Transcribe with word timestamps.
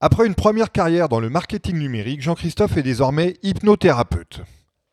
Après 0.00 0.28
une 0.28 0.36
première 0.36 0.70
carrière 0.70 1.08
dans 1.08 1.18
le 1.18 1.28
marketing 1.28 1.76
numérique, 1.76 2.22
Jean-Christophe 2.22 2.76
est 2.76 2.84
désormais 2.84 3.34
hypnothérapeute. 3.42 4.42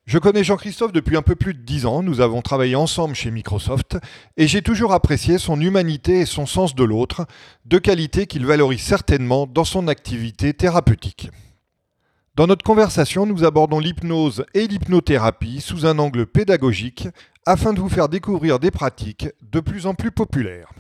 Je 0.07 0.17
connais 0.17 0.43
Jean-Christophe 0.43 0.93
depuis 0.93 1.15
un 1.15 1.21
peu 1.21 1.35
plus 1.35 1.53
de 1.53 1.59
10 1.59 1.85
ans, 1.85 2.01
nous 2.01 2.21
avons 2.21 2.41
travaillé 2.41 2.75
ensemble 2.75 3.13
chez 3.13 3.29
Microsoft, 3.29 3.99
et 4.35 4.47
j'ai 4.47 4.63
toujours 4.63 4.93
apprécié 4.93 5.37
son 5.37 5.61
humanité 5.61 6.21
et 6.21 6.25
son 6.25 6.47
sens 6.47 6.73
de 6.73 6.83
l'autre, 6.83 7.27
deux 7.65 7.79
qualités 7.79 8.25
qu'il 8.25 8.47
valorise 8.47 8.81
certainement 8.81 9.45
dans 9.45 9.63
son 9.63 9.87
activité 9.87 10.55
thérapeutique. 10.55 11.29
Dans 12.35 12.47
notre 12.47 12.65
conversation, 12.65 13.27
nous 13.27 13.43
abordons 13.43 13.79
l'hypnose 13.79 14.43
et 14.55 14.65
l'hypnothérapie 14.65 15.61
sous 15.61 15.85
un 15.85 15.99
angle 15.99 16.25
pédagogique 16.25 17.07
afin 17.45 17.73
de 17.73 17.79
vous 17.79 17.89
faire 17.89 18.09
découvrir 18.09 18.57
des 18.57 18.71
pratiques 18.71 19.27
de 19.51 19.59
plus 19.59 19.85
en 19.85 19.93
plus 19.93 20.11
populaires. 20.11 20.73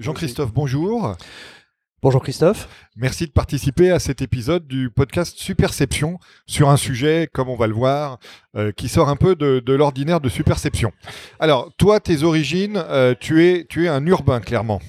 Jean-Christophe, 0.00 0.54
bonjour. 0.54 1.14
Bonjour 2.00 2.22
Christophe. 2.22 2.88
Merci 2.96 3.26
de 3.26 3.32
participer 3.32 3.90
à 3.90 3.98
cet 3.98 4.22
épisode 4.22 4.66
du 4.66 4.88
podcast 4.88 5.36
Superception 5.36 6.18
sur 6.46 6.70
un 6.70 6.78
sujet, 6.78 7.28
comme 7.30 7.50
on 7.50 7.54
va 7.54 7.66
le 7.66 7.74
voir, 7.74 8.18
euh, 8.56 8.72
qui 8.72 8.88
sort 8.88 9.10
un 9.10 9.16
peu 9.16 9.36
de, 9.36 9.72
l'ordinaire 9.74 10.22
de 10.22 10.30
Superception. 10.30 10.90
Alors, 11.38 11.70
toi, 11.76 12.00
tes 12.00 12.22
origines, 12.22 12.82
euh, 12.88 13.14
tu, 13.20 13.44
es, 13.44 13.66
tu 13.68 13.84
es 13.84 13.88
un 13.88 14.06
urbain, 14.06 14.40
clairement. 14.40 14.80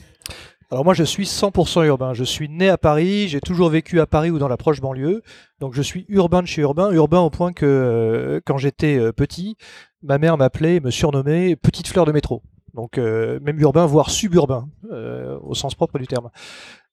Alors 0.72 0.86
moi 0.86 0.94
je 0.94 1.04
suis 1.04 1.26
100% 1.26 1.86
urbain, 1.86 2.14
je 2.14 2.24
suis 2.24 2.48
né 2.48 2.70
à 2.70 2.78
Paris, 2.78 3.28
j'ai 3.28 3.42
toujours 3.42 3.70
vécu 3.70 4.00
à 4.00 4.08
Paris 4.08 4.30
ou 4.30 4.40
dans 4.40 4.48
la 4.48 4.56
proche 4.56 4.80
banlieue, 4.80 5.22
donc 5.60 5.74
je 5.74 5.82
suis 5.82 6.06
urbain 6.08 6.42
de 6.42 6.48
chez 6.48 6.62
urbain, 6.62 6.94
urbain 6.94 7.20
au 7.20 7.30
point 7.30 7.52
que 7.52 7.66
euh, 7.66 8.40
quand 8.46 8.58
j'étais 8.58 9.12
petit, 9.12 9.58
ma 10.02 10.18
mère 10.18 10.38
m'appelait, 10.38 10.80
me 10.80 10.90
surnommait 10.90 11.58
Petite 11.58 11.90
Fleur 11.90 12.06
de 12.06 12.14
métro. 12.14 12.42
Donc 12.74 12.98
euh, 12.98 13.40
même 13.42 13.60
urbain, 13.60 13.86
voire 13.86 14.10
suburbain, 14.10 14.68
euh, 14.92 15.38
au 15.42 15.54
sens 15.54 15.76
propre 15.76 16.00
du 16.00 16.08
terme. 16.08 16.30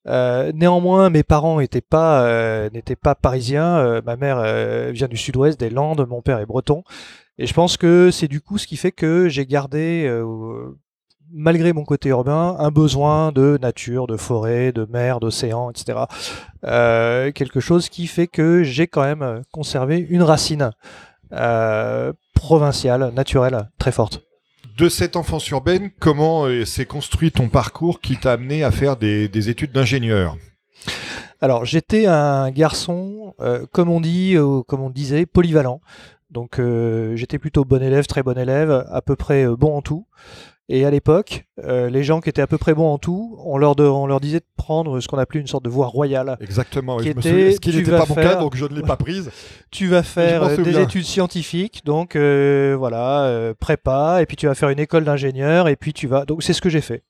Euh, 0.07 0.53
néanmoins, 0.55 1.11
mes 1.11 1.23
parents 1.23 1.61
n'étaient 1.61 1.81
pas, 1.81 2.71
n'étaient 2.71 2.97
pas 2.97 3.15
parisiens. 3.15 4.01
ma 4.05 4.17
mère 4.17 4.43
vient 4.93 5.09
du 5.09 5.17
sud-ouest, 5.17 5.59
des 5.59 5.71
Landes, 5.71 6.07
mon 6.09 6.23
père 6.23 6.39
est 6.39 6.47
breton. 6.47 6.83
Et 7.39 7.47
je 7.47 7.55
pense 7.55 7.77
que 7.77 8.11
c'est 8.11 8.29
du 8.29 8.41
coup 8.41 8.59
ce 8.59 8.67
qui 8.67 8.77
fait 8.77 8.93
que 8.93 9.29
j'ai 9.29 9.47
gardé, 9.47 10.11
malgré 11.31 11.73
mon 11.73 11.85
côté 11.85 12.09
urbain, 12.09 12.57
un 12.59 12.71
besoin 12.71 13.33
de 13.33 13.59
nature, 13.61 14.07
de 14.07 14.17
forêt, 14.17 14.73
de 14.73 14.87
mer, 14.91 15.21
d'océan, 15.21 15.71
etc. 15.71 16.01
quelque 16.63 17.61
chose 17.61 17.89
qui 17.89 18.07
fait 18.07 18.29
que 18.29 18.63
j'ai 18.63 18.87
quand 18.87 19.03
même 19.03 19.43
conservé 19.53 19.99
une 19.99 20.23
racine 20.23 20.71
provinciale, 22.35 23.13
naturelle, 23.15 23.69
très 23.79 23.93
forte 23.93 24.28
de 24.79 24.89
cette 24.89 25.17
enfance 25.17 25.49
urbaine, 25.51 25.91
comment 25.99 26.45
euh, 26.45 26.65
s'est 26.65 26.87
construit 26.87 27.33
ton 27.33 27.49
parcours 27.49 28.01
qui 28.01 28.17
t'a 28.17 28.33
amené 28.33 28.63
à 28.63 28.71
faire 28.71 28.97
des, 28.97 29.51
études 29.51 29.73
d'ingénieur? 29.73 30.37
Alors, 31.41 31.65
j'étais 31.65 32.07
un 32.07 32.51
garçon, 32.53 33.35
euh, 33.41 33.67
comme 33.73 33.91
on 33.91 34.01
dit, 34.01 34.37
euh, 34.37 34.63
comme 34.63 34.81
on 34.81 34.91
disait, 34.91 35.27
polyvalent. 35.27 35.81
Donc, 36.31 36.61
j'étais 37.15 37.39
plutôt 37.39 37.65
bon 37.65 37.83
élève, 37.83 38.07
très 38.07 38.23
bon 38.23 38.37
élève, 38.39 38.87
à 38.91 39.01
peu 39.01 39.17
près 39.17 39.47
bon 39.47 39.79
en 39.79 39.81
tout. 39.81 40.07
Et 40.71 40.85
à 40.85 40.91
l'époque, 40.91 41.47
euh, 41.65 41.89
les 41.89 42.05
gens 42.05 42.21
qui 42.21 42.29
étaient 42.29 42.43
à 42.43 42.47
peu 42.47 42.59
près 42.59 42.75
bons 42.75 42.93
en 42.93 42.99
tout, 42.99 43.39
on 43.47 43.57
leur, 43.57 43.79
on 43.81 44.07
leur 44.07 44.21
disait 44.21 44.41
de 44.41 44.45
prendre 44.55 45.01
ce 45.01 45.09
qu'on 45.09 45.17
appelait 45.17 45.41
une 45.41 45.47
sorte 45.47 45.65
de 45.65 45.71
voie 45.71 45.87
royale. 45.87 46.37
Exactement. 46.43 46.99
Qui 46.99 47.09
était, 47.09 47.53
ce 47.53 47.61
qui 47.61 47.75
n'était 47.75 47.91
pas 47.91 48.05
mon 48.07 48.15
cas, 48.15 48.35
donc 48.35 48.55
je 48.55 48.67
ne 48.67 48.75
l'ai 48.75 48.83
pas 48.83 48.97
prise. 48.97 49.31
Tu 49.71 49.87
vas 49.87 50.03
faire 50.03 50.43
euh, 50.43 50.57
des 50.59 50.79
études 50.79 51.05
scientifiques, 51.05 51.83
donc 51.87 52.17
euh, 52.17 52.77
voilà, 52.79 53.55
prépa, 53.59 54.19
et 54.21 54.27
puis 54.27 54.37
tu 54.37 54.47
vas 54.47 54.55
faire 54.55 54.69
une 54.69 54.79
école 54.79 55.05
d'ingénieur, 55.05 55.69
et 55.69 55.77
puis 55.77 55.95
tu 55.95 56.07
vas. 56.07 56.27
Donc 56.27 56.43
c'est 56.43 56.53
ce 56.53 56.61
que 56.61 56.69
j'ai 56.69 56.83
fait. 56.83 57.03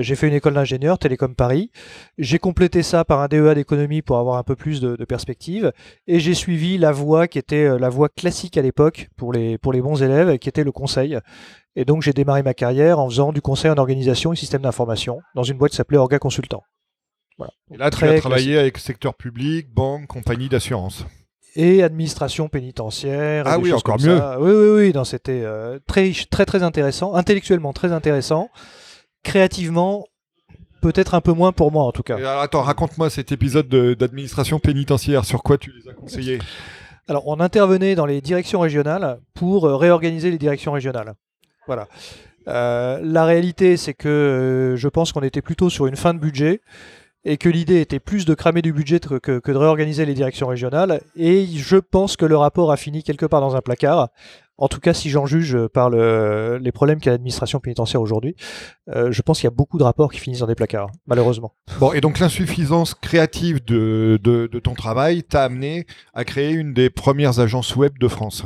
j'ai 0.00 0.14
fait 0.14 0.28
une 0.28 0.34
école 0.34 0.52
d'ingénieur, 0.52 0.98
Télécom 0.98 1.34
Paris. 1.34 1.70
J'ai 2.18 2.38
complété 2.38 2.82
ça 2.82 3.06
par 3.06 3.20
un 3.20 3.28
DEA 3.28 3.54
d'économie 3.54 4.02
pour 4.02 4.18
avoir 4.18 4.36
un 4.36 4.42
peu 4.42 4.56
plus 4.56 4.82
de, 4.82 4.96
de 4.96 5.04
perspective. 5.06 5.72
Et 6.06 6.20
j'ai 6.20 6.34
suivi 6.34 6.76
la 6.76 6.92
voie 6.92 7.28
qui 7.28 7.38
était 7.38 7.78
la 7.78 7.88
voie 7.88 8.10
classique 8.10 8.58
à 8.58 8.62
l'époque 8.62 9.08
pour 9.16 9.32
les, 9.32 9.56
pour 9.56 9.72
les 9.72 9.80
bons 9.80 10.02
élèves, 10.02 10.36
qui 10.38 10.50
était 10.50 10.64
le 10.64 10.72
conseil. 10.72 11.18
Et 11.76 11.84
donc 11.84 12.02
j'ai 12.02 12.12
démarré 12.12 12.42
ma 12.42 12.54
carrière 12.54 12.98
en 12.98 13.08
faisant 13.08 13.32
du 13.32 13.40
conseil 13.40 13.70
en 13.70 13.78
organisation 13.78 14.32
et 14.32 14.36
système 14.36 14.62
d'information 14.62 15.20
dans 15.34 15.42
une 15.42 15.58
boîte 15.58 15.72
qui 15.72 15.76
s'appelait 15.76 15.98
Orga 15.98 16.18
Consultant. 16.18 16.62
Voilà. 17.38 17.52
Et 17.72 17.76
là, 17.76 17.90
tu 17.90 18.04
as 18.04 18.20
travaillé 18.20 18.58
avec 18.58 18.78
secteur 18.78 19.14
public, 19.14 19.72
banque, 19.72 20.06
compagnie 20.06 20.48
d'assurance. 20.48 21.04
Et 21.56 21.82
administration 21.82 22.48
pénitentiaire. 22.48 23.44
Ah 23.46 23.58
oui, 23.58 23.72
encore 23.72 24.00
mieux. 24.00 24.20
Oui, 24.38 24.52
oui, 24.52 24.92
oui. 24.94 25.04
C'était 25.04 25.42
euh, 25.44 25.78
très, 25.86 26.12
très, 26.30 26.46
très 26.46 26.62
intéressant. 26.62 27.14
Intellectuellement 27.14 27.72
très 27.72 27.92
intéressant. 27.92 28.50
Créativement, 29.22 30.04
peut-être 30.80 31.14
un 31.14 31.20
peu 31.20 31.32
moins 31.32 31.52
pour 31.52 31.72
moi 31.72 31.84
en 31.84 31.92
tout 31.92 32.02
cas. 32.02 32.16
alors, 32.16 32.40
attends, 32.40 32.62
raconte-moi 32.62 33.08
cet 33.08 33.32
épisode 33.32 33.68
d'administration 33.68 34.58
pénitentiaire. 34.58 35.24
Sur 35.24 35.42
quoi 35.42 35.58
tu 35.58 35.72
les 35.72 35.88
as 35.90 35.94
conseillés? 35.94 36.38
Alors, 37.08 37.26
on 37.28 37.38
intervenait 37.38 37.94
dans 37.94 38.06
les 38.06 38.20
directions 38.20 38.60
régionales 38.60 39.20
pour 39.34 39.66
euh, 39.66 39.76
réorganiser 39.76 40.30
les 40.30 40.38
directions 40.38 40.72
régionales. 40.72 41.14
Voilà. 41.66 41.88
Euh, 42.48 43.00
la 43.02 43.24
réalité, 43.24 43.76
c'est 43.76 43.94
que 43.94 44.08
euh, 44.08 44.76
je 44.76 44.88
pense 44.88 45.12
qu'on 45.12 45.22
était 45.22 45.42
plutôt 45.42 45.70
sur 45.70 45.86
une 45.86 45.96
fin 45.96 46.14
de 46.14 46.18
budget 46.18 46.60
et 47.24 47.38
que 47.38 47.48
l'idée 47.48 47.80
était 47.80 48.00
plus 48.00 48.26
de 48.26 48.34
cramer 48.34 48.60
du 48.60 48.72
budget 48.72 49.00
que, 49.00 49.50
de 49.50 49.56
réorganiser 49.56 50.04
les 50.04 50.12
directions 50.12 50.46
régionales. 50.46 51.00
Et 51.16 51.46
je 51.46 51.76
pense 51.76 52.16
que 52.16 52.26
le 52.26 52.36
rapport 52.36 52.70
a 52.70 52.76
fini 52.76 53.02
quelque 53.02 53.24
part 53.24 53.40
dans 53.40 53.56
un 53.56 53.62
placard. 53.62 54.10
En 54.58 54.68
tout 54.68 54.78
cas, 54.78 54.92
si 54.92 55.08
j'en 55.08 55.24
juge 55.24 55.56
par 55.68 55.88
le, 55.88 56.58
les 56.62 56.70
problèmes 56.70 57.00
qu'a 57.00 57.10
l'administration 57.10 57.60
pénitentiaire 57.60 58.02
aujourd'hui, 58.02 58.36
euh, 58.94 59.10
je 59.10 59.22
pense 59.22 59.40
qu'il 59.40 59.46
y 59.46 59.52
a 59.52 59.56
beaucoup 59.56 59.78
de 59.78 59.82
rapports 59.82 60.12
qui 60.12 60.20
finissent 60.20 60.40
dans 60.40 60.46
des 60.46 60.54
placards, 60.54 60.90
malheureusement. 61.06 61.54
Bon, 61.80 61.92
et 61.92 62.02
donc 62.02 62.20
l'insuffisance 62.20 62.94
créative 62.94 63.64
de 63.64 64.60
ton 64.62 64.74
travail 64.74 65.24
t'a 65.24 65.44
amené 65.44 65.86
à 66.12 66.24
créer 66.24 66.52
une 66.52 66.74
des 66.74 66.90
premières 66.90 67.40
agences 67.40 67.74
web 67.74 67.98
de 67.98 68.06
France. 68.06 68.44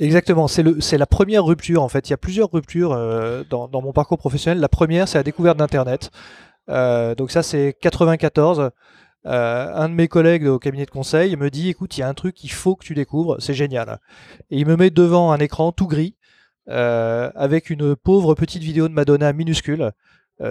Exactement, 0.00 0.48
c'est 0.48 0.98
la 0.98 1.06
première 1.06 1.44
rupture 1.44 1.82
en 1.82 1.88
fait. 1.88 2.08
Il 2.08 2.10
y 2.10 2.14
a 2.14 2.16
plusieurs 2.16 2.50
ruptures 2.50 2.92
euh, 2.92 3.44
dans, 3.48 3.68
mon 3.72 3.92
parcours 3.92 4.18
professionnel. 4.18 4.58
La 4.58 4.68
première, 4.68 5.06
c'est 5.06 5.18
la 5.18 5.22
découverte 5.22 5.56
d'Internet. 5.56 6.10
Euh, 6.68 7.14
donc 7.14 7.30
ça, 7.30 7.42
c'est 7.42 7.76
94. 7.80 8.70
Euh, 9.26 9.72
un 9.74 9.88
de 9.88 9.94
mes 9.94 10.08
collègues 10.08 10.46
au 10.46 10.58
cabinet 10.58 10.84
de 10.84 10.90
conseil 10.90 11.36
me 11.36 11.48
dit 11.48 11.70
écoute, 11.70 11.96
il 11.96 12.00
y 12.00 12.02
a 12.02 12.08
un 12.08 12.14
truc 12.14 12.34
qu'il 12.34 12.50
faut 12.50 12.74
que 12.74 12.84
tu 12.84 12.94
découvres, 12.94 13.36
c'est 13.40 13.54
génial. 13.54 14.00
Et 14.50 14.58
il 14.58 14.66
me 14.66 14.76
met 14.76 14.90
devant 14.90 15.32
un 15.32 15.38
écran 15.38 15.72
tout 15.72 15.86
gris 15.86 16.16
avec 16.66 17.70
une 17.70 17.94
pauvre 17.94 18.34
petite 18.34 18.62
vidéo 18.62 18.88
de 18.88 18.94
Madonna 18.94 19.32
minuscule, 19.32 19.92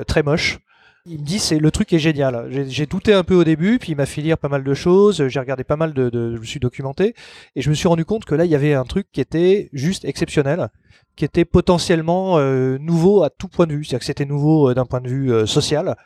très 0.07 0.23
moche. 0.23 0.59
Il 1.05 1.19
me 1.19 1.25
dit 1.25 1.39
c'est 1.39 1.59
le 1.59 1.69
truc 1.69 1.91
est 1.91 1.99
génial. 1.99 2.47
J'ai 2.69 2.85
douté 2.85 3.13
un 3.13 3.25
peu 3.25 3.35
au 3.35 3.43
début, 3.43 3.77
puis 3.77 3.91
il 3.91 3.95
m'a 3.97 4.05
fait 4.05 4.21
lire 4.21 4.37
pas 4.37 4.47
mal 4.47 4.63
de 4.63 4.73
choses. 4.73 5.27
J'ai 5.27 5.39
regardé 5.39 5.65
pas 5.65 5.75
mal 5.75 5.93
de, 5.93 6.09
je 6.13 6.39
me 6.39 6.45
suis 6.45 6.61
documenté 6.61 7.13
et 7.57 7.61
je 7.61 7.69
me 7.69 7.75
suis 7.75 7.89
rendu 7.89 8.05
compte 8.05 8.23
que 8.23 8.35
là 8.35 8.45
il 8.45 8.51
y 8.51 8.55
avait 8.55 8.73
un 8.73 8.85
truc 8.85 9.07
qui 9.11 9.19
était 9.19 9.69
juste 9.73 10.05
exceptionnel, 10.05 10.69
qui 11.17 11.25
était 11.25 11.43
potentiellement 11.43 12.37
euh, 12.37 12.77
nouveau 12.77 13.21
à 13.23 13.29
tout 13.29 13.49
point 13.49 13.67
de 13.67 13.73
vue. 13.73 13.83
C'est-à-dire 13.83 13.99
que 13.99 14.05
c'était 14.05 14.23
nouveau 14.23 14.69
euh, 14.69 14.75
d'un 14.75 14.85
point 14.85 15.01
de 15.01 15.09
vue 15.09 15.33
euh, 15.33 15.45
social. 15.45 15.97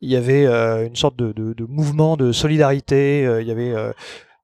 Il 0.00 0.08
y 0.10 0.16
avait 0.16 0.44
une 0.86 0.96
sorte 0.96 1.16
de, 1.16 1.32
de, 1.32 1.64
mouvement 1.64 2.16
de 2.16 2.30
solidarité. 2.30 3.22
il 3.40 3.46
y 3.46 3.50
avait 3.50 3.72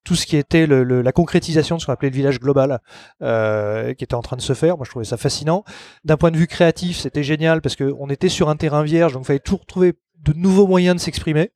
tout 0.04 0.14
ce 0.14 0.26
qui 0.26 0.36
était 0.36 0.66
la 0.66 1.12
concrétisation 1.12 1.76
de 1.76 1.80
ce 1.80 1.86
qu'on 1.86 1.92
appelait 1.92 2.10
le 2.10 2.16
village 2.16 2.40
global, 2.40 2.80
euh, 3.22 3.92
qui 3.94 4.04
était 4.04 4.14
en 4.14 4.22
train 4.22 4.36
de 4.36 4.42
se 4.42 4.54
faire. 4.54 4.76
Moi, 4.76 4.84
je 4.84 4.90
trouvais 4.90 5.04
ça 5.04 5.16
fascinant. 5.16 5.64
D'un 6.04 6.16
point 6.16 6.30
de 6.30 6.36
vue 6.36 6.46
créatif, 6.46 6.98
c'était 6.98 7.22
génial 7.22 7.60
parce 7.60 7.76
qu'on 7.76 8.08
était 8.08 8.28
sur 8.28 8.48
un 8.48 8.56
terrain 8.56 8.82
vierge, 8.82 9.12
donc 9.12 9.22
il 9.22 9.26
fallait 9.26 9.38
toujours 9.40 9.66
trouver 9.66 9.94
de 10.24 10.32
nouveaux 10.32 10.66
moyens 10.66 10.96
de 10.96 11.00
s'exprimer. 11.00 11.50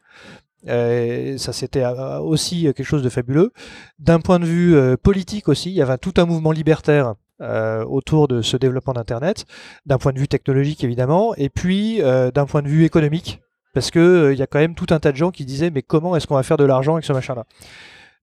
Euh, 0.68 1.36
ça, 1.36 1.52
c'était 1.52 1.84
euh, 1.84 2.18
aussi 2.20 2.62
quelque 2.62 2.84
chose 2.84 3.02
de 3.02 3.08
fabuleux. 3.08 3.52
D'un 3.98 4.20
point 4.20 4.38
de 4.38 4.46
vue 4.46 4.96
politique 4.98 5.48
aussi, 5.48 5.70
il 5.70 5.74
y 5.74 5.82
avait 5.82 5.98
tout 5.98 6.14
un 6.18 6.26
mouvement 6.26 6.52
libertaire 6.52 7.14
autour 7.40 8.26
de 8.28 8.40
ce 8.40 8.56
développement 8.56 8.94
d'Internet, 8.94 9.44
d'un 9.84 9.98
point 9.98 10.12
de 10.12 10.18
vue 10.18 10.28
technologique 10.28 10.82
évidemment, 10.82 11.34
et 11.34 11.50
puis 11.50 11.98
d'un 11.98 12.46
point 12.46 12.62
de 12.62 12.68
vue 12.68 12.84
économique, 12.84 13.40
parce 13.74 13.90
que 13.90 14.30
il 14.32 14.38
y 14.38 14.42
a 14.42 14.46
quand 14.46 14.60
même 14.60 14.74
tout 14.74 14.86
un 14.90 14.98
tas 14.98 15.12
de 15.12 15.16
gens 15.16 15.30
qui 15.30 15.44
disaient 15.44 15.70
mais 15.70 15.82
comment 15.82 16.16
est-ce 16.16 16.26
qu'on 16.26 16.36
va 16.36 16.42
faire 16.42 16.56
de 16.56 16.64
l'argent 16.64 16.94
avec 16.94 17.04
ce 17.04 17.12
machin-là? 17.12 17.44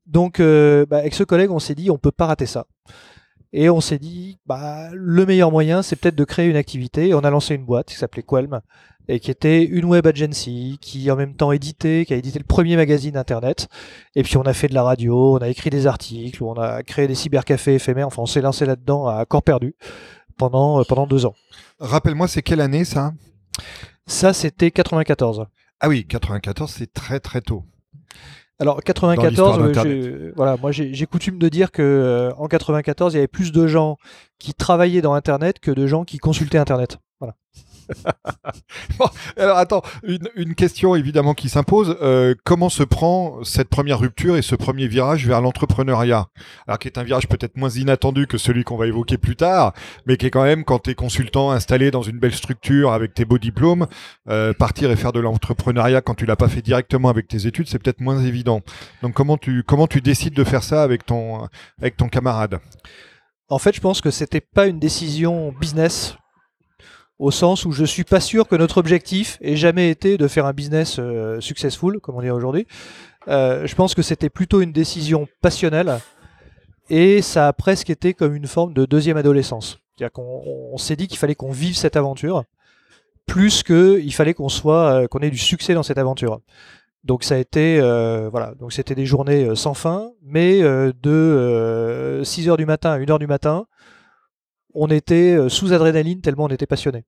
Donc, 0.06 0.40
euh, 0.40 0.86
bah, 0.86 0.98
avec 0.98 1.14
ce 1.14 1.24
collègue, 1.24 1.52
on 1.52 1.60
s'est 1.60 1.76
dit, 1.76 1.90
on 1.90 1.98
peut 1.98 2.12
pas 2.12 2.28
rater 2.28 2.46
ça. 2.46 2.66
Et 3.54 3.70
on 3.70 3.82
s'est 3.82 4.00
dit, 4.00 4.40
bah, 4.46 4.90
le 4.94 5.26
meilleur 5.26 5.52
moyen, 5.52 5.82
c'est 5.82 5.96
peut-être 5.96 6.16
de 6.16 6.24
créer 6.24 6.48
une 6.48 6.56
activité. 6.56 7.14
on 7.14 7.20
a 7.20 7.30
lancé 7.30 7.56
une 7.56 7.66
boîte 7.66 7.88
qui 7.88 7.96
s'appelait 7.96 8.24
Quelm 8.24 8.62
et 9.08 9.20
qui 9.20 9.32
était 9.32 9.64
une 9.64 9.86
web 9.86 10.08
agency 10.08 10.78
qui 10.80 11.10
en 11.12 11.16
même 11.16 11.36
temps 11.36 11.52
éditait, 11.52 12.06
qui 12.06 12.14
a 12.14 12.18
édité 12.18 12.40
le 12.40 12.46
premier 12.46 12.78
magazine 12.78 13.18
internet. 13.18 13.68
Et 14.16 14.24
puis 14.24 14.38
on 14.38 14.44
a 14.44 14.54
fait 14.54 14.68
de 14.68 14.74
la 14.74 14.84
radio, 14.84 15.36
on 15.36 15.40
a 15.40 15.50
écrit 15.50 15.70
des 15.70 15.88
articles, 15.88 16.42
on 16.44 16.54
a 16.54 16.82
créé 16.84 17.08
des 17.08 17.16
cybercafés 17.16 17.76
éphémères. 17.76 18.08
Enfin, 18.08 18.22
on 18.22 18.28
s'est 18.28 18.42
lancé 18.42 18.66
là-dedans 18.66 19.08
à 19.08 19.26
corps 19.26 19.44
perdu 19.44 19.76
pendant 20.38 20.80
euh, 20.80 20.84
pendant 20.84 21.08
deux 21.08 21.26
ans. 21.26 21.36
Rappelle-moi, 21.80 22.28
c'est 22.28 22.42
quelle 22.42 22.62
année 22.62 22.86
ça? 22.86 23.14
Ça, 24.06 24.34
c'était 24.34 24.72
94. 24.72 25.46
Ah 25.80 25.90
oui, 25.90 26.06
94, 26.06 26.72
c'est 26.72 26.94
très 26.94 27.20
très 27.20 27.42
tôt. 27.42 27.66
Alors 28.62 28.84
94, 28.84 29.60
euh, 29.60 30.34
voilà, 30.36 30.56
moi 30.62 30.72
j'ai 30.72 31.06
coutume 31.08 31.40
de 31.40 31.50
dire 31.50 31.72
que 31.72 31.82
euh, 31.82 32.32
en 32.38 32.48
94, 32.48 33.14
il 33.14 33.16
y 33.16 33.18
avait 33.18 33.28
plus 33.28 33.52
de 33.52 33.66
gens 33.66 33.98
qui 34.38 34.54
travaillaient 34.54 35.02
dans 35.02 35.16
Internet 35.16 35.60
que 35.60 35.72
de 35.72 35.88
gens 35.88 36.04
qui 36.04 36.20
consultaient 36.20 36.60
Internet. 36.60 37.00
Voilà. 37.20 37.34
alors 39.38 39.58
attends, 39.58 39.82
une, 40.04 40.56
question 40.56 40.96
évidemment 40.96 41.34
qui 41.34 41.50
s'impose. 41.50 41.98
Euh, 42.02 42.36
comment 42.44 42.70
se 42.70 42.84
prend 42.84 43.44
cette 43.44 43.70
première 43.70 44.00
rupture 44.00 44.38
et 44.38 44.42
ce 44.42 44.56
premier 44.56 44.88
virage 44.88 45.28
vers 45.28 45.42
l'entrepreneuriat? 45.42 46.28
Alors 46.68 46.80
qui 46.80 46.88
est 46.88 46.98
un 46.98 47.04
virage 47.04 47.28
peut-être 47.28 47.58
moins 47.58 47.70
inattendu 47.70 48.28
que 48.28 48.38
celui 48.38 48.64
qu'on 48.64 48.78
va 48.78 48.88
évoquer 48.88 49.18
plus 49.18 49.36
tard, 49.36 49.74
mais 50.06 50.18
qui 50.18 50.26
est 50.26 50.30
quand 50.30 50.44
même 50.44 50.64
quand 50.64 50.80
tu 50.80 50.92
es 50.92 50.96
consultant 50.96 51.52
installé 51.52 51.92
dans 51.92 52.02
une 52.02 52.20
belle 52.20 52.34
structure 52.34 52.94
avec 52.94 53.14
tes 53.14 53.26
beaux 53.26 53.40
diplômes, 53.40 53.88
euh, 54.30 54.54
partir 54.54 54.92
et 54.92 54.96
faire 54.96 55.14
de 55.14 55.20
l'entrepreneuriat 55.20 56.02
quand 56.02 56.16
tu 56.16 56.26
l'as 56.26 56.36
pas 56.36 56.50
fait 56.50 56.62
directement 56.62 57.10
avec 57.10 57.28
tes 57.28 57.48
études, 57.48 57.68
c'est 57.68 57.80
peut-être 57.80 58.02
moins 58.02 58.24
évident. 58.24 58.62
Donc 59.02 59.14
comment 59.14 59.38
tu 59.38 59.64
comment 59.64 59.88
tu 59.88 60.02
décides 60.02 60.34
de 60.34 60.44
faire 60.44 60.64
ça 60.64 60.84
avec 60.84 61.06
ton 61.06 61.48
avec 61.80 61.98
ton 61.98 62.10
camarade? 62.10 62.60
En 63.50 63.60
fait, 63.60 63.76
je 63.76 63.82
pense 63.82 64.00
que 64.00 64.12
c'était 64.12 64.40
pas 64.40 64.68
une 64.68 64.80
décision 64.80 65.52
business 65.52 66.16
au 67.22 67.30
sens 67.30 67.66
où 67.66 67.72
je 67.72 67.86
suis 67.86 68.04
pas 68.04 68.20
sûr 68.20 68.48
que 68.48 68.56
notre 68.56 68.80
objectif 68.80 69.38
ait 69.42 69.56
jamais 69.56 69.92
été 69.92 70.18
de 70.18 70.28
faire 70.28 70.48
un 70.48 70.54
business 70.54 70.96
euh, 70.98 71.40
successful, 71.40 72.00
comme 72.00 72.16
on 72.16 72.22
dit 72.22 72.32
aujourd'hui. 72.32 72.66
Euh, 73.28 73.68
je 73.68 73.76
pense 73.76 73.94
que 73.94 74.02
c'était 74.02 74.32
plutôt 74.32 74.60
une 74.60 74.72
décision 74.72 75.28
passionnelle 75.40 76.00
et 76.90 77.22
ça 77.22 77.48
a 77.48 77.54
presque 77.54 77.92
été 77.92 78.16
comme 78.16 78.34
une 78.34 78.48
forme 78.48 78.74
de 78.74 78.86
deuxième 78.86 79.18
adolescence. 79.18 79.80
C'est-à-dire 79.96 80.12
qu'on 80.14 80.42
on, 80.74 80.78
s'est 80.78 80.96
dit 80.96 81.08
qu'il 81.08 81.20
fallait 81.20 81.36
qu'on 81.36 81.52
vive 81.52 81.78
cette 81.78 81.96
aventure 81.96 82.44
plus 83.28 83.62
qu'il 83.62 84.14
fallait 84.16 84.34
qu'on 84.34 84.50
soit, 84.50 85.04
euh, 85.04 85.08
qu'on 85.08 85.20
ait 85.20 85.30
du 85.30 85.38
succès 85.38 85.76
dans 85.76 85.84
cette 85.84 86.00
aventure. 86.00 86.42
Donc 87.04 87.24
ça 87.24 87.36
a 87.36 87.38
été, 87.38 87.80
voilà, 88.32 88.56
donc 88.60 88.74
c'était 88.74 88.96
des 88.96 89.08
journées 89.08 89.56
sans 89.56 89.74
fin, 89.74 90.12
mais 90.24 90.62
de 90.62 92.22
6h 92.24 92.58
du 92.58 92.68
matin 92.68 92.92
à 92.92 93.00
1h 93.00 93.18
du 93.18 93.26
matin, 93.26 93.66
on 94.76 94.88
était 94.88 95.50
sous 95.50 95.74
adrénaline 95.74 96.22
tellement 96.22 96.44
on 96.44 96.50
était 96.50 96.68
passionné. 96.68 97.06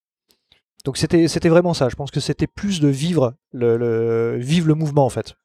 Donc 0.84 0.98
c'était 0.98 1.28
c'était 1.28 1.50
vraiment 1.50 1.74
ça. 1.74 1.90
Je 1.90 1.96
pense 1.96 2.12
que 2.12 2.20
c'était 2.20 2.48
plus 2.48 2.80
de 2.80 2.88
vivre 2.88 3.36
le, 3.52 4.38
vivre 4.38 4.68
le 4.68 4.76
mouvement 4.76 5.06
en 5.06 5.10
fait. 5.10 5.36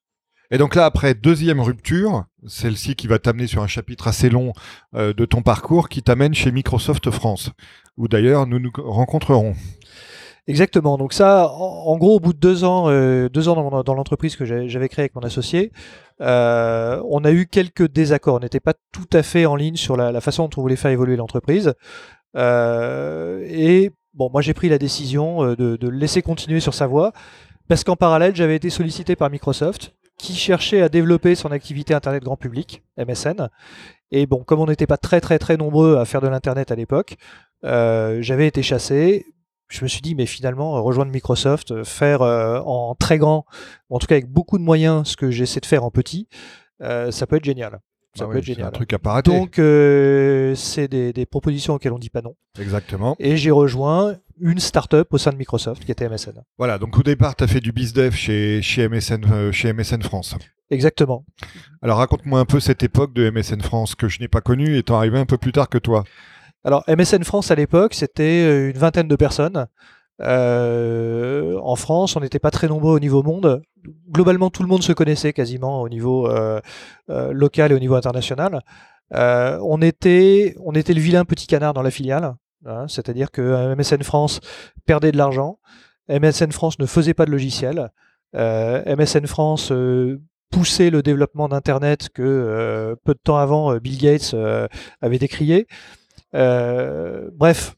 Et 0.50 0.56
donc 0.56 0.74
là, 0.74 0.86
après 0.86 1.14
deuxième 1.14 1.60
rupture, 1.60 2.24
celle-ci 2.46 2.96
qui 2.96 3.06
va 3.06 3.18
t'amener 3.18 3.46
sur 3.46 3.62
un 3.62 3.66
chapitre 3.66 4.08
assez 4.08 4.30
long 4.30 4.52
euh, 4.94 5.12
de 5.12 5.26
ton 5.26 5.42
parcours, 5.42 5.90
qui 5.90 6.02
t'amène 6.02 6.34
chez 6.34 6.50
Microsoft 6.50 7.10
France, 7.10 7.50
où 7.98 8.08
d'ailleurs 8.08 8.46
nous 8.46 8.58
nous 8.58 8.72
rencontrerons. 8.78 9.54
Exactement. 10.48 10.96
Donc 10.96 11.12
ça, 11.12 11.50
en, 11.50 11.96
gros, 11.98 12.16
au 12.16 12.20
bout 12.20 12.32
de 12.32 12.38
deux 12.38 12.64
ans, 12.64 12.88
euh, 12.88 13.28
deux 13.28 13.48
ans 13.48 13.82
dans, 13.82 13.94
l'entreprise 13.94 14.34
que 14.34 14.46
j'avais 14.46 14.88
créée 14.88 15.02
avec 15.02 15.14
mon 15.14 15.20
associé, 15.20 15.72
euh, 16.22 17.02
on 17.06 17.22
a 17.24 17.32
eu 17.32 17.46
quelques 17.46 17.86
désaccords. 17.86 18.36
On 18.36 18.40
n'était 18.40 18.58
pas 18.58 18.72
tout 18.90 19.08
à 19.12 19.22
fait 19.22 19.44
en 19.44 19.56
ligne 19.56 19.76
sur 19.76 19.94
la, 19.98 20.20
façon 20.22 20.44
dont 20.44 20.50
on 20.56 20.62
voulait 20.62 20.76
faire 20.76 20.90
évoluer 20.90 21.16
l'entreprise. 21.16 21.74
Euh, 22.34 23.44
et 23.46 23.92
bon, 24.18 24.30
moi 24.30 24.42
j'ai 24.42 24.54
pris 24.54 24.68
la 24.68 24.78
décision 24.78 25.54
de, 25.54 25.76
de 25.76 25.88
laisser 25.88 26.20
continuer 26.20 26.60
sur 26.60 26.74
sa 26.74 26.86
voie, 26.86 27.12
parce 27.68 27.84
qu'en 27.84 27.96
parallèle, 27.96 28.36
j'avais 28.36 28.56
été 28.56 28.68
sollicité 28.68 29.16
par 29.16 29.30
Microsoft, 29.30 29.94
qui 30.18 30.34
cherchait 30.34 30.82
à 30.82 30.88
développer 30.88 31.34
son 31.34 31.52
activité 31.52 31.94
Internet 31.94 32.24
grand 32.24 32.36
public, 32.36 32.82
MSN. 32.98 33.48
Et 34.10 34.26
bon, 34.26 34.42
comme 34.42 34.60
on 34.60 34.66
n'était 34.66 34.86
pas 34.86 34.96
très 34.96 35.20
très 35.20 35.38
très 35.38 35.56
nombreux 35.56 35.96
à 35.96 36.04
faire 36.04 36.20
de 36.20 36.28
l'Internet 36.28 36.70
à 36.70 36.74
l'époque, 36.74 37.16
j'avais 37.62 38.46
été 38.46 38.62
chassé 38.62 39.24
je 39.68 39.82
me 39.82 39.88
suis 39.88 40.00
dit, 40.00 40.14
mais 40.14 40.26
finalement, 40.26 40.76
euh, 40.76 40.80
rejoindre 40.80 41.12
Microsoft, 41.12 41.72
euh, 41.72 41.84
faire 41.84 42.22
euh, 42.22 42.60
en 42.60 42.94
très 42.94 43.18
grand, 43.18 43.44
en 43.90 43.98
tout 43.98 44.06
cas 44.06 44.16
avec 44.16 44.30
beaucoup 44.30 44.58
de 44.58 44.62
moyens, 44.62 45.08
ce 45.08 45.16
que 45.16 45.30
j'essaie 45.30 45.60
de 45.60 45.66
faire 45.66 45.84
en 45.84 45.90
petit, 45.90 46.28
ça 46.80 47.26
peut 47.26 47.36
être 47.36 47.44
génial. 47.44 47.80
Ça 48.18 48.26
bah 48.26 48.32
peut 48.32 48.38
être 48.38 48.44
génial. 48.44 48.66
un 48.66 48.70
truc 48.70 48.92
à 48.92 49.22
Donc, 49.22 49.54
c'est 50.56 50.88
des, 50.88 51.26
propositions 51.26 51.74
auxquelles 51.74 51.92
on 51.92 51.98
dit 51.98 52.10
pas 52.10 52.22
non. 52.22 52.34
Exactement. 52.58 53.16
Et 53.18 53.36
j'ai 53.36 53.50
rejoint 53.50 54.16
une 54.40 54.58
start-up 54.58 55.08
au 55.12 55.18
sein 55.18 55.32
de 55.32 55.36
Microsoft 55.36 55.84
qui 55.84 55.90
était 55.90 56.08
MSN. 56.08 56.42
Voilà, 56.58 56.78
donc 56.78 56.96
au 56.98 57.02
départ, 57.02 57.34
tu 57.34 57.44
as 57.44 57.46
fait 57.46 57.60
du 57.60 57.72
BizDev 57.72 58.14
chez, 58.14 58.62
chez, 58.62 58.88
MSN, 58.88 59.50
chez 59.52 59.72
MSN 59.72 60.02
France. 60.02 60.36
Exactement. 60.70 61.24
Alors 61.82 61.98
raconte-moi 61.98 62.38
un 62.40 62.44
peu 62.44 62.60
cette 62.60 62.82
époque 62.82 63.14
de 63.14 63.30
MSN 63.30 63.62
France 63.62 63.94
que 63.94 64.08
je 64.08 64.20
n'ai 64.20 64.28
pas 64.28 64.40
connue 64.40 64.76
étant 64.76 64.96
arrivé 64.96 65.18
un 65.18 65.26
peu 65.26 65.38
plus 65.38 65.52
tard 65.52 65.68
que 65.68 65.78
toi. 65.78 66.04
Alors 66.64 66.84
MSN 66.88 67.24
France 67.24 67.50
à 67.50 67.54
l'époque, 67.54 67.94
c'était 67.94 68.44
euh, 68.44 68.70
une 68.70 68.78
vingtaine 68.78 69.08
de 69.08 69.16
personnes. 69.16 69.66
Euh, 70.20 71.58
en 71.62 71.76
France, 71.76 72.16
on 72.16 72.20
n'était 72.20 72.40
pas 72.40 72.50
très 72.50 72.68
nombreux 72.68 72.94
au 72.94 72.98
niveau 72.98 73.22
monde. 73.22 73.62
Globalement, 74.10 74.50
tout 74.50 74.62
le 74.62 74.68
monde 74.68 74.82
se 74.82 74.92
connaissait 74.92 75.32
quasiment 75.32 75.82
au 75.82 75.88
niveau 75.88 76.28
euh, 76.28 76.60
local 77.08 77.72
et 77.72 77.74
au 77.74 77.78
niveau 77.78 77.94
international. 77.94 78.62
on, 79.12 79.82
était, 79.82 80.54
on 80.64 80.72
était 80.72 80.94
le 80.94 81.00
vilain 81.00 81.24
petit 81.24 81.46
canard 81.46 81.74
dans 81.74 81.82
la 81.82 81.90
filiale. 81.90 82.34
Hein, 82.66 82.86
c'est-à-dire 82.88 83.30
que 83.30 83.74
MSN 83.74 84.02
France 84.02 84.40
perdait 84.86 85.12
de 85.12 85.16
l'argent. 85.16 85.58
MSN 86.08 86.52
France 86.52 86.78
ne 86.78 86.86
faisait 86.86 87.14
pas 87.14 87.26
de 87.26 87.30
logiciel. 87.30 87.90
MSN 88.34 89.26
France 89.26 89.72
poussait 90.50 90.90
le 90.90 91.02
développement 91.02 91.48
d'Internet 91.48 92.08
que 92.08 92.96
peu 93.04 93.14
de 93.14 93.20
temps 93.22 93.38
avant 93.38 93.76
Bill 93.76 93.98
Gates 93.98 94.34
avait 95.00 95.18
décrié. 95.18 95.66
Euh, 96.34 97.30
bref, 97.32 97.76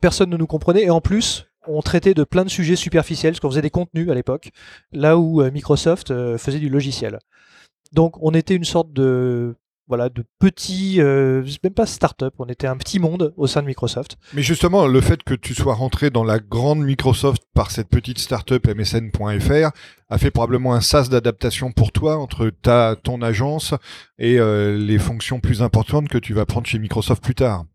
personne 0.00 0.30
ne 0.30 0.36
nous 0.36 0.46
comprenait 0.46 0.84
et 0.84 0.90
en 0.90 1.00
plus, 1.00 1.46
on 1.66 1.80
traitait 1.82 2.14
de 2.14 2.24
plein 2.24 2.44
de 2.44 2.50
sujets 2.50 2.76
superficiels, 2.76 3.32
parce 3.32 3.40
qu'on 3.40 3.50
faisait 3.50 3.62
des 3.62 3.70
contenus 3.70 4.08
à 4.10 4.14
l'époque, 4.14 4.50
là 4.92 5.18
où 5.18 5.42
euh, 5.42 5.50
Microsoft 5.50 6.10
euh, 6.10 6.38
faisait 6.38 6.58
du 6.58 6.68
logiciel. 6.68 7.18
Donc 7.92 8.16
on 8.20 8.32
était 8.32 8.54
une 8.54 8.64
sorte 8.64 8.92
de 8.92 9.54
voilà, 9.86 10.08
de 10.08 10.24
petits, 10.38 10.98
même 10.98 11.74
pas 11.76 11.84
start-up, 11.84 12.32
on 12.38 12.46
était 12.46 12.66
un 12.66 12.78
petit 12.78 12.98
monde 12.98 13.34
au 13.36 13.46
sein 13.46 13.60
de 13.60 13.66
Microsoft. 13.66 14.16
Mais 14.32 14.40
justement, 14.40 14.86
le 14.86 15.00
fait 15.02 15.22
que 15.22 15.34
tu 15.34 15.52
sois 15.52 15.74
rentré 15.74 16.08
dans 16.08 16.24
la 16.24 16.38
grande 16.38 16.80
Microsoft 16.80 17.42
par 17.52 17.70
cette 17.70 17.90
petite 17.90 18.18
start-up 18.18 18.66
MSN.fr 18.66 19.72
a 20.08 20.18
fait 20.18 20.30
probablement 20.30 20.72
un 20.72 20.80
sas 20.80 21.10
d'adaptation 21.10 21.70
pour 21.70 21.92
toi 21.92 22.16
entre 22.16 22.48
ta, 22.48 22.96
ton 22.96 23.20
agence 23.20 23.74
et 24.18 24.38
les 24.38 24.98
fonctions 24.98 25.38
plus 25.38 25.60
importantes 25.60 26.08
que 26.08 26.16
tu 26.16 26.32
vas 26.32 26.46
prendre 26.46 26.66
chez 26.66 26.78
Microsoft 26.78 27.22
plus 27.22 27.34
tard. 27.34 27.66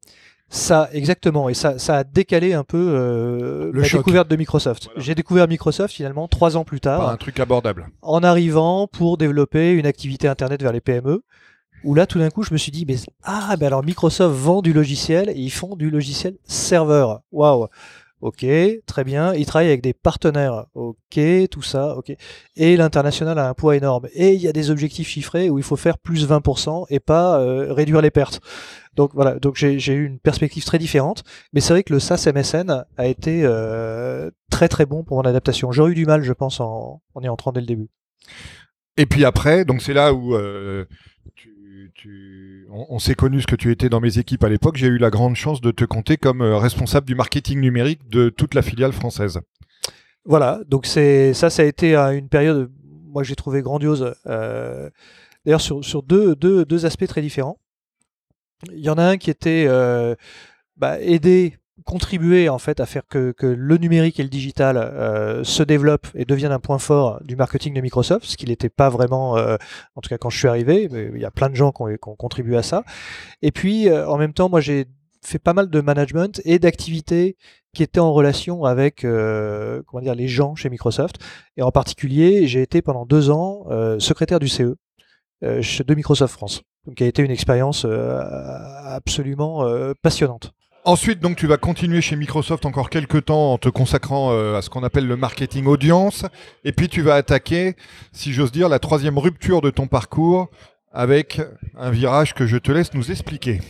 Ça, 0.50 0.90
exactement. 0.94 1.48
Et 1.48 1.54
ça, 1.54 1.78
ça 1.78 1.98
a 1.98 2.04
décalé 2.04 2.54
un 2.54 2.64
peu 2.64 2.78
euh, 2.78 3.72
la 3.74 3.88
découverte 3.88 4.28
de 4.28 4.36
Microsoft. 4.36 4.90
J'ai 4.98 5.14
découvert 5.14 5.48
Microsoft 5.48 5.94
finalement 5.94 6.28
trois 6.28 6.58
ans 6.58 6.64
plus 6.64 6.80
tard. 6.80 7.08
un 7.08 7.18
truc 7.18 7.40
abordable. 7.40 7.88
En 8.02 8.24
arrivant 8.24 8.88
pour 8.88 9.18
développer 9.18 9.74
une 9.74 9.86
activité 9.86 10.28
Internet 10.28 10.62
vers 10.62 10.72
les 10.72 10.82
PME. 10.82 11.24
Où 11.86 11.96
là, 11.96 12.06
tout 12.06 12.20
d'un 12.20 12.30
coup, 12.30 12.44
je 12.44 12.52
me 12.52 12.58
suis 12.58 12.74
dit, 12.74 12.86
mais 12.86 12.98
ah, 13.24 13.56
ben 13.58 13.68
alors 13.68 13.86
Microsoft 13.86 14.36
vend 14.36 14.62
du 14.62 14.74
logiciel 14.74 15.30
et 15.30 15.40
ils 15.40 15.52
font 15.52 15.78
du 15.78 15.90
logiciel 15.90 16.36
serveur. 16.44 17.22
Waouh. 17.32 17.68
Ok, 18.22 18.46
très 18.86 19.04
bien. 19.06 19.34
Ils 19.34 19.46
travaillent 19.46 19.70
avec 19.70 19.82
des 19.82 19.94
partenaires. 19.94 20.66
Ok, 20.74 21.20
tout 21.50 21.62
ça. 21.62 21.96
Ok. 21.96 22.12
Et 22.58 22.76
l'international 22.76 23.40
a 23.40 23.48
un 23.48 23.54
poids 23.54 23.78
énorme. 23.78 24.08
Et 24.14 24.34
il 24.34 24.42
y 24.42 24.48
a 24.50 24.52
des 24.52 24.72
objectifs 24.72 25.08
chiffrés 25.08 25.50
où 25.50 25.58
il 25.58 25.64
faut 25.64 25.78
faire 25.78 25.98
plus 25.98 26.28
20% 26.28 26.86
et 26.90 27.00
pas 27.00 27.40
euh, 27.40 27.72
réduire 27.72 28.02
les 28.02 28.12
pertes. 28.12 28.42
Donc 28.96 29.12
voilà. 29.14 29.40
Donc 29.40 29.56
j'ai 29.56 29.94
eu 29.94 30.06
une 30.06 30.20
perspective 30.20 30.66
très 30.66 30.78
différente. 30.78 31.24
Mais 31.54 31.62
c'est 31.62 31.72
vrai 31.72 31.84
que 31.84 31.94
le 31.94 32.00
SaaS 32.00 32.30
MSN 32.34 32.84
a 32.98 33.08
été 33.08 33.44
euh, 33.46 34.30
très 34.52 34.68
très 34.68 34.86
bon 34.86 35.04
pour 35.04 35.16
mon 35.16 35.24
adaptation. 35.24 35.72
J'aurais 35.72 35.92
eu 35.92 35.96
du 35.96 36.06
mal, 36.06 36.22
je 36.22 36.34
pense, 36.34 36.60
en, 36.60 37.02
y 37.22 37.30
entrant 37.30 37.54
dès 37.54 37.62
le 37.62 37.68
début. 37.68 37.88
Et 38.98 39.06
puis 39.06 39.24
après, 39.24 39.64
donc 39.64 39.82
c'est 39.82 39.94
là 39.94 40.14
où 40.14 40.36
euh, 40.36 40.86
on, 42.70 43.00
s'est 43.00 43.16
connu 43.16 43.42
ce 43.42 43.48
que 43.48 43.56
tu 43.56 43.72
étais 43.72 43.90
dans 43.90 44.00
mes 44.00 44.18
équipes 44.20 44.44
à 44.44 44.50
l'époque. 44.50 44.78
J'ai 44.78 44.88
eu 44.88 44.98
la 44.98 45.10
grande 45.10 45.36
chance 45.36 45.62
de 45.62 45.72
te 45.72 45.86
compter 45.86 46.18
comme 46.18 46.42
euh, 46.42 46.58
responsable 46.58 47.08
du 47.08 47.16
marketing 47.16 47.60
numérique 47.60 48.08
de 48.10 48.30
toute 48.30 48.54
la 48.54 48.62
filiale 48.62 48.94
française. 48.94 49.40
Voilà, 50.26 50.62
donc 50.68 50.86
ça, 50.86 51.34
ça 51.34 51.62
a 51.62 51.66
été 51.66 51.96
une 51.96 52.30
période, 52.30 52.72
moi 52.84 53.24
j'ai 53.24 53.36
trouvé 53.36 53.62
grandiose. 53.62 54.14
Euh, 54.28 54.90
d'ailleurs 55.46 55.62
sur, 55.62 56.04
deux, 56.04 56.86
aspects 56.86 57.08
très 57.08 57.22
différents. 57.22 57.58
Il 58.72 58.80
y 58.80 58.90
en 58.90 58.98
a 58.98 59.04
un 59.04 59.18
qui 59.18 59.30
était 59.30 59.66
euh, 59.68 60.16
bah, 60.76 61.00
aider 61.00 61.58
contribuer 61.90 62.50
en 62.50 62.60
fait 62.60 62.80
à 62.80 62.86
faire 62.86 63.08
que, 63.08 63.34
le 63.42 63.78
numérique 63.78 64.20
et 64.20 64.24
le 64.24 64.30
digital 64.30 64.78
euh, 64.78 65.44
se 65.44 65.64
développent 65.64 66.08
et 66.14 66.24
deviennent 66.24 66.52
un 66.52 66.60
point 66.60 66.78
fort 66.78 67.20
du 67.24 67.36
marketing 67.36 67.74
de 67.74 67.82
Microsoft, 67.82 68.26
ce 68.26 68.38
qui 68.38 68.46
n'était 68.46 68.70
pas 68.70 68.90
vraiment, 68.90 69.38
euh, 69.38 69.58
en 69.96 70.02
tout 70.02 70.10
cas 70.10 70.20
quand 70.20 70.30
je 70.30 70.38
suis 70.38 70.48
arrivé, 70.48 70.88
mais 70.92 71.10
il 71.16 71.20
y 71.20 71.26
a 71.26 71.32
plein 71.32 71.50
de 71.50 71.56
gens 71.56 71.72
qui 71.72 71.82
ont, 71.82 72.16
contribué 72.16 72.58
à 72.58 72.62
ça. 72.62 72.84
Et 73.42 73.52
puis 73.52 73.90
euh, 73.90 74.08
en 74.08 74.20
même 74.20 74.34
temps, 74.34 74.50
moi 74.50 74.62
j'ai 74.62 74.86
fait 75.26 75.40
pas 75.40 75.54
mal 75.54 75.72
de 75.72 75.82
management 75.82 76.40
et 76.46 76.60
d'activités 76.60 77.38
qui 77.74 77.82
étaient 77.82 78.00
en 78.00 78.14
relation 78.14 78.66
avec 78.66 79.02
comment 79.02 80.02
dire, 80.02 80.16
les 80.16 80.28
gens 80.28 80.54
chez 80.54 80.70
Microsoft. 80.70 81.16
Et 81.58 81.64
en 81.64 81.72
particulier, 81.72 82.46
j'ai 82.46 82.62
été 82.62 82.84
pendant 82.84 83.06
deux 83.08 83.32
ans 83.32 83.66
secrétaire 84.00 84.40
du 84.40 84.48
CE 84.48 84.76
de 85.42 85.96
Microsoft 85.96 86.34
France. 86.34 86.62
Donc, 86.86 86.96
qui 86.96 87.04
a 87.04 87.08
été 87.08 87.22
une 87.22 87.32
expérience 87.32 87.86
absolument 88.86 89.66
passionnante. 90.02 90.54
Ensuite, 90.90 91.20
donc, 91.20 91.36
tu 91.36 91.46
vas 91.46 91.58
continuer 91.58 92.02
chez 92.02 92.16
Microsoft 92.16 92.66
encore 92.66 92.90
quelques 92.90 93.26
temps 93.26 93.54
en 93.54 93.58
te 93.60 93.70
consacrant 93.70 94.32
euh, 94.32 94.56
à 94.56 94.64
ce 94.64 94.72
qu'on 94.72 94.82
appelle 94.82 95.06
le 95.06 95.16
marketing 95.16 95.68
audience. 95.68 96.26
Et 96.64 96.72
puis, 96.72 96.90
tu 96.90 97.04
vas 97.04 97.14
attaquer, 97.14 97.76
si 98.12 98.34
j'ose 98.34 98.52
dire, 98.52 98.70
la 98.70 98.80
troisième 98.80 99.20
rupture 99.20 99.62
de 99.62 99.70
ton 99.70 99.86
parcours 99.86 100.48
avec 100.92 101.42
un 101.78 101.92
virage 101.92 102.34
que 102.34 102.48
je 102.48 102.58
te 102.58 102.72
laisse 102.72 102.92
nous 102.96 103.12
expliquer. 103.12 103.62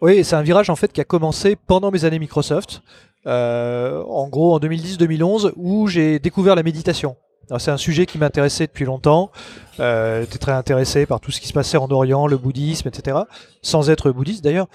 Oui, 0.00 0.22
c'est 0.22 0.36
un 0.36 0.42
virage 0.42 0.70
en 0.70 0.76
fait 0.76 0.92
qui 0.92 1.00
a 1.00 1.04
commencé 1.04 1.56
pendant 1.56 1.90
mes 1.90 2.04
années 2.04 2.20
Microsoft, 2.20 2.80
euh, 3.26 4.00
en 4.04 4.28
gros 4.28 4.54
en 4.54 4.60
2010-2011, 4.60 5.50
où 5.56 5.88
j'ai 5.88 6.20
découvert 6.20 6.54
la 6.54 6.62
méditation. 6.62 7.16
C'est 7.58 7.70
un 7.70 7.76
sujet 7.76 8.06
qui 8.06 8.18
m'intéressait 8.18 8.66
depuis 8.66 8.84
longtemps. 8.84 9.30
Euh, 9.78 10.22
J'étais 10.22 10.38
très 10.38 10.52
intéressé 10.52 11.06
par 11.06 11.20
tout 11.20 11.30
ce 11.30 11.40
qui 11.40 11.46
se 11.46 11.52
passait 11.52 11.76
en 11.76 11.88
Orient, 11.90 12.26
le 12.26 12.36
bouddhisme, 12.36 12.88
etc. 12.88 13.18
Sans 13.62 13.88
être 13.88 14.10
bouddhiste 14.10 14.42
d'ailleurs. 14.42 14.66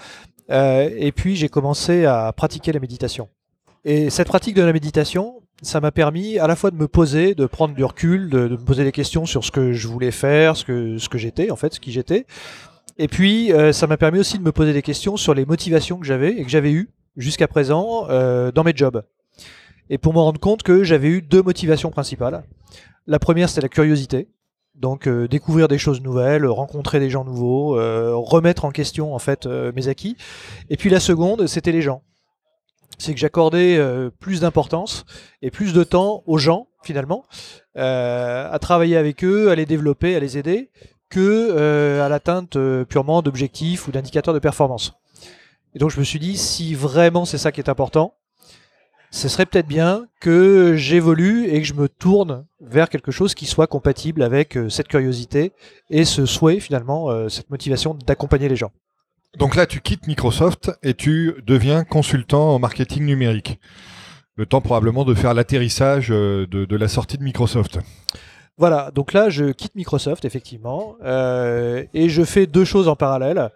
Euh, 0.52 0.90
et 0.96 1.12
puis 1.12 1.36
j'ai 1.36 1.48
commencé 1.48 2.04
à 2.04 2.32
pratiquer 2.32 2.72
la 2.72 2.80
méditation. 2.80 3.28
Et 3.84 4.10
cette 4.10 4.28
pratique 4.28 4.54
de 4.54 4.62
la 4.62 4.72
méditation, 4.72 5.42
ça 5.62 5.80
m'a 5.80 5.90
permis 5.90 6.38
à 6.38 6.46
la 6.46 6.54
fois 6.54 6.70
de 6.70 6.76
me 6.76 6.86
poser, 6.86 7.34
de 7.34 7.46
prendre 7.46 7.74
du 7.74 7.84
recul, 7.84 8.30
de, 8.30 8.48
me 8.48 8.56
poser 8.56 8.84
des 8.84 8.92
questions 8.92 9.26
sur 9.26 9.44
ce 9.44 9.50
que 9.50 9.72
je 9.72 9.88
voulais 9.88 10.10
faire, 10.10 10.56
ce 10.56 10.64
que, 10.64 10.98
ce 10.98 11.08
que 11.08 11.18
j'étais, 11.18 11.50
en 11.50 11.56
fait, 11.56 11.74
ce 11.74 11.80
qui 11.80 11.90
j'étais. 11.90 12.26
Et 12.98 13.08
puis, 13.08 13.52
euh, 13.52 13.72
ça 13.72 13.86
m'a 13.86 13.96
permis 13.96 14.18
aussi 14.18 14.38
de 14.38 14.42
me 14.42 14.52
poser 14.52 14.72
des 14.72 14.82
questions 14.82 15.16
sur 15.16 15.34
les 15.34 15.46
motivations 15.46 15.98
que 15.98 16.06
j'avais 16.06 16.32
et 16.32 16.44
que 16.44 16.50
j'avais 16.50 16.72
eues 16.72 16.90
jusqu'à 17.16 17.48
présent 17.48 18.06
euh, 18.10 18.52
dans 18.52 18.64
mes 18.64 18.72
jobs. 18.74 19.02
Et 19.90 19.98
pour 19.98 20.12
me 20.12 20.18
rendre 20.18 20.40
compte 20.40 20.62
que 20.62 20.84
j'avais 20.84 21.08
eu 21.08 21.22
deux 21.22 21.42
motivations 21.42 21.90
principales. 21.90 22.44
La 23.06 23.18
première, 23.18 23.48
c'était 23.48 23.62
la 23.62 23.68
curiosité. 23.68 24.28
Donc, 24.74 25.06
euh, 25.06 25.28
découvrir 25.28 25.68
des 25.68 25.78
choses 25.78 26.00
nouvelles, 26.00 26.46
rencontrer 26.46 26.98
des 26.98 27.10
gens 27.10 27.24
nouveaux, 27.24 27.78
euh, 27.78 28.14
remettre 28.16 28.64
en 28.64 28.70
question, 28.70 29.14
en 29.14 29.18
fait, 29.18 29.46
euh, 29.46 29.70
mes 29.76 29.88
acquis. 29.88 30.16
Et 30.70 30.76
puis 30.76 30.88
la 30.88 31.00
seconde, 31.00 31.46
c'était 31.46 31.72
les 31.72 31.82
gens. 31.82 32.02
C'est 32.98 33.12
que 33.14 33.20
j'accordais 33.20 33.80
plus 34.20 34.40
d'importance 34.40 35.04
et 35.40 35.50
plus 35.50 35.72
de 35.72 35.82
temps 35.82 36.22
aux 36.26 36.38
gens, 36.38 36.68
finalement, 36.84 37.24
à 37.74 38.56
travailler 38.60 38.96
avec 38.96 39.24
eux, 39.24 39.50
à 39.50 39.56
les 39.56 39.66
développer, 39.66 40.14
à 40.14 40.20
les 40.20 40.38
aider, 40.38 40.70
que 41.08 41.98
à 42.00 42.08
l'atteinte 42.08 42.56
purement 42.84 43.22
d'objectifs 43.22 43.88
ou 43.88 43.92
d'indicateurs 43.92 44.34
de 44.34 44.38
performance. 44.38 44.92
Et 45.74 45.80
donc 45.80 45.90
je 45.90 45.98
me 45.98 46.04
suis 46.04 46.20
dit, 46.20 46.36
si 46.36 46.74
vraiment 46.74 47.24
c'est 47.24 47.38
ça 47.38 47.50
qui 47.50 47.60
est 47.60 47.70
important, 47.70 48.14
ce 49.12 49.28
serait 49.28 49.46
peut-être 49.46 49.68
bien 49.68 50.06
que 50.20 50.74
j'évolue 50.74 51.46
et 51.46 51.60
que 51.60 51.66
je 51.66 51.74
me 51.74 51.88
tourne 51.88 52.46
vers 52.60 52.88
quelque 52.88 53.12
chose 53.12 53.34
qui 53.34 53.46
soit 53.46 53.68
compatible 53.68 54.22
avec 54.22 54.56
euh, 54.56 54.68
cette 54.68 54.88
curiosité 54.88 55.52
et 55.90 56.04
ce 56.04 56.26
souhait 56.26 56.58
finalement, 56.58 57.10
euh, 57.10 57.28
cette 57.28 57.50
motivation 57.50 57.94
d'accompagner 57.94 58.48
les 58.48 58.56
gens. 58.56 58.72
Donc 59.38 59.54
là, 59.54 59.66
tu 59.66 59.80
quittes 59.80 60.06
Microsoft 60.06 60.72
et 60.82 60.94
tu 60.94 61.34
deviens 61.46 61.84
consultant 61.84 62.54
en 62.54 62.58
marketing 62.58 63.04
numérique. 63.04 63.60
Le 64.36 64.46
temps 64.46 64.62
probablement 64.62 65.04
de 65.04 65.14
faire 65.14 65.34
l'atterrissage 65.34 66.10
euh, 66.10 66.46
de, 66.46 66.64
de 66.64 66.76
la 66.76 66.88
sortie 66.88 67.18
de 67.18 67.22
Microsoft. 67.22 67.78
Voilà, 68.56 68.90
donc 68.94 69.12
là 69.12 69.28
je 69.28 69.52
quitte 69.52 69.74
Microsoft 69.74 70.24
effectivement 70.24 70.96
euh, 71.02 71.84
et 71.92 72.08
je 72.08 72.22
fais 72.22 72.46
deux 72.46 72.64
choses 72.64 72.88
en 72.88 72.96
parallèle, 72.96 73.50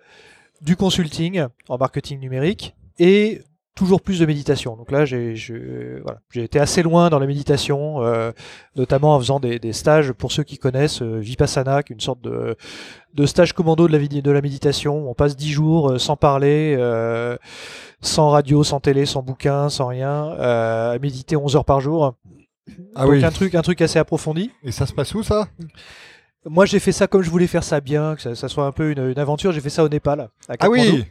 du 0.60 0.76
consulting 0.76 1.46
en 1.68 1.78
marketing 1.78 2.20
numérique 2.20 2.74
et 2.98 3.42
toujours 3.76 4.00
plus 4.00 4.18
de 4.18 4.26
méditation. 4.26 4.74
Donc 4.74 4.90
là 4.90 5.04
j'ai 5.04 5.34
voilà, 6.02 6.18
été 6.34 6.58
assez 6.58 6.82
loin 6.82 7.10
dans 7.10 7.20
la 7.20 7.26
méditation, 7.26 8.02
euh, 8.02 8.32
notamment 8.74 9.14
en 9.14 9.20
faisant 9.20 9.38
des, 9.38 9.60
des 9.60 9.72
stages 9.72 10.12
pour 10.12 10.32
ceux 10.32 10.42
qui 10.42 10.58
connaissent 10.58 11.02
euh, 11.02 11.18
Vipassana, 11.18 11.84
qui 11.84 11.92
est 11.92 11.94
une 11.94 12.00
sorte 12.00 12.22
de, 12.22 12.56
de 13.14 13.26
stage 13.26 13.52
commando 13.52 13.86
de 13.86 13.96
la, 13.96 14.04
de 14.04 14.30
la 14.30 14.40
méditation. 14.40 15.08
On 15.08 15.14
passe 15.14 15.36
dix 15.36 15.52
jours 15.52 15.92
euh, 15.92 15.98
sans 15.98 16.16
parler, 16.16 16.74
euh, 16.78 17.36
sans 18.00 18.30
radio, 18.30 18.64
sans 18.64 18.80
télé, 18.80 19.06
sans 19.06 19.22
bouquin, 19.22 19.68
sans 19.68 19.86
rien, 19.86 20.30
euh, 20.38 20.94
à 20.94 20.98
méditer 20.98 21.36
11 21.36 21.56
heures 21.56 21.64
par 21.64 21.80
jour. 21.80 22.14
Ah 22.94 23.02
Donc 23.04 23.12
oui. 23.12 23.24
un 23.24 23.30
truc, 23.30 23.54
un 23.54 23.62
truc 23.62 23.80
assez 23.82 23.98
approfondi. 23.98 24.50
Et 24.64 24.72
ça 24.72 24.86
se 24.86 24.92
passe 24.94 25.14
où 25.14 25.22
ça? 25.22 25.48
Moi, 26.46 26.64
j'ai 26.64 26.78
fait 26.78 26.92
ça 26.92 27.06
comme 27.06 27.22
je 27.22 27.30
voulais 27.30 27.46
faire 27.46 27.64
ça 27.64 27.80
bien, 27.80 28.14
que 28.16 28.22
ça, 28.22 28.34
ça 28.34 28.48
soit 28.48 28.66
un 28.66 28.72
peu 28.72 28.90
une, 28.90 29.10
une 29.10 29.18
aventure. 29.18 29.52
J'ai 29.52 29.60
fait 29.60 29.70
ça 29.70 29.84
au 29.84 29.88
Népal. 29.88 30.30
À 30.48 30.54
Ah 30.60 30.70
oui 30.70 31.04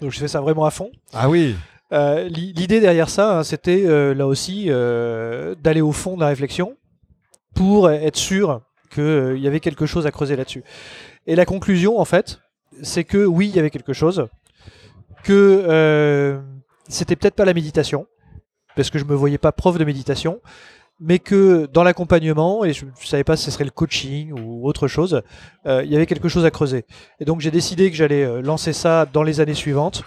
Donc, 0.00 0.10
je 0.10 0.18
fais 0.18 0.28
ça 0.28 0.40
vraiment 0.40 0.64
à 0.64 0.70
fond. 0.70 0.90
Ah 1.12 1.28
oui 1.28 1.54
Euh, 1.92 2.28
l'i- 2.28 2.52
L'idée 2.52 2.80
derrière 2.80 3.08
ça, 3.08 3.38
hein, 3.38 3.42
c'était 3.44 3.84
euh, 3.86 4.14
là 4.14 4.26
aussi 4.26 4.66
euh, 4.68 5.54
d'aller 5.62 5.80
au 5.82 5.92
fond 5.92 6.16
de 6.16 6.20
la 6.20 6.28
réflexion 6.28 6.76
pour 7.54 7.88
être 7.90 8.16
sûr 8.16 8.62
qu'il 8.90 9.38
y 9.38 9.46
avait 9.46 9.60
quelque 9.60 9.86
chose 9.86 10.06
à 10.06 10.10
creuser 10.10 10.34
là-dessus. 10.36 10.64
Et 11.26 11.36
la 11.36 11.44
conclusion, 11.44 11.98
en 12.00 12.04
fait, 12.04 12.40
c'est 12.82 13.04
que 13.04 13.24
oui, 13.24 13.48
il 13.48 13.56
y 13.56 13.58
avait 13.60 13.70
quelque 13.70 13.92
chose, 13.92 14.26
que 15.22 16.40
c'était 16.88 17.16
peut-être 17.16 17.34
pas 17.34 17.44
la 17.44 17.54
méditation, 17.54 18.06
parce 18.76 18.90
que 18.90 18.98
je 18.98 19.04
me 19.04 19.14
voyais 19.14 19.38
pas 19.38 19.52
prof 19.52 19.78
de 19.78 19.84
méditation, 19.84 20.40
mais 21.00 21.18
que 21.18 21.66
dans 21.72 21.82
l'accompagnement, 21.82 22.64
et 22.64 22.72
je 22.72 22.84
ne 22.84 22.90
savais 23.02 23.24
pas 23.24 23.36
si 23.36 23.44
ce 23.44 23.50
serait 23.50 23.64
le 23.64 23.70
coaching 23.70 24.32
ou 24.32 24.66
autre 24.66 24.88
chose, 24.88 25.22
euh, 25.66 25.82
il 25.84 25.90
y 25.90 25.96
avait 25.96 26.06
quelque 26.06 26.28
chose 26.28 26.44
à 26.44 26.50
creuser. 26.50 26.84
Et 27.20 27.24
donc 27.24 27.40
j'ai 27.40 27.50
décidé 27.50 27.90
que 27.90 27.96
j'allais 27.96 28.24
euh, 28.24 28.40
lancer 28.40 28.72
ça 28.72 29.06
dans 29.06 29.22
les 29.22 29.40
années 29.40 29.54
suivantes, 29.54 30.04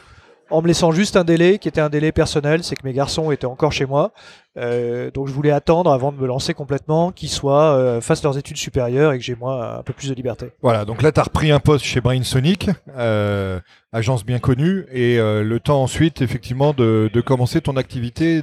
en 0.50 0.62
me 0.62 0.68
laissant 0.68 0.92
juste 0.92 1.16
un 1.18 1.24
délai 1.24 1.60
qui 1.60 1.68
était 1.68 1.82
un 1.82 1.90
délai 1.90 2.12
personnel, 2.12 2.64
c'est 2.64 2.76
que 2.76 2.86
mes 2.86 2.94
garçons 2.94 3.32
étaient 3.32 3.46
encore 3.46 3.72
chez 3.72 3.86
moi, 3.86 4.12
Euh, 4.58 5.12
donc 5.12 5.28
je 5.28 5.34
voulais 5.34 5.52
attendre 5.52 5.92
avant 5.92 6.12
de 6.12 6.18
me 6.18 6.26
lancer 6.26 6.54
complètement, 6.54 7.12
qu'ils 7.12 7.30
soient 7.30 7.76
euh, 7.76 8.02
fassent 8.02 8.24
leurs 8.24 8.38
études 8.38 8.58
supérieures 8.58 9.14
et 9.14 9.20
que 9.20 9.24
j'ai 9.24 9.36
moi 9.36 9.78
un 9.78 9.84
peu 9.84 9.94
plus 9.94 10.10
de 10.10 10.16
liberté. 10.16 10.48
Voilà, 10.62 10.84
donc 10.84 11.04
là, 11.04 11.12
tu 11.12 11.20
as 11.20 11.24
repris 11.24 11.52
un 11.52 11.60
poste 11.60 11.86
chez 11.86 12.02
Brainsonic, 12.02 12.70
euh, 12.98 13.60
agence 13.94 14.26
bien 14.26 14.40
connue, 14.40 14.86
et 14.92 15.18
le 15.18 15.60
temps 15.60 15.84
ensuite, 15.84 16.22
effectivement, 16.22 16.74
de, 16.74 17.10
de 17.14 17.22
commencer 17.22 17.62
ton 17.62 17.78
activité 17.78 18.42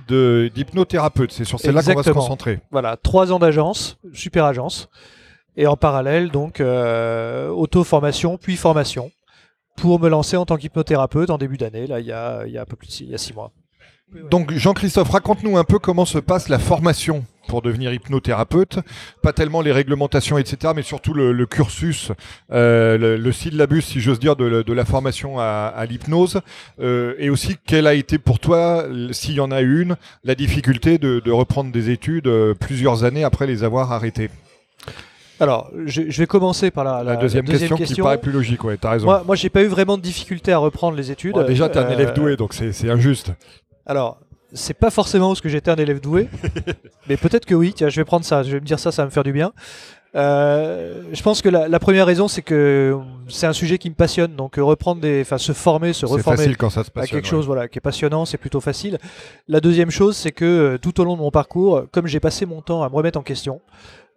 d'hypnothérapeute. 0.54 1.32
C'est 1.32 1.44
sur 1.44 1.58
celle-là 1.58 1.82
qu'on 1.82 1.94
va 1.94 2.02
se 2.02 2.10
concentrer. 2.10 2.60
Voilà, 2.70 2.96
trois 2.96 3.32
ans 3.32 3.38
d'agence, 3.38 3.98
super 4.12 4.44
agence, 4.44 4.88
et 5.56 5.66
en 5.66 5.76
parallèle 5.76 6.30
donc 6.30 6.60
auto-formation 6.60 8.38
puis 8.38 8.56
formation 8.56 9.10
pour 9.76 10.00
me 10.00 10.08
lancer 10.08 10.36
en 10.36 10.46
tant 10.46 10.56
qu'hypnothérapeute 10.56 11.30
en 11.30 11.38
début 11.38 11.56
d'année, 11.56 11.86
là 11.86 12.00
il 12.00 12.06
y 12.06 12.12
a, 12.12 12.46
il 12.46 12.52
y 12.52 12.58
a 12.58 12.62
un 12.62 12.66
peu 12.66 12.76
plus 12.76 12.88
de 12.88 13.16
six, 13.16 13.34
mois. 13.34 13.52
Donc, 14.30 14.52
Jean-Christophe, 14.52 15.10
raconte-nous 15.10 15.56
un 15.56 15.64
peu 15.64 15.78
comment 15.78 16.04
se 16.04 16.18
passe 16.18 16.48
la 16.48 16.60
formation 16.60 17.24
pour 17.48 17.62
devenir 17.62 17.92
hypnothérapeute. 17.92 18.78
Pas 19.22 19.32
tellement 19.32 19.60
les 19.60 19.72
réglementations, 19.72 20.38
etc., 20.38 20.72
mais 20.76 20.82
surtout 20.82 21.14
le, 21.14 21.46
cursus, 21.46 22.12
euh, 22.52 22.96
le, 22.96 23.16
le 23.16 23.32
syllabus, 23.32 23.82
si 23.82 24.00
j'ose 24.00 24.20
dire, 24.20 24.36
de, 24.36 24.72
la 24.72 24.84
formation 24.84 25.40
à, 25.40 25.84
l'hypnose. 25.88 26.40
Euh, 26.80 27.14
et 27.18 27.28
aussi, 27.28 27.56
quelle 27.66 27.88
a 27.88 27.94
été 27.94 28.18
pour 28.18 28.38
toi, 28.38 28.84
s'il 29.10 29.34
y 29.34 29.40
en 29.40 29.50
a 29.50 29.62
une, 29.62 29.96
la 30.22 30.34
difficulté 30.36 30.98
de, 30.98 31.20
de 31.20 31.32
reprendre 31.32 31.72
des 31.72 31.90
études 31.90 32.28
euh, 32.28 32.54
plusieurs 32.54 33.02
années 33.02 33.24
après 33.24 33.46
les 33.46 33.64
avoir 33.64 33.90
arrêtées? 33.90 34.30
Alors, 35.40 35.70
je, 35.86 36.02
je 36.08 36.18
vais 36.18 36.26
commencer 36.26 36.70
par 36.70 36.84
la, 36.84 37.02
La, 37.02 37.16
deuxième, 37.16 37.44
question, 37.44 37.76
qui 37.76 37.94
paraît 38.00 38.20
plus 38.20 38.32
logique, 38.32 38.62
ouais, 38.64 38.76
t'as 38.76 38.90
raison. 38.90 39.06
Moi, 39.06 39.22
moi 39.26 39.36
j'ai 39.36 39.50
pas 39.50 39.62
eu 39.62 39.66
vraiment 39.66 39.96
de 39.96 40.02
difficulté 40.02 40.52
à 40.52 40.58
reprendre 40.58 40.96
les 40.96 41.10
études. 41.10 41.34
Bon, 41.34 41.44
déjà, 41.44 41.68
t'es 41.68 41.78
un 41.78 41.86
Euh, 41.86 41.92
élève 41.92 42.14
doué, 42.14 42.36
donc 42.36 42.54
c'est 42.54 42.88
injuste. 42.88 43.32
Alors, 43.86 44.18
c'est 44.52 44.74
pas 44.74 44.90
forcément 44.90 45.28
parce 45.28 45.40
que 45.40 45.48
j'étais 45.48 45.70
un 45.70 45.76
élève 45.76 46.00
doué, 46.00 46.28
mais 47.08 47.16
peut-être 47.16 47.44
que 47.44 47.54
oui. 47.54 47.72
Tiens, 47.74 47.88
je 47.88 48.00
vais 48.00 48.04
prendre 48.04 48.24
ça. 48.24 48.42
Je 48.42 48.52
vais 48.52 48.60
me 48.60 48.66
dire 48.66 48.78
ça, 48.78 48.92
ça 48.92 49.02
va 49.02 49.06
me 49.06 49.10
faire 49.10 49.24
du 49.24 49.32
bien. 49.32 49.52
Euh, 50.16 51.02
je 51.12 51.22
pense 51.22 51.42
que 51.42 51.48
la, 51.48 51.66
la 51.66 51.80
première 51.80 52.06
raison, 52.06 52.28
c'est 52.28 52.42
que 52.42 52.96
c'est 53.28 53.48
un 53.48 53.52
sujet 53.52 53.78
qui 53.78 53.90
me 53.90 53.96
passionne. 53.96 54.36
Donc, 54.36 54.58
euh, 54.58 54.62
reprendre 54.62 55.00
des, 55.00 55.22
enfin, 55.22 55.38
se 55.38 55.52
former, 55.52 55.92
se 55.92 56.06
reformer 56.06 56.36
facile 56.36 56.56
quand 56.56 56.70
ça 56.70 56.84
se 56.84 56.90
à 56.94 57.06
quelque 57.06 57.26
chose, 57.26 57.46
voilà, 57.46 57.66
qui 57.66 57.78
est 57.78 57.80
passionnant, 57.80 58.24
c'est 58.24 58.38
plutôt 58.38 58.60
facile. 58.60 58.98
La 59.48 59.60
deuxième 59.60 59.90
chose, 59.90 60.16
c'est 60.16 60.30
que 60.30 60.44
euh, 60.44 60.78
tout 60.78 61.00
au 61.00 61.04
long 61.04 61.16
de 61.16 61.20
mon 61.22 61.32
parcours, 61.32 61.86
comme 61.90 62.06
j'ai 62.06 62.20
passé 62.20 62.46
mon 62.46 62.62
temps 62.62 62.84
à 62.84 62.88
me 62.88 62.94
remettre 62.94 63.18
en 63.18 63.22
question, 63.22 63.60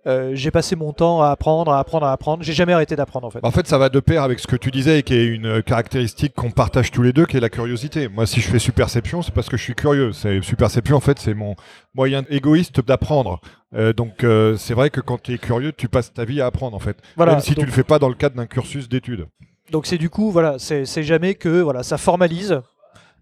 euh, 0.07 0.31
j'ai 0.33 0.51
passé 0.51 0.75
mon 0.75 0.93
temps 0.93 1.21
à 1.21 1.29
apprendre, 1.29 1.71
à 1.71 1.79
apprendre, 1.79 2.05
à 2.05 2.11
apprendre. 2.13 2.43
J'ai 2.43 2.53
jamais 2.53 2.73
arrêté 2.73 2.95
d'apprendre 2.95 3.27
en 3.27 3.29
fait. 3.29 3.39
En 3.43 3.51
fait, 3.51 3.67
ça 3.67 3.77
va 3.77 3.89
de 3.89 3.99
pair 3.99 4.23
avec 4.23 4.39
ce 4.39 4.47
que 4.47 4.55
tu 4.55 4.71
disais, 4.71 4.99
et 4.99 5.03
qui 5.03 5.13
est 5.13 5.25
une 5.25 5.61
caractéristique 5.61 6.33
qu'on 6.33 6.51
partage 6.51 6.91
tous 6.91 7.03
les 7.03 7.13
deux, 7.13 7.25
qui 7.25 7.37
est 7.37 7.41
la 7.41 7.49
curiosité. 7.49 8.07
Moi, 8.07 8.25
si 8.25 8.39
je 8.41 8.47
fais 8.49 8.59
superception, 8.59 9.21
c'est 9.21 9.33
parce 9.33 9.49
que 9.49 9.57
je 9.57 9.63
suis 9.63 9.75
curieux. 9.75 10.13
C'est 10.13 10.41
superception, 10.41 10.95
en 10.95 11.01
fait, 11.01 11.19
c'est 11.19 11.33
mon 11.33 11.55
moyen 11.93 12.23
égoïste 12.29 12.79
d'apprendre. 12.85 13.39
Euh, 13.75 13.91
donc, 13.93 14.23
euh, 14.23 14.55
c'est 14.57 14.73
vrai 14.73 14.89
que 14.89 15.01
quand 15.01 15.21
tu 15.21 15.33
es 15.33 15.37
curieux, 15.37 15.73
tu 15.73 15.89
passes 15.89 16.13
ta 16.13 16.23
vie 16.25 16.39
à 16.41 16.45
apprendre, 16.45 16.75
en 16.75 16.79
fait. 16.79 16.97
Voilà, 17.17 17.33
Même 17.33 17.41
si 17.41 17.49
donc- 17.51 17.59
tu 17.59 17.65
le 17.65 17.71
fais 17.71 17.83
pas 17.83 17.99
dans 17.99 18.09
le 18.09 18.15
cadre 18.15 18.35
d'un 18.37 18.45
cursus 18.47 18.87
d'études. 18.87 19.27
Donc 19.71 19.85
c'est 19.85 19.97
du 19.97 20.09
coup, 20.09 20.31
voilà, 20.31 20.55
c'est 20.59 20.85
c'est 20.85 21.03
jamais 21.03 21.35
que 21.35 21.59
voilà, 21.59 21.83
ça 21.83 21.97
formalise. 21.97 22.61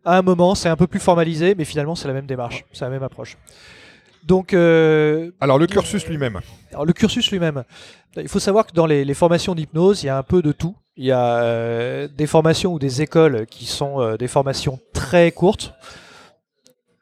À 0.03 0.19
un 0.19 0.21
moment, 0.21 0.53
c'est 0.53 0.69
un 0.69 0.75
peu 0.75 0.85
plus 0.85 0.99
formalisé, 0.99 1.55
mais 1.57 1.65
finalement, 1.65 1.95
c'est 1.95 2.07
la 2.07 2.13
même 2.13 2.27
démarche, 2.27 2.63
c'est 2.71 2.85
la 2.85 2.91
même 2.91 3.01
approche. 3.01 3.35
Donc, 4.25 4.53
euh, 4.53 5.31
Alors, 5.39 5.59
le 5.59 5.67
cursus 5.67 6.05
lui-même. 6.07 6.39
alors, 6.71 6.85
le 6.85 6.93
cursus 6.93 7.29
lui-même, 7.31 7.63
il 8.17 8.27
faut 8.27 8.39
savoir 8.39 8.65
que 8.65 8.73
dans 8.73 8.85
les, 8.87 9.05
les 9.05 9.13
formations 9.13 9.53
d'hypnose, 9.53 10.01
il 10.03 10.07
y 10.07 10.09
a 10.09 10.17
un 10.17 10.23
peu 10.23 10.41
de 10.41 10.51
tout. 10.51 10.75
Il 10.97 11.05
y 11.05 11.11
a 11.11 11.43
euh, 11.43 12.07
des 12.07 12.25
formations 12.25 12.73
ou 12.73 12.79
des 12.79 13.01
écoles 13.01 13.45
qui 13.45 13.65
sont 13.65 14.01
euh, 14.01 14.17
des 14.17 14.27
formations 14.27 14.79
très 14.93 15.31
courtes. 15.31 15.73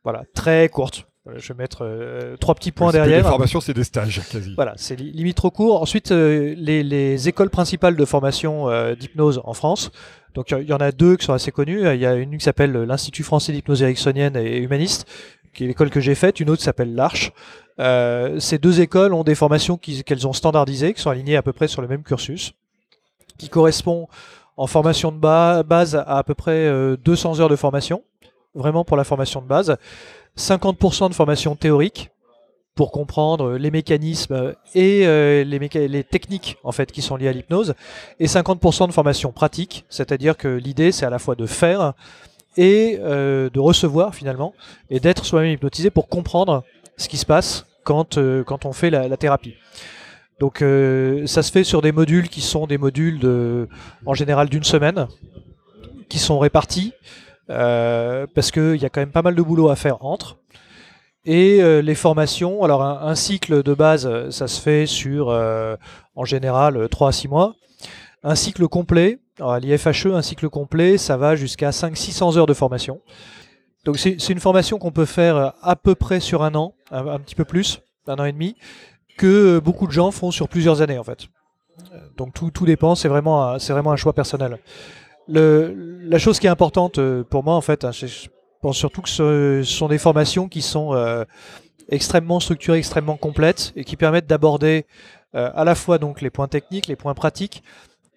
Voilà, 0.03 0.23
très 0.33 0.67
courtes. 0.69 1.05
Je 1.37 1.53
vais 1.53 1.57
mettre 1.57 1.85
euh, 1.85 2.35
trois 2.35 2.53
petits 2.55 2.73
points 2.73 2.91
derrière. 2.91 3.23
des 3.23 3.29
formations, 3.29 3.61
c'est 3.61 3.73
des 3.73 3.85
stages 3.85 4.19
quasi. 4.29 4.53
Voilà, 4.55 4.73
c'est 4.75 4.97
li- 4.97 5.13
limite 5.13 5.37
trop 5.37 5.51
court. 5.51 5.81
Ensuite, 5.81 6.11
euh, 6.11 6.53
les, 6.57 6.83
les 6.83 7.29
écoles 7.29 7.49
principales 7.49 7.95
de 7.95 8.03
formation 8.03 8.69
euh, 8.69 8.95
d'hypnose 8.95 9.41
en 9.45 9.53
France. 9.53 9.91
Donc, 10.33 10.51
il 10.51 10.67
y 10.67 10.73
en 10.73 10.77
a 10.77 10.91
deux 10.91 11.15
qui 11.15 11.25
sont 11.25 11.31
assez 11.31 11.51
connues. 11.51 11.87
Il 11.93 12.01
y 12.01 12.05
a 12.05 12.15
une 12.15 12.37
qui 12.37 12.43
s'appelle 12.43 12.73
l'Institut 12.73 13.23
français 13.23 13.53
d'hypnose 13.53 13.81
ericksonienne 13.83 14.35
et 14.35 14.57
humaniste, 14.57 15.07
qui 15.53 15.63
est 15.63 15.67
l'école 15.67 15.89
que 15.89 16.00
j'ai 16.00 16.15
faite. 16.15 16.39
Une 16.39 16.50
autre 16.50 16.62
s'appelle 16.62 16.95
l'Arche. 16.95 17.31
Euh, 17.79 18.39
ces 18.39 18.57
deux 18.57 18.81
écoles 18.81 19.13
ont 19.13 19.24
des 19.24 19.36
formations 19.36 19.77
qu'elles 19.77 20.27
ont 20.27 20.33
standardisées, 20.33 20.93
qui 20.93 21.01
sont 21.01 21.10
alignées 21.10 21.36
à 21.38 21.41
peu 21.41 21.53
près 21.53 21.67
sur 21.67 21.81
le 21.81 21.88
même 21.88 22.03
cursus, 22.03 22.53
qui 23.38 23.50
correspond 23.50 24.07
en 24.57 24.67
formation 24.67 25.12
de 25.12 25.17
ba- 25.17 25.63
base 25.63 25.95
à 25.95 26.01
à 26.17 26.24
peu 26.24 26.36
près 26.36 26.51
euh, 26.67 26.98
200 27.03 27.39
heures 27.39 27.50
de 27.50 27.55
formation, 27.55 28.03
vraiment 28.53 28.83
pour 28.86 28.98
la 28.98 29.03
formation 29.03 29.41
de 29.41 29.48
base. 29.48 29.75
50% 30.38 31.10
de 31.10 31.13
formation 31.15 31.55
théorique, 31.55 32.10
pour 32.75 32.91
comprendre 32.91 33.51
les 33.53 33.69
mécanismes 33.69 34.55
et 34.74 35.05
euh, 35.05 35.43
les 35.43 36.03
techniques 36.03 36.57
en 36.63 36.72
fait 36.72 36.91
qui 36.91 37.03
sont 37.03 37.15
liées 37.15 37.27
à 37.27 37.31
l'hypnose 37.31 37.75
et 38.19 38.25
50% 38.25 38.88
de 38.88 38.91
formation 38.91 39.31
pratique, 39.31 39.86
c'est-à-dire 39.89 40.36
que 40.38 40.48
l'idée 40.48 40.91
c'est 40.91 41.05
à 41.05 41.12
la 41.12 41.19
fois 41.19 41.36
de 41.36 41.45
faire 41.45 41.93
et 42.57 43.00
euh, 43.01 43.50
de 43.50 43.60
recevoir 43.60 44.15
finalement 44.15 44.53
et 44.89 45.00
d'être 45.00 45.25
soi-même 45.25 45.51
hypnotisé 45.51 45.89
pour 45.89 46.07
comprendre 46.07 46.63
ce 46.98 47.07
qui 47.07 47.17
se 47.17 47.25
passe 47.25 47.65
quand, 47.83 48.17
euh, 48.17 48.43
quand 48.43 48.65
on 48.65 48.74
fait 48.74 48.89
la, 48.89 49.17
thérapie. 49.17 49.55
Donc 50.39 50.62
euh, 50.62 51.25
ça 51.27 51.43
se 51.43 51.51
fait 51.51 51.63
sur 51.63 51.81
des 51.81 51.91
modules 51.91 52.29
qui 52.29 52.41
sont 52.41 52.67
des 52.67 52.77
modules 52.77 53.19
de, 53.19 53.67
en 54.05 54.13
général 54.13 54.50
d'une 54.50 54.63
semaine, 54.63 55.07
qui 56.10 56.19
sont 56.19 56.39
répartis 56.39 56.93
parce 57.48 58.51
qu'il 58.51 58.77
y 58.77 58.86
a 58.86 58.89
quand 58.89 59.01
même 59.01 59.12
pas 59.12 59.22
mal 59.22 59.36
de 59.36 59.41
boulot 59.41 59.69
à 59.69 59.75
faire 59.75 60.03
entre. 60.03 60.38
Et 61.25 61.62
les 61.81 61.95
formations, 61.95 62.63
alors 62.63 62.83
un, 62.83 63.01
un 63.03 63.15
cycle 63.15 63.63
de 63.63 63.74
base, 63.74 64.29
ça 64.29 64.48
se 64.48 64.60
fait 64.60 64.86
sur 64.86 65.29
en 66.15 66.25
général 66.25 66.77
euh, 66.77 66.88
3 66.88 67.10
à 67.10 67.12
6 67.12 67.27
mois. 67.27 67.55
Un 68.24 68.36
cycle 68.36 68.67
complet, 68.67 69.19
à 69.39 69.59
l'IFHE, 69.59 70.07
un 70.07 70.21
cycle 70.21 70.49
complet, 70.49 70.97
ça 70.97 71.17
va 71.17 71.35
jusqu'à 71.35 71.71
500-600 71.71 72.37
heures 72.37 72.45
de 72.45 72.53
formation. 72.53 73.01
Donc 73.85 73.99
c'est 73.99 74.29
une 74.29 74.39
formation 74.39 74.79
qu'on 74.79 74.91
peut 74.91 75.05
faire 75.05 75.35
euh, 75.35 75.49
à 75.61 75.75
peu 75.75 75.95
près 75.95 76.19
sur 76.19 76.43
un 76.43 76.55
an, 76.55 76.73
un, 76.91 77.19
petit 77.19 77.35
peu 77.35 77.43
plus, 77.43 77.81
un 78.07 78.15
an 78.15 78.25
et 78.25 78.31
demi, 78.31 78.55
que 79.17 79.57
euh, 79.57 79.61
beaucoup 79.61 79.87
de 79.87 79.91
gens 79.91 80.11
font 80.11 80.31
sur 80.31 80.47
plusieurs 80.47 80.81
années 80.81 80.97
en 80.97 81.03
fait. 81.03 81.27
Euh, 81.91 81.97
Donc 82.15 82.33
tout, 82.33 82.49
tout 82.49 82.65
dépend, 82.65 82.95
c'est 82.95 83.09
vraiment, 83.09 83.43
un- 83.51 83.95
choix 83.97 84.13
personnel. 84.13 84.57
La 85.27 86.17
chose 86.17 86.39
qui 86.39 86.47
est 86.47 86.49
importante 86.49 86.99
pour 87.23 87.43
moi 87.43 87.55
en 87.55 87.61
fait, 87.61 87.83
hein, 87.83 87.91
je 87.91 88.27
pense 88.61 88.77
surtout 88.77 89.01
que 89.01 89.09
ce, 89.09 89.63
sont 89.65 89.87
des 89.89 89.97
formations 89.97 90.47
qui 90.47 90.61
sont 90.61 90.95
extrêmement 91.89 92.39
structurées, 92.39 92.77
extrêmement 92.77 93.17
complètes 93.17 93.73
et 93.75 93.83
qui 93.83 93.97
permettent 93.97 94.27
d'aborder 94.27 94.85
à 95.33 95.63
la 95.63 95.75
fois 95.75 95.97
donc 95.97 96.21
les 96.21 96.29
points 96.29 96.49
techniques, 96.49 96.87
les 96.87 96.97
points 96.97 97.13
pratiques, 97.13 97.63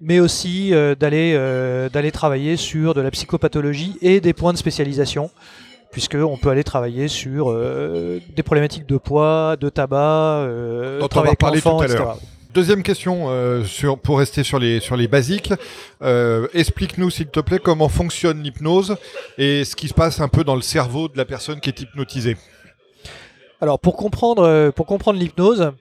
mais 0.00 0.20
aussi 0.20 0.74
euh, 0.74 0.94
d'aller 0.94 1.34
euh, 1.34 1.88
d'aller 1.88 2.12
travailler 2.12 2.56
sur 2.56 2.94
de 2.94 3.00
la 3.00 3.10
psychopathologie 3.10 3.96
et 4.02 4.20
des 4.20 4.32
points 4.32 4.52
de 4.52 4.58
spécialisation, 4.58 5.30
puisque 5.90 6.14
on 6.16 6.36
peut 6.36 6.50
aller 6.50 6.64
travailler 6.64 7.08
sur 7.08 7.50
euh, 7.50 8.20
des 8.34 8.42
problématiques 8.42 8.86
de 8.86 8.98
poids, 8.98 9.56
de 9.58 9.68
tabac, 9.68 10.44
euh, 10.44 10.98
Dont 11.00 11.06
on 11.06 11.08
travail 11.08 11.26
va 11.26 11.30
avec 11.30 11.38
parler 11.38 11.56
l'enfant, 11.56 11.78
tout 11.78 11.82
à 11.82 11.86
etc. 11.86 11.98
l'heure. 11.98 12.18
Deuxième 12.52 12.82
question, 12.82 13.26
euh, 13.28 13.64
sur, 13.64 13.98
pour 13.98 14.18
rester 14.18 14.42
sur 14.42 14.58
les, 14.58 14.80
sur 14.80 14.96
les 14.96 15.08
basiques. 15.08 15.52
Euh, 16.02 16.48
Explique-nous, 16.54 17.10
s'il 17.10 17.26
te 17.26 17.40
plaît, 17.40 17.58
comment 17.58 17.90
fonctionne 17.90 18.42
l'hypnose 18.42 18.96
et 19.36 19.64
ce 19.64 19.76
qui 19.76 19.88
se 19.88 19.94
passe 19.94 20.20
un 20.20 20.28
peu 20.28 20.42
dans 20.42 20.54
le 20.54 20.62
cerveau 20.62 21.08
de 21.08 21.18
la 21.18 21.26
personne 21.26 21.60
qui 21.60 21.68
est 21.68 21.80
hypnotisée. 21.80 22.38
Alors 23.60 23.78
pour 23.78 23.96
comprendre, 23.96 24.70
pour 24.70 24.86
comprendre 24.86 25.18
l'hypnose, 25.18 25.72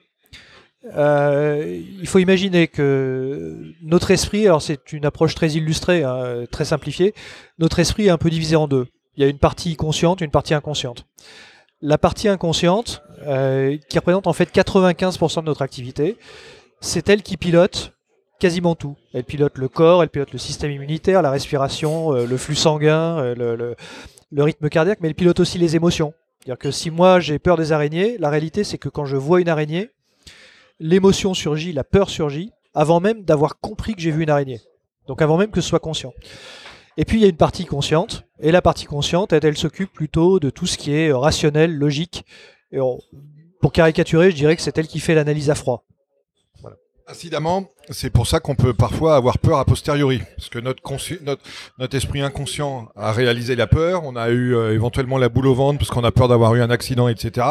euh, 0.94 1.80
il 2.00 2.06
faut 2.06 2.18
imaginer 2.18 2.68
que 2.68 3.60
notre 3.82 4.10
esprit, 4.10 4.46
alors 4.46 4.62
c'est 4.62 4.92
une 4.92 5.04
approche 5.06 5.34
très 5.34 5.50
illustrée, 5.50 6.02
hein, 6.04 6.44
très 6.50 6.64
simplifiée, 6.64 7.14
notre 7.58 7.78
esprit 7.78 8.06
est 8.06 8.10
un 8.10 8.18
peu 8.18 8.30
divisé 8.30 8.56
en 8.56 8.68
deux. 8.68 8.86
Il 9.16 9.22
y 9.22 9.26
a 9.26 9.28
une 9.28 9.38
partie 9.38 9.76
consciente, 9.76 10.20
une 10.20 10.30
partie 10.30 10.54
inconsciente. 10.54 11.06
La 11.82 11.98
partie 11.98 12.28
inconsciente, 12.28 13.02
euh, 13.26 13.76
qui 13.88 13.98
représente 13.98 14.26
en 14.26 14.32
fait 14.32 14.50
95% 14.54 15.40
de 15.40 15.46
notre 15.46 15.62
activité, 15.62 16.16
c'est 16.80 17.08
elle 17.08 17.22
qui 17.22 17.36
pilote 17.36 17.92
quasiment 18.38 18.74
tout. 18.74 18.96
Elle 19.14 19.24
pilote 19.24 19.56
le 19.56 19.68
corps, 19.68 20.02
elle 20.02 20.10
pilote 20.10 20.32
le 20.32 20.38
système 20.38 20.70
immunitaire, 20.70 21.22
la 21.22 21.30
respiration, 21.30 22.14
euh, 22.14 22.26
le 22.26 22.36
flux 22.36 22.54
sanguin, 22.54 23.34
le- 23.34 23.74
le 24.32 24.42
rythme 24.42 24.68
cardiaque, 24.68 24.98
mais 25.00 25.08
elle 25.08 25.14
pilote 25.14 25.40
aussi 25.40 25.56
les 25.58 25.76
émotions. 25.76 26.12
C'est-à-dire 26.40 26.58
que 26.58 26.70
si 26.70 26.90
moi 26.90 27.18
j'ai 27.20 27.38
peur 27.38 27.56
des 27.56 27.72
araignées, 27.72 28.16
la 28.18 28.28
réalité 28.28 28.62
c'est 28.64 28.76
que 28.78 28.88
quand 28.88 29.04
je 29.06 29.16
vois 29.16 29.40
une 29.40 29.48
araignée, 29.48 29.90
l'émotion 30.78 31.34
surgit, 31.34 31.72
la 31.72 31.84
peur 31.84 32.10
surgit, 32.10 32.50
avant 32.74 33.00
même 33.00 33.22
d'avoir 33.24 33.58
compris 33.58 33.94
que 33.94 34.00
j'ai 34.00 34.10
vu 34.10 34.22
une 34.22 34.30
araignée. 34.30 34.60
Donc 35.06 35.22
avant 35.22 35.36
même 35.36 35.50
que 35.50 35.60
ce 35.60 35.68
soit 35.68 35.80
conscient. 35.80 36.12
Et 36.96 37.04
puis 37.04 37.18
il 37.18 37.22
y 37.22 37.26
a 37.26 37.28
une 37.28 37.36
partie 37.36 37.64
consciente, 37.64 38.24
et 38.40 38.52
la 38.52 38.62
partie 38.62 38.86
consciente, 38.86 39.32
elle, 39.32 39.44
elle 39.44 39.56
s'occupe 39.56 39.92
plutôt 39.92 40.40
de 40.40 40.50
tout 40.50 40.66
ce 40.66 40.76
qui 40.76 40.92
est 40.92 41.08
euh, 41.08 41.16
rationnel, 41.16 41.74
logique. 41.74 42.24
Et 42.72 42.78
pour 43.60 43.72
caricaturer, 43.72 44.30
je 44.30 44.36
dirais 44.36 44.56
que 44.56 44.62
c'est 44.62 44.76
elle 44.76 44.88
qui 44.88 45.00
fait 45.00 45.14
l'analyse 45.14 45.50
à 45.50 45.54
froid. 45.54 45.85
Incidemment, 47.08 47.70
c'est 47.90 48.10
pour 48.10 48.26
ça 48.26 48.40
qu'on 48.40 48.56
peut 48.56 48.74
parfois 48.74 49.14
avoir 49.14 49.38
peur 49.38 49.58
a 49.58 49.64
posteriori, 49.64 50.20
parce 50.36 50.48
que 50.48 50.58
notre, 50.58 50.82
notre, 51.22 51.42
notre 51.78 51.96
esprit 51.96 52.20
inconscient 52.20 52.88
a 52.96 53.12
réalisé 53.12 53.54
la 53.54 53.68
peur, 53.68 54.02
on 54.04 54.16
a 54.16 54.28
eu 54.30 54.56
euh, 54.56 54.74
éventuellement 54.74 55.16
la 55.16 55.28
boule 55.28 55.46
au 55.46 55.54
ventre 55.54 55.78
parce 55.78 55.90
qu'on 55.90 56.02
a 56.02 56.10
peur 56.10 56.26
d'avoir 56.26 56.52
eu 56.56 56.60
un 56.62 56.70
accident, 56.70 57.06
etc. 57.06 57.46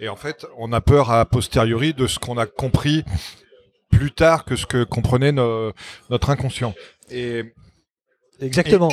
Et 0.00 0.08
en 0.08 0.16
fait, 0.16 0.46
on 0.56 0.72
a 0.72 0.80
peur 0.80 1.10
a 1.10 1.26
posteriori 1.26 1.92
de 1.92 2.06
ce 2.06 2.18
qu'on 2.18 2.38
a 2.38 2.46
compris 2.46 3.04
plus 3.90 4.10
tard 4.10 4.46
que 4.46 4.56
ce 4.56 4.64
que 4.64 4.84
comprenait 4.84 5.32
no- 5.32 5.72
notre 6.08 6.30
inconscient. 6.30 6.74
Et 7.10 7.52
Exactement. 8.40 8.88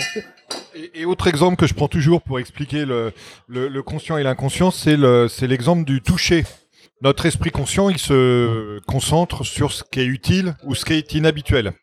Et, 0.76 1.02
et 1.02 1.06
autre 1.06 1.28
exemple 1.28 1.56
que 1.56 1.68
je 1.68 1.74
prends 1.74 1.88
toujours 1.88 2.22
pour 2.22 2.38
expliquer 2.38 2.84
le, 2.86 3.14
le, 3.48 3.70
le 3.70 3.82
conscient 3.84 4.18
et 4.18 4.24
l'inconscient, 4.24 4.72
c'est 4.72 4.98
le- 4.98 5.30
c'est 5.30 5.48
l'exemple 5.48 5.86
du 5.86 6.02
toucher. 6.02 6.44
Notre 7.02 7.26
esprit 7.26 7.50
conscient, 7.50 7.90
il 7.90 7.98
se 7.98 8.80
concentre 8.86 9.44
sur 9.44 9.72
ce 9.72 9.84
qui 9.84 10.02
est 10.02 10.06
utile 10.06 10.56
ou 10.64 10.76
ce 10.76 10.86
qui 10.86 10.94
est 10.94 11.14
inhabituel. 11.14 11.74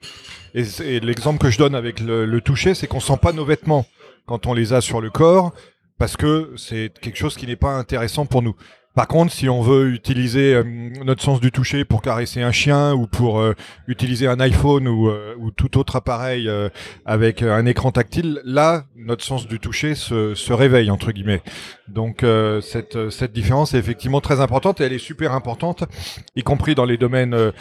Et, 0.55 1.01
l'exemple 1.01 1.39
que 1.39 1.51
je 1.51 1.59
donne 1.59 1.75
avec 1.75 1.99
le, 1.99 2.25
le 2.25 2.41
toucher, 2.41 2.75
c'est 2.75 2.87
qu'on 2.87 3.01
sent 3.01 3.19
pas 3.21 3.33
nos 3.33 3.45
vêtements 3.45 3.85
quand 4.27 4.47
on 4.47 4.55
les 4.55 4.73
a 4.73 4.81
sur 4.81 5.01
le 5.01 5.11
corps, 5.11 5.53
parce 5.99 6.17
que 6.17 6.53
c'est 6.57 6.93
quelque 7.01 7.19
chose 7.19 7.37
qui 7.37 7.47
n'est 7.47 7.57
pas 7.57 7.73
intéressant 7.73 8.27
pour 8.27 8.43
nous. 8.43 8.55
Par 8.99 9.07
contre, 9.07 9.33
si 9.33 9.49
on 9.49 9.63
veut 9.63 9.93
utiliser 9.93 10.55
euh, 10.55 10.65
notre 11.05 11.23
sens 11.23 11.39
du 11.39 11.53
toucher 11.53 11.85
pour 11.85 12.03
caresser 12.03 12.43
un 12.43 12.51
chien 12.51 12.95
ou 12.95 13.07
pour 13.07 13.39
euh, 13.39 13.55
utiliser 13.87 14.27
un 14.27 14.41
iPhone 14.41 14.89
ou, 14.89 15.09
euh, 15.09 15.37
ou 15.39 15.53
tout 15.53 15.79
autre 15.79 15.95
appareil 15.95 16.51
avec 17.07 17.43
un 17.43 17.65
écran 17.65 17.93
tactile, 17.93 18.41
là, 18.43 18.87
notre 18.97 19.23
sens 19.23 19.47
du 19.47 19.61
toucher 19.61 19.95
se, 19.95 20.53
réveille, 20.53 20.91
entre 20.91 21.13
guillemets. 21.13 21.43
Donc 21.87 22.25
cette, 22.61 23.33
différence 23.33 23.73
est 23.73 23.79
effectivement 23.79 24.21
très 24.21 24.41
importante 24.41 24.81
et 24.81 24.85
elle 24.85 24.93
est 24.93 24.99
super 24.99 25.33
importante, 25.33 25.85
y 26.35 26.43
compris 26.43 26.75
dans 26.75 26.85
les 26.85 26.97
domaines 26.97 27.53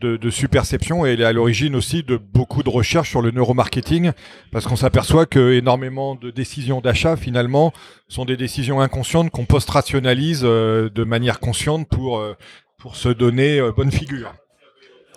de, 0.00 0.16
de 0.16 0.30
superception 0.30 1.04
et 1.04 1.12
elle 1.12 1.20
est 1.20 1.24
à 1.24 1.32
l'origine 1.32 1.76
aussi 1.76 2.02
de 2.02 2.16
beaucoup 2.16 2.62
de 2.62 2.70
recherches 2.70 3.10
sur 3.10 3.22
le 3.22 3.30
neuromarketing 3.30 4.12
parce 4.50 4.66
qu'on 4.66 4.76
s'aperçoit 4.76 5.26
que 5.26 5.52
énormément 5.52 6.14
de 6.14 6.30
décisions 6.30 6.80
d'achat 6.80 7.16
finalement 7.16 7.72
sont 8.08 8.24
des 8.24 8.36
décisions 8.36 8.80
inconscientes 8.80 9.30
qu'on 9.30 9.44
post-rationalise 9.44 10.46
de 10.88 11.04
manière 11.04 11.40
consciente 11.40 11.88
pour, 11.88 12.18
euh, 12.18 12.34
pour 12.78 12.96
se 12.96 13.08
donner 13.08 13.58
euh, 13.58 13.72
bonne 13.72 13.90
figure. 13.90 14.34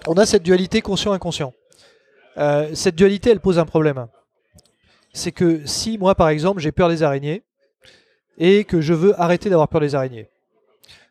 on 0.07 0.13
a 0.13 0.25
cette 0.25 0.43
dualité 0.43 0.81
conscient-inconscient. 0.81 1.53
Euh, 2.37 2.69
cette 2.73 2.95
dualité, 2.95 3.31
elle 3.31 3.39
pose 3.39 3.59
un 3.59 3.65
problème. 3.65 4.07
C'est 5.13 5.31
que 5.31 5.65
si 5.65 5.97
moi, 5.97 6.15
par 6.15 6.29
exemple, 6.29 6.61
j'ai 6.61 6.71
peur 6.71 6.89
des 6.89 7.03
araignées 7.03 7.43
et 8.37 8.63
que 8.63 8.81
je 8.81 8.93
veux 8.93 9.19
arrêter 9.19 9.49
d'avoir 9.49 9.67
peur 9.67 9.81
des 9.81 9.95
araignées, 9.95 10.29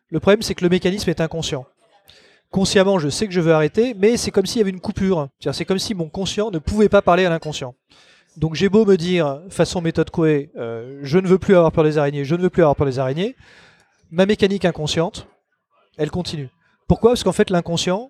le 0.09 0.19
problème, 0.19 0.41
c'est 0.41 0.55
que 0.55 0.63
le 0.63 0.69
mécanisme 0.69 1.09
est 1.09 1.21
inconscient. 1.21 1.65
Consciemment, 2.49 2.97
je 2.97 3.09
sais 3.09 3.27
que 3.27 3.33
je 3.33 3.41
veux 3.41 3.53
arrêter, 3.53 3.93
mais 3.93 4.17
c'est 4.17 4.31
comme 4.31 4.47
s'il 4.47 4.57
y 4.57 4.61
avait 4.61 4.71
une 4.71 4.79
coupure. 4.79 5.27
C'est 5.51 5.65
comme 5.65 5.77
si 5.77 5.93
mon 5.93 6.09
conscient 6.09 6.49
ne 6.49 6.57
pouvait 6.57 6.89
pas 6.89 7.03
parler 7.03 7.25
à 7.25 7.29
l'inconscient. 7.29 7.75
Donc 8.37 8.55
j'ai 8.55 8.69
beau 8.69 8.85
me 8.85 8.95
dire, 8.95 9.41
façon 9.49 9.81
méthode 9.81 10.09
Coué, 10.09 10.49
euh, 10.57 10.99
je 11.03 11.19
ne 11.19 11.27
veux 11.27 11.37
plus 11.37 11.55
avoir 11.55 11.71
peur 11.71 11.83
des 11.83 11.97
araignées, 11.97 12.25
je 12.25 12.35
ne 12.35 12.41
veux 12.41 12.49
plus 12.49 12.61
avoir 12.61 12.75
peur 12.75 12.87
des 12.87 12.97
araignées, 12.97 13.35
ma 14.11 14.25
mécanique 14.25 14.65
inconsciente, 14.65 15.27
elle 15.97 16.11
continue. 16.11 16.49
Pourquoi? 16.87 17.11
Parce 17.11 17.23
qu'en 17.23 17.31
fait, 17.31 17.49
l'inconscient, 17.49 18.09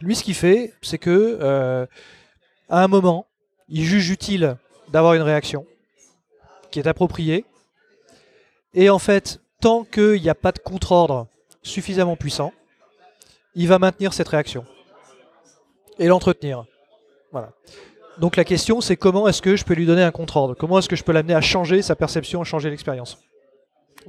lui, 0.00 0.14
ce 0.14 0.22
qu'il 0.22 0.34
fait, 0.34 0.72
c'est 0.82 0.98
que 0.98 1.38
euh, 1.40 1.86
à 2.68 2.82
un 2.82 2.88
moment, 2.88 3.26
il 3.68 3.84
juge 3.84 4.10
utile 4.10 4.56
d'avoir 4.88 5.14
une 5.14 5.22
réaction 5.22 5.66
qui 6.70 6.78
est 6.78 6.86
appropriée. 6.86 7.44
Et 8.74 8.90
en 8.90 8.98
fait, 8.98 9.40
tant 9.60 9.84
qu'il 9.84 10.22
n'y 10.22 10.28
a 10.28 10.34
pas 10.34 10.52
de 10.52 10.58
contre-ordre 10.58 11.26
suffisamment 11.62 12.16
puissant, 12.16 12.52
il 13.54 13.66
va 13.68 13.78
maintenir 13.78 14.12
cette 14.12 14.28
réaction 14.28 14.64
et 15.98 16.06
l'entretenir. 16.06 16.64
Voilà. 17.32 17.52
Donc 18.18 18.36
la 18.36 18.44
question, 18.44 18.80
c'est 18.80 18.96
comment 18.96 19.28
est-ce 19.28 19.42
que 19.42 19.56
je 19.56 19.64
peux 19.64 19.74
lui 19.74 19.86
donner 19.86 20.02
un 20.02 20.10
contre-ordre? 20.10 20.54
Comment 20.54 20.78
est-ce 20.78 20.88
que 20.88 20.96
je 20.96 21.02
peux 21.02 21.12
l'amener 21.12 21.34
à 21.34 21.40
changer 21.40 21.82
sa 21.82 21.96
perception, 21.96 22.40
à 22.40 22.44
changer 22.44 22.70
l'expérience? 22.70 23.18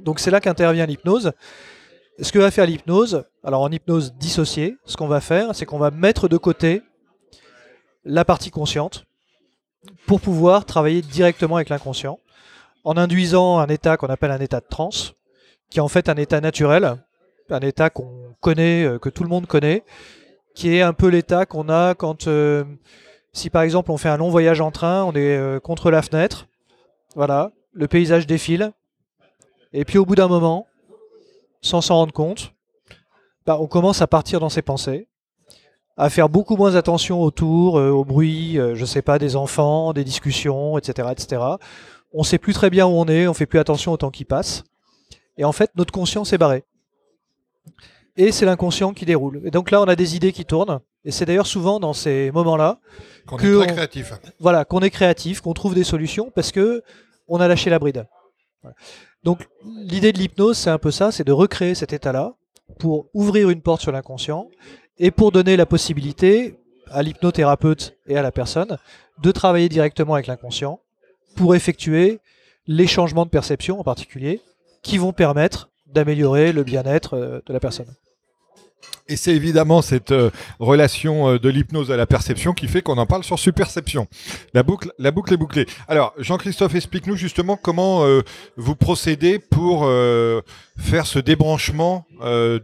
Donc 0.00 0.20
c'est 0.20 0.30
là 0.30 0.40
qu'intervient 0.40 0.86
l'hypnose. 0.86 1.32
Ce 2.20 2.30
que 2.30 2.38
va 2.38 2.50
faire 2.50 2.66
l'hypnose, 2.66 3.24
alors 3.42 3.62
en 3.62 3.70
hypnose 3.70 4.14
dissociée, 4.14 4.76
ce 4.84 4.96
qu'on 4.96 5.08
va 5.08 5.20
faire, 5.20 5.54
c'est 5.54 5.66
qu'on 5.66 5.78
va 5.78 5.90
mettre 5.90 6.28
de 6.28 6.36
côté 6.36 6.82
la 8.04 8.24
partie 8.24 8.50
consciente 8.50 9.04
pour 10.06 10.20
pouvoir 10.20 10.64
travailler 10.64 11.02
directement 11.02 11.56
avec 11.56 11.68
l'inconscient 11.68 12.18
en 12.84 12.96
induisant 12.96 13.58
un 13.58 13.68
état 13.68 13.96
qu'on 13.96 14.08
appelle 14.08 14.30
un 14.30 14.40
état 14.40 14.60
de 14.60 14.66
transe, 14.68 15.14
qui 15.70 15.78
est 15.78 15.82
en 15.82 15.88
fait 15.88 16.08
un 16.08 16.16
état 16.16 16.40
naturel, 16.40 16.96
un 17.50 17.60
état 17.60 17.90
qu'on 17.90 18.34
connaît, 18.40 18.84
euh, 18.84 18.98
que 18.98 19.08
tout 19.08 19.22
le 19.22 19.28
monde 19.28 19.46
connaît, 19.46 19.84
qui 20.54 20.74
est 20.74 20.82
un 20.82 20.92
peu 20.92 21.08
l'état 21.08 21.46
qu'on 21.46 21.68
a 21.68 21.94
quand, 21.94 22.26
euh, 22.26 22.64
si 23.32 23.50
par 23.50 23.62
exemple 23.62 23.90
on 23.90 23.96
fait 23.96 24.08
un 24.08 24.16
long 24.16 24.30
voyage 24.30 24.60
en 24.60 24.70
train, 24.70 25.04
on 25.04 25.12
est 25.12 25.36
euh, 25.36 25.60
contre 25.60 25.90
la 25.90 26.02
fenêtre, 26.02 26.46
voilà, 27.14 27.52
le 27.72 27.88
paysage 27.88 28.26
défile, 28.26 28.72
et 29.72 29.84
puis 29.84 29.98
au 29.98 30.04
bout 30.04 30.14
d'un 30.14 30.28
moment, 30.28 30.66
sans 31.60 31.80
s'en 31.80 31.96
rendre 31.96 32.12
compte, 32.12 32.52
bah, 33.46 33.58
on 33.60 33.66
commence 33.66 34.02
à 34.02 34.06
partir 34.06 34.40
dans 34.40 34.48
ses 34.48 34.62
pensées, 34.62 35.08
à 35.96 36.10
faire 36.10 36.28
beaucoup 36.28 36.56
moins 36.56 36.74
attention 36.74 37.20
autour, 37.20 37.74
au 37.74 38.04
bruit, 38.04 38.58
je 38.74 38.84
sais 38.84 39.02
pas, 39.02 39.18
des 39.18 39.36
enfants, 39.36 39.92
des 39.92 40.04
discussions, 40.04 40.78
etc., 40.78 41.08
etc. 41.12 41.42
On 42.12 42.22
sait 42.22 42.38
plus 42.38 42.54
très 42.54 42.70
bien 42.70 42.86
où 42.86 42.90
on 42.90 43.06
est, 43.06 43.26
on 43.26 43.34
fait 43.34 43.46
plus 43.46 43.58
attention 43.58 43.92
au 43.92 43.96
temps 43.96 44.10
qui 44.10 44.24
passe, 44.24 44.64
et 45.36 45.44
en 45.44 45.52
fait 45.52 45.70
notre 45.76 45.92
conscience 45.92 46.32
est 46.32 46.38
barrée 46.38 46.64
et 48.16 48.32
c'est 48.32 48.44
l'inconscient 48.44 48.92
qui 48.92 49.04
déroule. 49.04 49.40
Et 49.44 49.50
donc 49.50 49.70
là, 49.70 49.80
on 49.80 49.84
a 49.84 49.96
des 49.96 50.16
idées 50.16 50.32
qui 50.32 50.44
tournent. 50.44 50.80
Et 51.04 51.10
c'est 51.10 51.24
d'ailleurs 51.24 51.46
souvent 51.46 51.80
dans 51.80 51.92
ces 51.92 52.30
moments-là 52.32 52.78
qu'on 53.26 53.38
est 53.38 53.64
très 53.64 53.66
créatif. 53.66 54.12
Voilà, 54.38 54.64
qu'on 54.64 54.80
est 54.80 54.90
créatif, 54.90 55.40
qu'on 55.40 55.54
trouve 55.54 55.74
des 55.74 55.84
solutions 55.84 56.30
parce 56.34 56.52
que 56.52 56.82
on 57.26 57.40
a 57.40 57.48
lâché 57.48 57.70
la 57.70 57.78
bride. 57.78 58.06
Donc 59.24 59.48
l'idée 59.64 60.12
de 60.12 60.18
l'hypnose, 60.18 60.58
c'est 60.58 60.70
un 60.70 60.78
peu 60.78 60.90
ça, 60.90 61.12
c'est 61.12 61.24
de 61.24 61.32
recréer 61.32 61.74
cet 61.74 61.92
état-là 61.92 62.34
pour 62.78 63.06
ouvrir 63.14 63.50
une 63.50 63.60
porte 63.60 63.80
sur 63.80 63.92
l'inconscient 63.92 64.48
et 64.98 65.10
pour 65.10 65.32
donner 65.32 65.56
la 65.56 65.66
possibilité 65.66 66.56
à 66.90 67.02
l'hypnothérapeute 67.02 67.96
et 68.06 68.16
à 68.16 68.22
la 68.22 68.32
personne 68.32 68.78
de 69.22 69.30
travailler 69.30 69.68
directement 69.68 70.14
avec 70.14 70.26
l'inconscient 70.26 70.80
pour 71.36 71.54
effectuer 71.54 72.20
les 72.66 72.86
changements 72.86 73.24
de 73.24 73.30
perception 73.30 73.80
en 73.80 73.84
particulier 73.84 74.40
qui 74.82 74.98
vont 74.98 75.12
permettre 75.12 75.70
d'améliorer 75.86 76.52
le 76.52 76.64
bien-être 76.64 77.14
euh, 77.14 77.40
de 77.46 77.52
la 77.52 77.60
personne. 77.60 77.86
Et 79.08 79.16
c'est 79.16 79.34
évidemment 79.34 79.82
cette 79.82 80.12
euh, 80.12 80.30
relation 80.58 81.30
euh, 81.30 81.38
de 81.38 81.48
l'hypnose 81.48 81.90
à 81.90 81.96
la 81.96 82.06
perception 82.06 82.52
qui 82.52 82.68
fait 82.68 82.82
qu'on 82.82 82.98
en 82.98 83.06
parle 83.06 83.24
sur 83.24 83.38
Superception. 83.38 84.06
La 84.54 84.62
boucle, 84.62 84.92
est 84.98 85.36
bouclée. 85.36 85.66
Alors, 85.88 86.14
Jean-Christophe, 86.18 86.74
explique-nous 86.74 87.16
justement 87.16 87.56
comment 87.56 88.04
vous 88.56 88.74
procédez 88.74 89.38
pour 89.38 89.88
faire 90.78 91.06
ce 91.06 91.18
débranchement 91.18 92.06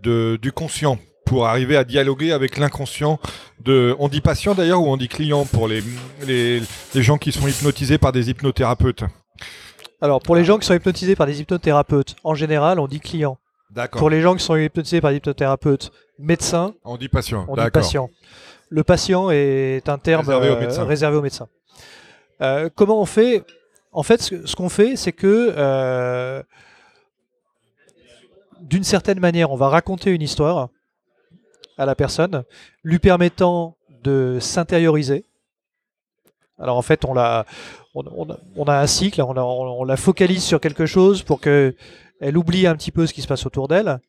du 0.02 0.52
conscient 0.52 0.98
pour 1.24 1.46
arriver 1.46 1.76
à 1.76 1.84
dialoguer 1.84 2.32
avec 2.32 2.56
l'inconscient 2.58 3.18
on 3.66 4.08
dit 4.08 4.20
patient 4.20 4.54
d'ailleurs 4.54 4.82
ou 4.82 4.88
on 4.88 4.96
dit 4.96 5.08
client 5.08 5.44
pour 5.44 5.68
les, 5.68 5.82
les, 6.26 6.62
les 6.94 7.02
gens 7.02 7.18
qui 7.18 7.32
sont 7.32 7.46
hypnotisés 7.46 7.98
par 7.98 8.12
des 8.12 8.30
hypnothérapeutes? 8.30 9.04
Alors, 10.00 10.20
pour 10.20 10.36
les 10.36 10.44
gens 10.44 10.58
qui 10.58 10.66
sont 10.66 10.74
hypnotisés 10.74 11.16
par 11.16 11.26
des 11.26 11.40
hypnothérapeutes, 11.40 12.16
en 12.22 12.34
général, 12.34 12.78
on 12.78 12.86
dit 12.86 13.00
client. 13.00 13.38
D'accord. 13.70 13.98
Pour 13.98 14.10
les 14.10 14.20
gens 14.20 14.34
qui 14.34 14.42
sont 14.42 14.56
hypnotisés 14.56 15.00
par 15.00 15.10
des 15.10 15.18
hypnothérapeutes, 15.18 15.90
médecin, 16.18 16.74
on 16.84 16.96
dit 16.96 17.08
patient. 17.08 17.44
On 17.48 17.56
dit 17.56 17.70
patient. 17.70 18.10
Le 18.70 18.84
patient 18.84 19.30
est 19.30 19.88
un 19.88 19.98
terme 19.98 20.28
réservé 20.28 21.16
aux 21.16 21.22
médecins. 21.22 21.48
Euh, 22.40 22.68
comment 22.74 23.00
on 23.00 23.06
fait? 23.06 23.44
En 23.92 24.02
fait, 24.02 24.20
ce, 24.22 24.54
qu'on 24.54 24.68
fait, 24.68 24.96
c'est 24.96 25.12
que 25.12 25.54
euh, 25.56 26.42
d'une 28.60 28.84
certaine 28.84 29.18
manière, 29.18 29.50
on 29.50 29.56
va 29.56 29.68
raconter 29.68 30.10
une 30.10 30.22
histoire 30.22 30.68
à 31.78 31.86
la 31.86 31.94
personne, 31.94 32.44
lui 32.82 32.98
permettant 32.98 33.76
de 34.02 34.38
s'intérioriser. 34.40 35.24
Alors 36.58 36.76
en 36.76 36.82
fait, 36.82 37.04
on 37.04 37.14
la, 37.14 37.46
on, 37.94 38.64
a 38.66 38.80
un 38.80 38.86
cycle, 38.86 39.22
on, 39.22 39.84
la 39.84 39.96
focalise 39.96 40.42
sur 40.42 40.60
quelque 40.60 40.86
chose 40.86 41.22
pour 41.22 41.40
qu'elle 42.20 42.36
oublie 42.36 42.66
un 42.66 42.76
petit 42.76 42.90
peu 42.90 43.06
ce 43.06 43.12
qui 43.12 43.22
se 43.22 43.28
passe 43.28 43.46
autour 43.46 43.68
d'elle. 43.68 44.00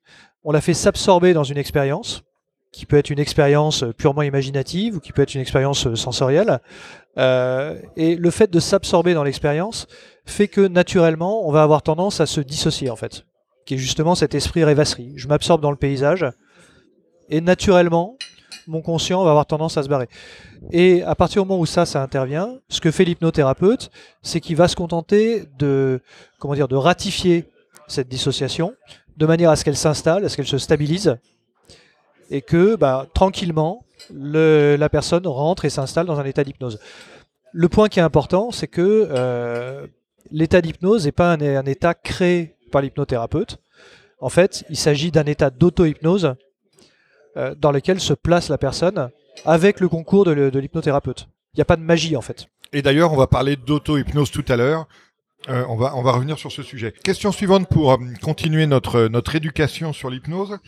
On 0.43 0.51
la 0.51 0.61
fait 0.61 0.73
s'absorber 0.73 1.33
dans 1.33 1.43
une 1.43 1.57
expérience, 1.57 2.23
qui 2.71 2.85
peut 2.85 2.97
être 2.97 3.09
une 3.09 3.19
expérience 3.19 3.83
purement 3.97 4.21
imaginative 4.21 4.97
ou 4.97 4.99
qui 4.99 5.11
peut 5.11 5.21
être 5.21 5.33
une 5.33 5.41
expérience 5.41 5.93
sensorielle. 5.95 6.59
Euh, 7.17 7.79
et 7.95 8.15
le 8.15 8.31
fait 8.31 8.51
de 8.51 8.59
s'absorber 8.59 9.13
dans 9.13 9.23
l'expérience 9.23 9.87
fait 10.25 10.47
que 10.47 10.61
naturellement, 10.61 11.47
on 11.47 11.51
va 11.51 11.63
avoir 11.63 11.81
tendance 11.81 12.21
à 12.21 12.25
se 12.25 12.41
dissocier 12.41 12.89
en 12.89 12.95
fait, 12.95 13.25
qui 13.65 13.73
est 13.73 13.77
justement 13.77 14.13
cet 14.15 14.35
esprit 14.35 14.63
rêvasserie. 14.63 15.13
Je 15.15 15.27
m'absorbe 15.27 15.61
dans 15.61 15.71
le 15.71 15.77
paysage 15.77 16.25
et 17.29 17.41
naturellement, 17.41 18.17
mon 18.67 18.81
conscient 18.81 19.23
va 19.23 19.31
avoir 19.31 19.47
tendance 19.47 19.77
à 19.77 19.83
se 19.83 19.89
barrer. 19.89 20.07
Et 20.71 21.01
à 21.03 21.15
partir 21.15 21.41
du 21.41 21.47
moment 21.47 21.59
où 21.59 21.65
ça, 21.65 21.87
ça 21.87 22.03
intervient, 22.03 22.59
ce 22.69 22.81
que 22.81 22.91
fait 22.91 23.03
l'hypnothérapeute, 23.03 23.89
c'est 24.21 24.39
qu'il 24.39 24.55
va 24.55 24.67
se 24.67 24.75
contenter 24.75 25.45
de, 25.57 26.01
comment 26.37 26.53
dire, 26.53 26.67
de 26.67 26.75
ratifier 26.75 27.45
cette 27.91 28.07
dissociation 28.07 28.73
de 29.17 29.25
manière 29.25 29.49
à 29.49 29.55
ce 29.55 29.65
qu'elle 29.65 29.77
s'installe, 29.77 30.23
à 30.25 30.29
ce 30.29 30.37
qu'elle 30.37 30.47
se 30.47 30.57
stabilise, 30.57 31.17
et 32.29 32.41
que 32.41 32.75
bah, 32.75 33.07
tranquillement, 33.13 33.85
la 34.11 34.89
personne 34.89 35.27
rentre 35.27 35.65
et 35.65 35.69
s'installe 35.69 36.05
dans 36.05 36.19
un 36.19 36.25
état 36.25 36.43
d'hypnose. 36.43 36.79
Le 37.51 37.69
point 37.69 37.89
qui 37.89 37.99
est 37.99 38.03
important, 38.03 38.51
c'est 38.51 38.67
que 38.67 39.07
euh, 39.11 39.87
l'état 40.31 40.61
d'hypnose 40.61 41.05
n'est 41.05 41.11
pas 41.11 41.33
un, 41.33 41.65
état 41.65 41.93
créé 41.93 42.55
par 42.71 42.81
l'hypnothérapeute. 42.81 43.57
En 44.21 44.29
fait, 44.29 44.63
il 44.69 44.77
s'agit 44.77 45.11
d'un 45.11 45.25
état 45.25 45.49
d'auto-hypnose 45.49 46.35
euh, 47.37 47.55
dans 47.55 47.71
lequel 47.71 47.99
se 47.99 48.13
place 48.13 48.49
la 48.49 48.57
personne 48.57 49.09
avec 49.45 49.79
le 49.79 49.89
concours 49.89 50.25
de 50.25 50.59
l'hypnothérapeute. 50.59 51.27
Il 51.53 51.57
n'y 51.57 51.61
a 51.61 51.65
pas 51.65 51.77
de 51.77 51.81
magie 51.81 52.15
en 52.15 52.21
fait. 52.21 52.47
Et 52.71 52.81
d'ailleurs, 52.81 53.11
on 53.11 53.17
va 53.17 53.27
parler 53.27 53.55
d'auto-hypnose 53.55 54.29
tout 54.29 54.45
à 54.47 54.55
l'heure. 54.55 54.87
Euh, 55.47 55.63
on, 55.69 55.77
va, 55.77 55.95
on 55.95 56.01
va 56.01 56.11
revenir 56.11 56.37
sur 56.37 56.51
ce 56.51 56.63
sujet. 56.63 56.93
Question 57.03 57.31
suivante 57.31 57.67
pour 57.69 57.93
euh, 57.93 57.97
continuer 58.21 58.65
notre, 58.65 59.07
notre 59.07 59.35
éducation 59.35 59.93
sur 59.93 60.09
l'hypnose. 60.09 60.59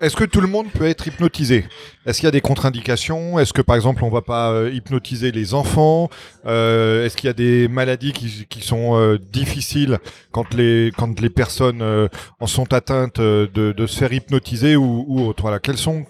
Est-ce 0.00 0.16
que 0.16 0.24
tout 0.24 0.40
le 0.40 0.48
monde 0.48 0.66
peut 0.72 0.88
être 0.88 1.06
hypnotisé? 1.06 1.64
Est-ce 2.06 2.18
qu'il 2.18 2.24
y 2.24 2.28
a 2.28 2.32
des 2.32 2.40
contre-indications? 2.40 3.38
Est-ce 3.38 3.52
que 3.52 3.62
par 3.62 3.76
exemple 3.76 4.02
on 4.02 4.08
ne 4.08 4.12
va 4.12 4.22
pas 4.22 4.50
euh, 4.50 4.68
hypnotiser 4.72 5.30
les 5.30 5.54
enfants? 5.54 6.10
Euh, 6.44 7.06
Est-ce 7.06 7.16
qu'il 7.16 7.28
y 7.28 7.30
a 7.30 7.34
des 7.34 7.68
maladies 7.68 8.12
qui, 8.12 8.46
qui 8.48 8.62
sont 8.62 8.96
euh, 8.96 9.18
difficiles 9.18 9.98
quand 10.32 10.54
les 10.54 10.90
quand 10.96 11.20
les 11.20 11.30
personnes 11.30 12.08
en 12.40 12.46
sont 12.48 12.72
atteintes 12.72 13.20
de, 13.20 13.48
de, 13.54 13.86
se 13.86 13.96
faire 13.96 14.12
hypnotiser 14.12 14.74
ou, 14.74 15.04
ou 15.06 15.20
autre? 15.20 15.42
Voilà. 15.42 15.60
Quelles 15.60 15.78
sont 15.78 16.04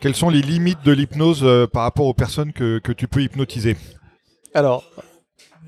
quelles 0.00 0.16
sont 0.16 0.28
les 0.28 0.42
limites 0.42 0.82
de 0.84 0.90
l'hypnose 0.90 1.46
par 1.72 1.82
rapport 1.82 2.06
aux 2.06 2.14
personnes 2.14 2.52
que, 2.52 2.80
que 2.80 2.90
tu 2.90 3.06
peux 3.06 3.22
hypnotiser? 3.22 3.76
Alors, 4.54 4.82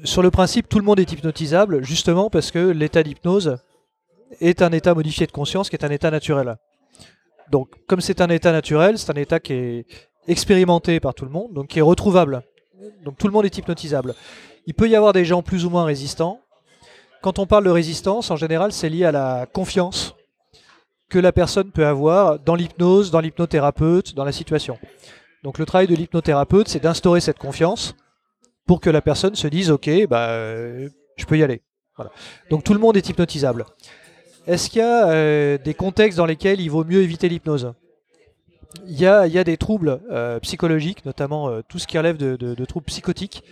sur 0.05 0.23
le 0.23 0.31
principe, 0.31 0.69
tout 0.69 0.79
le 0.79 0.85
monde 0.85 1.01
est 1.01 1.13
hypnotisable, 1.13 1.83
justement 1.83 2.31
parce 2.31 2.51
que 2.51 2.59
l'état 2.59 3.03
d'hypnose 3.03 3.59
est 4.41 4.63
un 4.63 4.73
état 4.73 4.95
modifié 4.95 5.27
de 5.27 5.33
conscience 5.33 5.69
qui 5.71 5.77
est 5.77 5.85
un 5.85 5.91
état 5.91 6.11
naturel. 6.11 6.57
Donc, 7.51 7.71
comme 7.87 8.01
c'est 8.01 8.21
un 8.21 8.29
état 8.29 8.53
naturel, 8.53 8.99
c'est 8.99 9.11
un 9.11 9.21
état 9.21 9.41
qui 9.41 9.53
est 9.53 9.87
expérimenté 10.29 11.01
par 11.01 11.15
tout 11.15 11.25
le 11.25 11.31
monde, 11.31 11.53
donc 11.55 11.69
qui 11.69 11.79
est 11.79 11.83
retrouvable. 11.83 12.43
Donc 13.05 13.17
tout 13.19 13.27
le 13.27 13.33
monde 13.33 13.45
est 13.45 13.59
hypnotisable. 13.59 14.15
Il 14.67 14.75
peut 14.75 14.89
y 14.89 14.95
avoir 14.95 15.13
des 15.13 15.25
gens 15.25 15.43
plus 15.43 15.65
ou 15.65 15.71
moins 15.71 15.85
résistants. 15.85 16.41
Quand 17.23 17.39
on 17.39 17.47
parle 17.47 17.65
de 17.65 17.71
résistance, 17.71 18.31
en 18.31 18.37
général, 18.37 18.73
c'est 18.73 18.89
lié 18.89 19.05
à 19.05 19.13
la 19.13 19.47
confiance 19.47 20.15
que 21.09 21.19
la 21.19 21.33
personne 21.33 21.73
peut 21.73 21.87
avoir 21.87 22.39
dans 22.39 22.55
l'hypnose, 22.55 23.11
dans 23.11 23.21
l'hypnothérapeute, 23.21 24.15
dans 24.15 24.25
la 24.25 24.33
situation. 24.33 24.79
Donc 25.43 25.59
le 25.59 25.65
travail 25.65 25.87
de 25.87 25.95
l'hypnothérapeute, 25.95 26.69
c'est 26.69 26.83
d'instaurer 26.83 27.21
cette 27.21 27.39
confiance 27.39 27.97
pour 28.69 28.81
que 28.81 28.91
la 28.91 29.01
personne 29.01 29.35
se 29.35 29.49
dise 29.49 29.73
ok, 29.73 30.07
bah, 30.09 30.29
je 31.17 31.25
peux 31.27 31.37
y 31.37 31.43
aller. 31.43 31.63
Donc 32.51 32.63
tout 32.63 32.75
le 32.75 32.79
monde 32.79 32.97
est 32.97 33.09
hypnotisable. 33.09 33.65
Est-ce 34.47 34.71
qu'il 34.71 34.81
y 34.81 34.85
a 34.85 35.09
euh, 35.09 35.59
des 35.59 35.75
contextes 35.75 36.17
dans 36.17 36.27
lesquels 36.27 36.61
il 36.61 36.71
vaut 36.71 36.85
mieux 36.85 37.03
éviter 37.03 37.29
l'hypnose? 37.29 37.73
Il 38.87 39.01
y, 39.01 39.07
a, 39.07 39.45
des 39.45 39.57
troubles 39.57 40.01
euh, 40.11 40.39
psychologiques, 40.41 41.05
notamment 41.07 41.49
euh, 41.49 41.63
tout 41.67 41.79
ce 41.79 41.87
qui 41.87 41.97
relève 41.97 42.19
de, 42.19 42.65
troubles 42.65 42.87
psychotiques, 42.87 43.43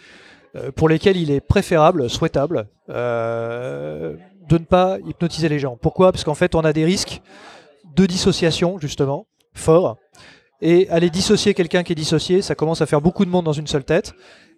pour 0.75 0.89
lesquels 0.89 1.19
il 1.19 1.31
est 1.31 1.41
préférable, 1.41 2.09
souhaitable, 2.09 2.69
de 2.89 4.15
ne 4.53 4.65
pas 4.65 4.99
hypnotiser 5.07 5.51
les 5.51 5.59
gens. 5.59 5.77
Pourquoi? 5.77 6.13
Parce 6.13 6.25
qu'en 6.25 6.35
fait, 6.35 6.55
on 6.55 6.61
a 6.61 6.73
des 6.73 6.87
risques 6.87 7.21
de 7.95 8.07
dissociation, 8.07 8.79
justement, 8.79 9.27
forts. 9.53 9.99
Et 10.63 10.89
aller 10.89 11.11
dissocier 11.11 11.53
quelqu'un 11.53 11.83
qui 11.83 11.93
est 11.93 11.97
dissocié, 11.97 12.41
ça 12.41 12.55
commence 12.55 12.81
à 12.81 12.87
faire 12.87 13.03
beaucoup 13.03 13.27
de 13.27 13.31
monde 13.31 13.45
dans 13.45 13.53
une 13.53 13.67
seule 13.67 13.85
tête. 13.85 14.15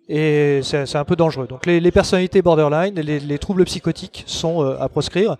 Et 0.09 0.61
c'est 0.62 0.97
un 0.97 1.05
peu 1.05 1.16
dangereux. 1.16 1.47
Donc 1.47 1.66
les, 1.66 1.90
personnalités 1.90 2.40
borderline, 2.40 2.94
les, 2.94 3.38
troubles 3.38 3.64
psychotiques 3.64 4.25
sont 4.27 4.62
à 4.62 4.88
proscrire. 4.88 5.37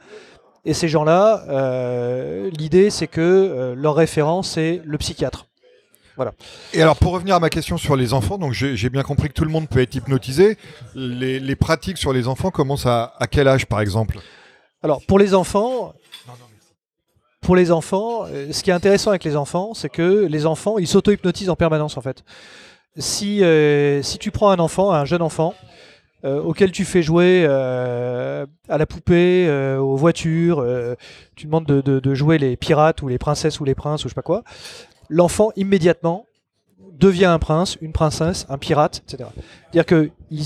Et 0.65 0.75
ces 0.75 0.89
gens-là, 0.89 1.45
euh, 1.49 2.51
l'idée 2.51 2.91
c'est 2.91 3.07
que 3.07 3.21
euh, 3.21 3.75
leur 3.75 3.95
référence 3.95 4.51
c'est 4.51 4.83
le 4.85 4.99
psychiatre. 4.99 5.47
Voilà. 6.17 6.33
Et 6.75 6.83
alors 6.83 6.97
pour 6.97 7.13
revenir 7.13 7.37
à 7.37 7.41
ma 7.41 7.49
question 7.49 7.79
sur 7.79 7.97
les 7.97 8.13
enfants, 8.13 8.39
donc 8.39 8.53
j'ai 8.53 8.91
bien 8.91 9.03
compris 9.03 9.29
que 9.29 9.35
tout 9.35 9.45
le 9.45 9.51
monde 9.51 9.69
peut 9.69 9.81
être 9.81 9.95
hypnotisé. 9.95 10.59
Les, 10.95 11.39
les 11.39 11.57
pratiques 11.57 11.97
sur 11.97 12.13
les 12.13 12.27
enfants 12.27 12.51
commencent 12.51 12.87
à, 12.87 13.15
à 13.19 13.29
quel 13.29 13.47
âge 13.47 13.67
par 13.67 13.81
exemple? 13.81 14.19
Alors 14.83 15.01
pour 15.07 15.19
les 15.19 15.33
enfants, 15.33 15.95
pour 17.41 17.57
les 17.57 17.71
enfants, 17.71 18.25
euh, 18.27 18.53
ce 18.53 18.63
qui 18.63 18.71
est 18.71 18.75
intéressant 18.75 19.11
avec 19.11 19.25
les 19.25 19.37
enfants, 19.37 19.73
c'est 19.75 19.89
que 19.89 20.27
les 20.27 20.45
enfants, 20.45 20.77
ils 20.79 20.89
s'auto-hypnotisent 20.89 21.51
en 21.51 21.57
permanence 21.57 21.97
en 21.97 22.03
fait. 22.03 22.25
Si, 22.99 23.43
euh, 23.45 24.03
si 24.03 24.19
tu 24.19 24.31
prends 24.31 24.51
un 24.51 24.59
enfant, 24.59 24.91
un 24.93 25.05
jeune 25.05 25.23
enfant, 25.23 25.55
euh, 26.25 26.43
auquel 26.43 26.73
tu 26.73 26.85
fais 26.85 27.03
jouer 27.03 27.45
euh, 27.49 28.45
à 28.69 28.77
la 28.79 28.87
poupée, 28.87 29.47
euh, 29.49 29.79
aux 29.79 29.97
voitures, 29.97 30.65
tu 31.37 31.47
demandes 31.47 31.67
de, 31.67 31.81
de- 31.81 32.01
de 32.01 32.15
jouer 32.15 32.39
les 32.39 32.57
pirates 32.57 33.03
ou 33.03 33.09
les 33.09 33.19
princesses 33.19 33.61
ou 33.61 33.65
les 33.65 33.75
princes 33.77 34.05
ou 34.05 34.09
je 34.09 34.15
sais 34.15 34.15
pas 34.17 34.23
quoi, 34.23 34.43
l'enfant 35.09 35.51
immédiatement 35.57 36.27
devient 36.99 37.27
un 37.27 37.39
prince, 37.39 37.77
une 37.81 37.93
princesse, 37.93 38.47
un 38.49 38.59
pirate, 38.59 39.03
etc. 39.07 39.29
C'est-à-dire 39.71 39.87
que 39.87 40.11
il, 40.33 40.45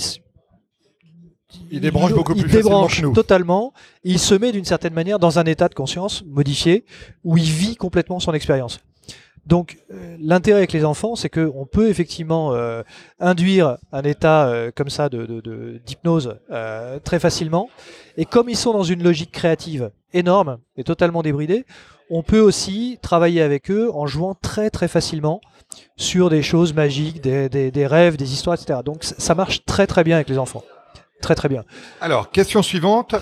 Il 1.71 1.81
débranche 1.81 2.13
beaucoup 2.13 2.35
il 2.35 2.43
plus 2.43 2.51
facilement 2.51 2.69
débranche 2.81 2.97
que 3.01 3.07
nous. 3.07 3.13
totalement, 3.15 3.73
et 4.05 4.11
il 4.11 4.19
se 4.19 4.35
met 4.35 4.53
d'une 4.53 4.67
certaine 4.67 4.93
manière 4.93 5.19
dans 5.19 5.39
un 5.39 5.45
état 5.45 5.69
de 5.69 5.75
conscience 5.75 6.23
modifié 6.27 6.85
où 7.25 7.39
il 7.39 7.45
vit 7.45 7.77
complètement 7.77 8.21
son 8.21 8.35
expérience. 8.35 8.81
Donc 9.47 9.79
euh, 9.93 10.17
l'intérêt 10.21 10.59
avec 10.59 10.73
les 10.73 10.85
enfants, 10.85 11.17
c'est 11.17 11.29
qu'on 11.29 11.67
peut 11.67 11.89
effectivement 11.89 12.55
euh, 12.55 12.83
induire 13.19 13.77
un 13.93 14.03
état 14.03 14.47
euh, 14.47 14.71
comme 14.75 14.89
ça 14.89 15.09
de, 15.09 15.27
de- 15.27 15.41
de- 15.41 15.81
d'hypnose 15.85 16.39
euh, 16.53 17.01
très 17.01 17.19
facilement. 17.19 17.69
Et 18.17 18.25
comme 18.25 18.49
ils 18.49 18.57
sont 18.57 18.73
dans 18.73 18.85
une 18.85 19.03
logique 19.03 19.33
créative 19.33 19.91
énorme 20.13 20.59
et 20.77 20.85
totalement 20.85 21.23
débridée, 21.23 21.65
on 22.09 22.23
peut 22.23 22.39
aussi 22.41 22.99
travailler 23.03 23.43
avec 23.43 23.71
eux 23.71 23.91
en 23.93 24.07
jouant 24.07 24.35
très 24.35 24.71
très 24.71 24.87
facilement 24.87 25.41
sur 25.97 26.29
des 26.31 26.43
choses 26.43 26.73
magiques, 26.75 27.21
des, 27.23 27.87
rêves, 27.87 28.17
des 28.17 28.33
histoires, 28.35 28.55
etc. 28.61 28.81
Donc 28.85 29.03
ça 29.03 29.35
marche 29.35 29.65
très 29.65 29.87
très 29.87 30.05
bien 30.05 30.17
avec 30.17 30.29
les 30.29 30.39
enfants. 30.39 30.63
Très 31.23 31.35
très 31.35 31.49
bien. 31.49 31.65
Alors 32.01 32.31
question 32.31 32.63
suivante 32.63 33.15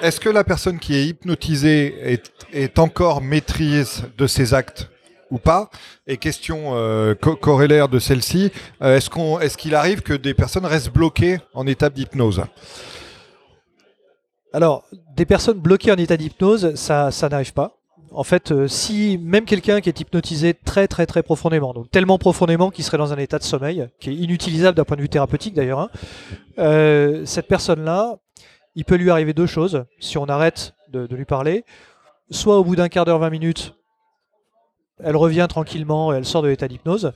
est-ce 0.00 0.20
que 0.20 0.28
la 0.30 0.44
personne 0.44 0.78
qui 0.78 0.94
est 0.94 1.06
hypnotisée 1.06 2.20
est 2.52 2.78
encore 2.78 3.20
maîtrise 3.20 4.04
de 4.16 4.26
ses 4.26 4.54
actes? 4.54 4.88
Ou 5.34 5.38
pas 5.38 5.68
Et 6.06 6.16
question 6.16 6.76
euh, 6.76 7.14
de 7.14 7.98
celle-ci 7.98 8.52
euh, 8.82 8.96
est-ce 8.96 9.10
qu'on 9.10 9.40
est-ce 9.40 9.58
qu'il 9.58 9.74
arrive 9.74 10.00
que 10.00 10.14
des 10.14 10.32
personnes 10.32 10.64
restent 10.64 10.92
bloquées 10.92 11.38
en 11.54 11.66
étape 11.66 11.94
d'hypnose? 11.94 12.42
Alors, 14.52 14.84
des 15.16 15.26
personnes 15.26 15.58
bloquées 15.58 15.90
en 15.90 15.96
état 15.96 16.16
d'hypnose, 16.16 16.76
ça, 16.76 17.10
ça 17.10 17.28
n'arrive 17.28 17.52
pas. 17.52 17.76
En 18.12 18.22
fait, 18.22 18.52
euh, 18.52 18.68
si 18.68 19.18
même 19.18 19.44
quelqu'un 19.44 19.80
qui 19.80 19.88
est 19.88 20.00
hypnotisé 20.00 20.54
très 20.54 20.86
très 20.86 21.04
très 21.04 21.24
profondément, 21.24 21.74
donc 21.74 21.90
tellement 21.90 22.18
profondément 22.18 22.70
qu'il 22.70 22.84
serait 22.84 22.98
dans 22.98 23.12
un 23.12 23.18
état 23.18 23.40
de 23.40 23.42
sommeil, 23.42 23.88
qui 23.98 24.10
est 24.10 24.14
inutilisable 24.14 24.76
d'un 24.76 24.84
point 24.84 24.96
de 24.96 25.02
vue 25.02 25.08
thérapeutique 25.08 25.54
d'ailleurs, 25.54 25.80
hein, 25.80 25.90
euh, 26.60 27.26
cette 27.26 27.48
personne-là, 27.48 28.18
il 28.76 28.84
peut 28.84 28.94
lui 28.94 29.10
arriver 29.10 29.32
deux 29.32 29.46
choses 29.46 29.84
si 29.98 30.16
on 30.16 30.26
arrête 30.26 30.74
de, 30.92 31.08
de 31.08 31.16
lui 31.16 31.24
parler. 31.24 31.64
Soit 32.30 32.56
au 32.58 32.64
bout 32.64 32.76
d'un 32.76 32.88
quart 32.88 33.04
d'heure, 33.04 33.18
20 33.18 33.30
minutes, 33.30 33.74
elle 35.04 35.16
revient 35.16 35.46
tranquillement 35.48 36.12
et 36.12 36.16
elle 36.16 36.24
sort 36.24 36.42
de 36.42 36.48
l'état 36.48 36.68
d'hypnose. 36.68 37.12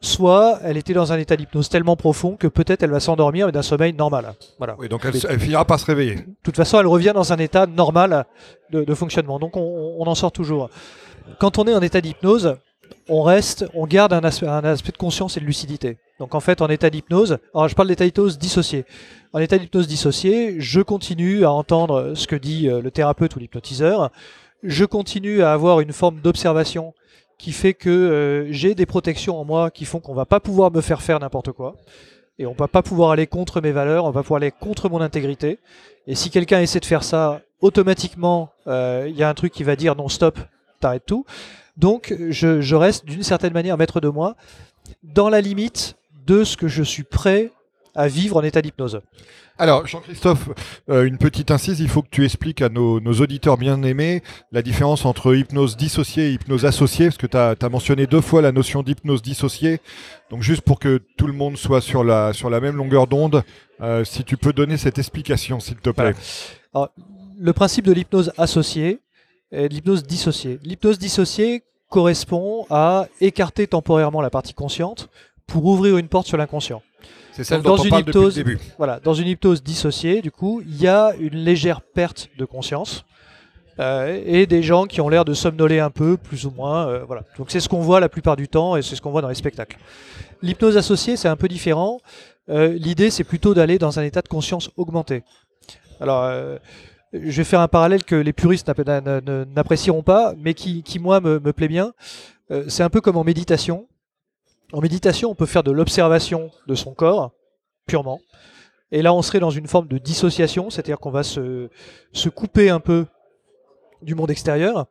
Soit 0.00 0.60
elle 0.62 0.76
était 0.76 0.92
dans 0.92 1.12
un 1.12 1.18
état 1.18 1.36
d'hypnose 1.36 1.68
tellement 1.68 1.96
profond 1.96 2.36
que 2.36 2.46
peut-être 2.46 2.84
elle 2.84 2.90
va 2.90 3.00
s'endormir 3.00 3.46
mais 3.46 3.52
d'un 3.52 3.62
sommeil 3.62 3.92
normal. 3.92 4.34
Voilà. 4.58 4.76
Oui, 4.78 4.88
donc 4.88 5.04
elle, 5.04 5.14
elle 5.28 5.40
finira 5.40 5.64
par 5.64 5.80
se 5.80 5.86
réveiller. 5.86 6.14
De 6.14 6.24
toute 6.44 6.54
façon, 6.54 6.78
elle 6.78 6.86
revient 6.86 7.12
dans 7.14 7.32
un 7.32 7.38
état 7.38 7.66
normal 7.66 8.24
de, 8.70 8.84
de 8.84 8.94
fonctionnement. 8.94 9.40
Donc 9.40 9.56
on, 9.56 9.96
on 9.98 10.06
en 10.06 10.14
sort 10.14 10.30
toujours. 10.30 10.70
Quand 11.40 11.58
on 11.58 11.64
est 11.66 11.74
en 11.74 11.82
état 11.82 12.00
d'hypnose, 12.00 12.56
on 13.08 13.22
reste, 13.22 13.66
on 13.74 13.86
garde 13.86 14.12
un 14.12 14.20
aspect, 14.20 14.46
un 14.46 14.64
aspect 14.64 14.92
de 14.92 14.98
conscience 14.98 15.36
et 15.36 15.40
de 15.40 15.46
lucidité. 15.46 15.98
Donc 16.20 16.34
en 16.34 16.40
fait, 16.40 16.62
en 16.62 16.68
état 16.68 16.90
d'hypnose, 16.90 17.38
alors 17.54 17.68
je 17.68 17.74
parle 17.74 17.88
d'état 17.88 18.04
d'hypnose 18.04 18.38
dissocié. 18.38 18.84
En 19.32 19.40
état 19.40 19.58
d'hypnose 19.58 19.88
dissocié, 19.88 20.56
je 20.60 20.80
continue 20.80 21.44
à 21.44 21.50
entendre 21.50 22.12
ce 22.14 22.26
que 22.26 22.36
dit 22.36 22.68
euh, 22.68 22.80
le 22.80 22.90
thérapeute 22.90 23.34
ou 23.34 23.38
l'hypnotiseur. 23.40 24.10
Je 24.62 24.84
continue 24.84 25.42
à 25.42 25.52
avoir 25.52 25.80
une 25.80 25.92
forme 25.92 26.20
d'observation 26.20 26.94
qui 27.38 27.52
fait 27.52 27.74
que 27.74 27.88
euh, 27.88 28.52
j'ai 28.52 28.74
des 28.74 28.86
protections 28.86 29.40
en 29.40 29.44
moi 29.44 29.70
qui 29.70 29.84
font 29.84 30.00
qu'on 30.00 30.14
va 30.14 30.26
pas 30.26 30.40
pouvoir 30.40 30.70
me 30.70 30.80
faire 30.80 31.00
faire 31.02 31.20
n'importe 31.20 31.52
quoi. 31.52 31.76
Et 32.38 32.46
on 32.46 32.52
va 32.52 32.68
pas 32.68 32.82
pouvoir 32.82 33.12
aller 33.12 33.26
contre 33.26 33.60
mes 33.60 33.72
valeurs, 33.72 34.04
on 34.04 34.10
va 34.10 34.22
pouvoir 34.22 34.38
aller 34.38 34.52
contre 34.52 34.88
mon 34.88 35.00
intégrité. 35.00 35.58
Et 36.06 36.14
si 36.14 36.30
quelqu'un 36.30 36.60
essaie 36.60 36.80
de 36.80 36.84
faire 36.84 37.02
ça, 37.02 37.40
automatiquement, 37.60 38.50
euh, 38.66 39.06
il 39.08 39.16
y 39.16 39.22
a 39.22 39.28
un 39.28 39.34
truc 39.34 39.52
qui 39.52 39.64
va 39.64 39.76
dire 39.76 39.96
non, 39.96 40.08
stop, 40.08 40.38
t'arrêtes 40.80 41.06
tout. 41.06 41.24
Donc, 41.76 42.14
je, 42.30 42.60
je 42.60 42.76
reste 42.76 43.04
d'une 43.04 43.22
certaine 43.22 43.52
manière 43.52 43.76
maître 43.76 44.00
de 44.00 44.08
moi, 44.08 44.36
dans 45.02 45.28
la 45.28 45.40
limite 45.40 45.96
de 46.26 46.44
ce 46.44 46.56
que 46.56 46.68
je 46.68 46.82
suis 46.82 47.04
prêt 47.04 47.50
à 47.94 48.08
vivre 48.08 48.36
en 48.36 48.42
état 48.42 48.62
d'hypnose. 48.62 49.00
Alors, 49.60 49.86
Jean-Christophe, 49.86 50.50
euh, 50.88 51.04
une 51.04 51.18
petite 51.18 51.50
incise, 51.50 51.80
il 51.80 51.88
faut 51.88 52.02
que 52.02 52.08
tu 52.10 52.24
expliques 52.24 52.62
à 52.62 52.68
nos, 52.68 53.00
auditeurs 53.00 53.58
bien-aimés 53.58 54.22
la 54.52 54.62
différence 54.62 55.04
entre 55.04 55.34
hypnose 55.34 55.76
dissociée 55.76 56.28
et 56.28 56.32
hypnose 56.34 56.64
associée, 56.64 57.06
parce 57.06 57.16
que 57.16 57.26
tu 57.26 57.36
as, 57.36 57.68
mentionné 57.68 58.06
deux 58.06 58.20
fois 58.20 58.40
la 58.40 58.52
notion 58.52 58.84
d'hypnose 58.84 59.20
dissociée. 59.20 59.80
Donc, 60.30 60.42
juste 60.42 60.62
pour 60.62 60.78
que 60.78 61.02
tout 61.16 61.26
le 61.26 61.32
monde 61.32 61.56
soit 61.56 61.80
sur 61.80 62.04
la, 62.04 62.32
même 62.60 62.76
longueur 62.76 63.08
d'onde, 63.08 63.42
euh, 63.80 64.04
si 64.04 64.22
tu 64.22 64.36
peux 64.36 64.52
donner 64.52 64.76
cette 64.76 64.98
explication, 64.98 65.58
s'il 65.58 65.76
te 65.76 65.90
plaît. 65.90 66.14
Le 67.40 67.52
principe 67.52 67.84
de 67.84 67.92
l'hypnose 67.92 68.32
associée 68.38 69.00
et 69.50 69.68
l'hypnose 69.68 70.04
dissociée. 70.04 70.60
L'hypnose 70.62 70.98
dissociée 70.98 71.64
correspond 71.88 72.66
à 72.70 73.06
écarter 73.20 73.66
temporairement 73.66 74.20
la 74.20 74.30
partie 74.30 74.54
consciente 74.54 75.08
pour 75.46 75.64
ouvrir 75.64 75.96
une 75.96 76.08
porte 76.08 76.26
sur 76.26 76.36
l'inconscient. 76.36 76.82
C'est 77.38 77.44
celle 77.44 77.62
Donc, 77.62 77.76
dont 77.76 77.76
dans 77.76 77.82
on 77.82 77.84
une 77.84 77.90
parle 77.90 78.02
hypnose- 78.02 78.34
depuis 78.34 78.50
le 78.52 78.56
début. 78.58 78.72
Voilà, 78.78 78.98
dans 79.00 79.14
une 79.14 79.28
hypnose 79.28 79.62
dissociée, 79.62 80.22
du 80.22 80.32
coup, 80.32 80.60
il 80.66 80.80
y 80.82 80.88
a 80.88 81.12
une 81.20 81.36
légère 81.36 81.80
perte 81.82 82.28
de 82.36 82.44
conscience 82.44 83.04
euh, 83.78 84.20
et 84.26 84.46
des 84.46 84.62
gens 84.64 84.86
qui 84.86 85.00
ont 85.00 85.08
l'air 85.08 85.24
de 85.24 85.34
somnoler 85.34 85.78
un 85.78 85.90
peu, 85.90 86.16
plus 86.16 86.46
ou 86.46 86.50
moins. 86.50 86.88
euh, 86.88 87.04
voilà. 87.06 87.22
Donc 87.38 87.52
c'est 87.52 87.60
ce 87.60 87.68
qu'on 87.68 87.80
voit 87.80 88.00
la 88.00 88.08
plupart 88.08 88.34
du 88.34 88.48
temps 88.48 88.74
et 88.76 88.82
c'est 88.82 88.96
ce 88.96 89.00
qu'on 89.00 89.12
voit 89.12 89.22
dans 89.22 89.28
les 89.28 89.36
spectacles. 89.36 89.78
L'hypnose 90.42 90.76
associée, 90.76 91.16
c'est 91.16 91.28
un 91.28 91.36
peu 91.36 91.46
différent. 91.46 92.00
Euh, 92.48 92.72
L'idée, 92.72 93.10
c'est 93.10 93.22
plutôt 93.24 93.54
d'aller 93.54 93.78
dans 93.78 94.00
un 94.00 94.02
état 94.02 94.20
de 94.20 94.26
conscience 94.28 94.70
augmenté. 94.76 95.22
Alors, 96.00 96.28
je 97.12 97.36
vais 97.36 97.44
faire 97.44 97.60
un 97.60 97.68
parallèle 97.68 98.02
que 98.04 98.16
les 98.16 98.32
puristes 98.32 98.66
n'app- 98.68 98.84
n'a- 98.86 99.00
n'a- 99.00 99.44
n'apprécieront 99.44 100.02
pas, 100.02 100.34
mais 100.38 100.54
qui, 100.54 100.82
qui, 100.82 100.98
moi, 100.98 101.20
me, 101.20 101.38
me 101.38 101.52
plaît 101.52 101.68
bien. 101.68 101.92
C'est 102.68 102.82
un 102.82 102.90
peu 102.90 103.00
comme 103.00 103.16
en 103.16 103.24
méditation. 103.24 103.86
En 104.72 104.80
méditation, 104.80 105.30
on 105.30 105.34
peut 105.34 105.46
faire 105.46 105.62
de 105.62 105.70
l'observation 105.70 106.50
de 106.66 106.74
son 106.74 106.92
corps, 106.92 107.32
purement. 107.86 108.20
Et 108.92 109.02
là, 109.02 109.14
on 109.14 109.22
serait 109.22 109.40
dans 109.40 109.50
une 109.50 109.66
forme 109.66 109.88
de 109.88 109.98
dissociation, 109.98 110.70
c'est-à-dire 110.70 110.98
qu'on 110.98 111.10
va 111.10 111.22
se, 111.22 111.68
couper 112.34 112.68
un 112.70 112.80
peu 112.80 113.06
du 114.02 114.14
monde 114.14 114.30
extérieur. 114.30 114.86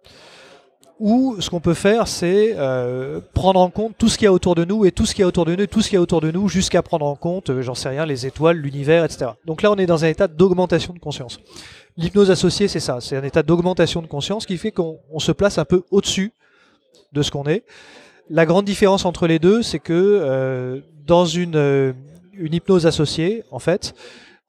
Ou 1.00 1.40
ce 1.40 1.52
qu'on 1.52 1.60
peut 1.60 1.76
faire, 1.76 2.08
c'est 2.08 2.56
euh, 2.58 3.22
prendre 3.36 3.60
en 3.60 3.70
compte 3.70 3.96
tout 4.00 4.10
ce 4.10 4.18
qu'il 4.18 4.26
y 4.26 4.28
a 4.28 4.34
autour 4.34 4.56
de 4.56 4.66
nous 4.66 4.84
et 4.84 4.92
tout 4.92 5.06
ce 5.06 5.13
qu'il 5.13 5.22
y 5.22 5.26
a 5.26 5.28
autour 5.28 5.46
de 5.46 5.56
nous, 5.56 5.68
tout 5.68 5.82
ce 5.82 5.90
qu'il 5.90 5.96
y 5.96 6.00
a 6.00 6.02
autour 6.02 6.22
de 6.22 6.32
nous, 6.32 6.50
jusqu'à 6.50 6.82
prendre 6.82 7.06
en 7.06 7.16
compte, 7.16 7.52
euh, 7.52 7.62
j'en 7.62 7.76
sais 7.76 7.90
rien, 7.90 8.08
les 8.08 8.26
étoiles, 8.26 8.58
l'univers, 8.58 9.06
etc. 9.06 9.32
Donc 9.46 9.62
là, 9.62 9.72
on 9.72 9.76
est 9.76 9.86
dans 9.86 10.06
un 10.06 10.08
état 10.08 10.28
d'augmentation 10.28 10.94
de 10.94 11.00
conscience. 11.00 11.40
L'hypnose 11.98 12.32
associée, 12.32 12.68
c'est 12.68 12.80
ça, 12.80 13.00
c'est 13.00 13.16
un 13.16 13.24
état 13.24 13.44
d'augmentation 13.44 14.02
de 14.02 14.08
conscience 14.08 14.48
qui 14.48 14.58
fait 14.58 14.72
qu'on 14.72 14.98
on 15.12 15.20
se 15.20 15.32
place 15.32 15.60
un 15.60 15.66
peu 15.66 15.84
au-dessus 15.92 16.34
de 17.13 17.22
ce 17.22 17.30
qu'on 17.30 17.46
est. 17.46 17.63
La 18.30 18.46
grande 18.46 18.66
différence 18.66 19.06
entre 19.06 19.26
les 19.26 19.40
deux, 19.40 19.63
c'est 19.63 19.80
que 19.80 19.94
euh, 19.94 20.82
dans 21.06 21.26
une, 21.26 21.56
euh, 21.56 21.94
une 22.34 22.54
hypnose 22.54 22.86
associée, 22.86 23.44
en 23.52 23.60
fait, 23.60 23.94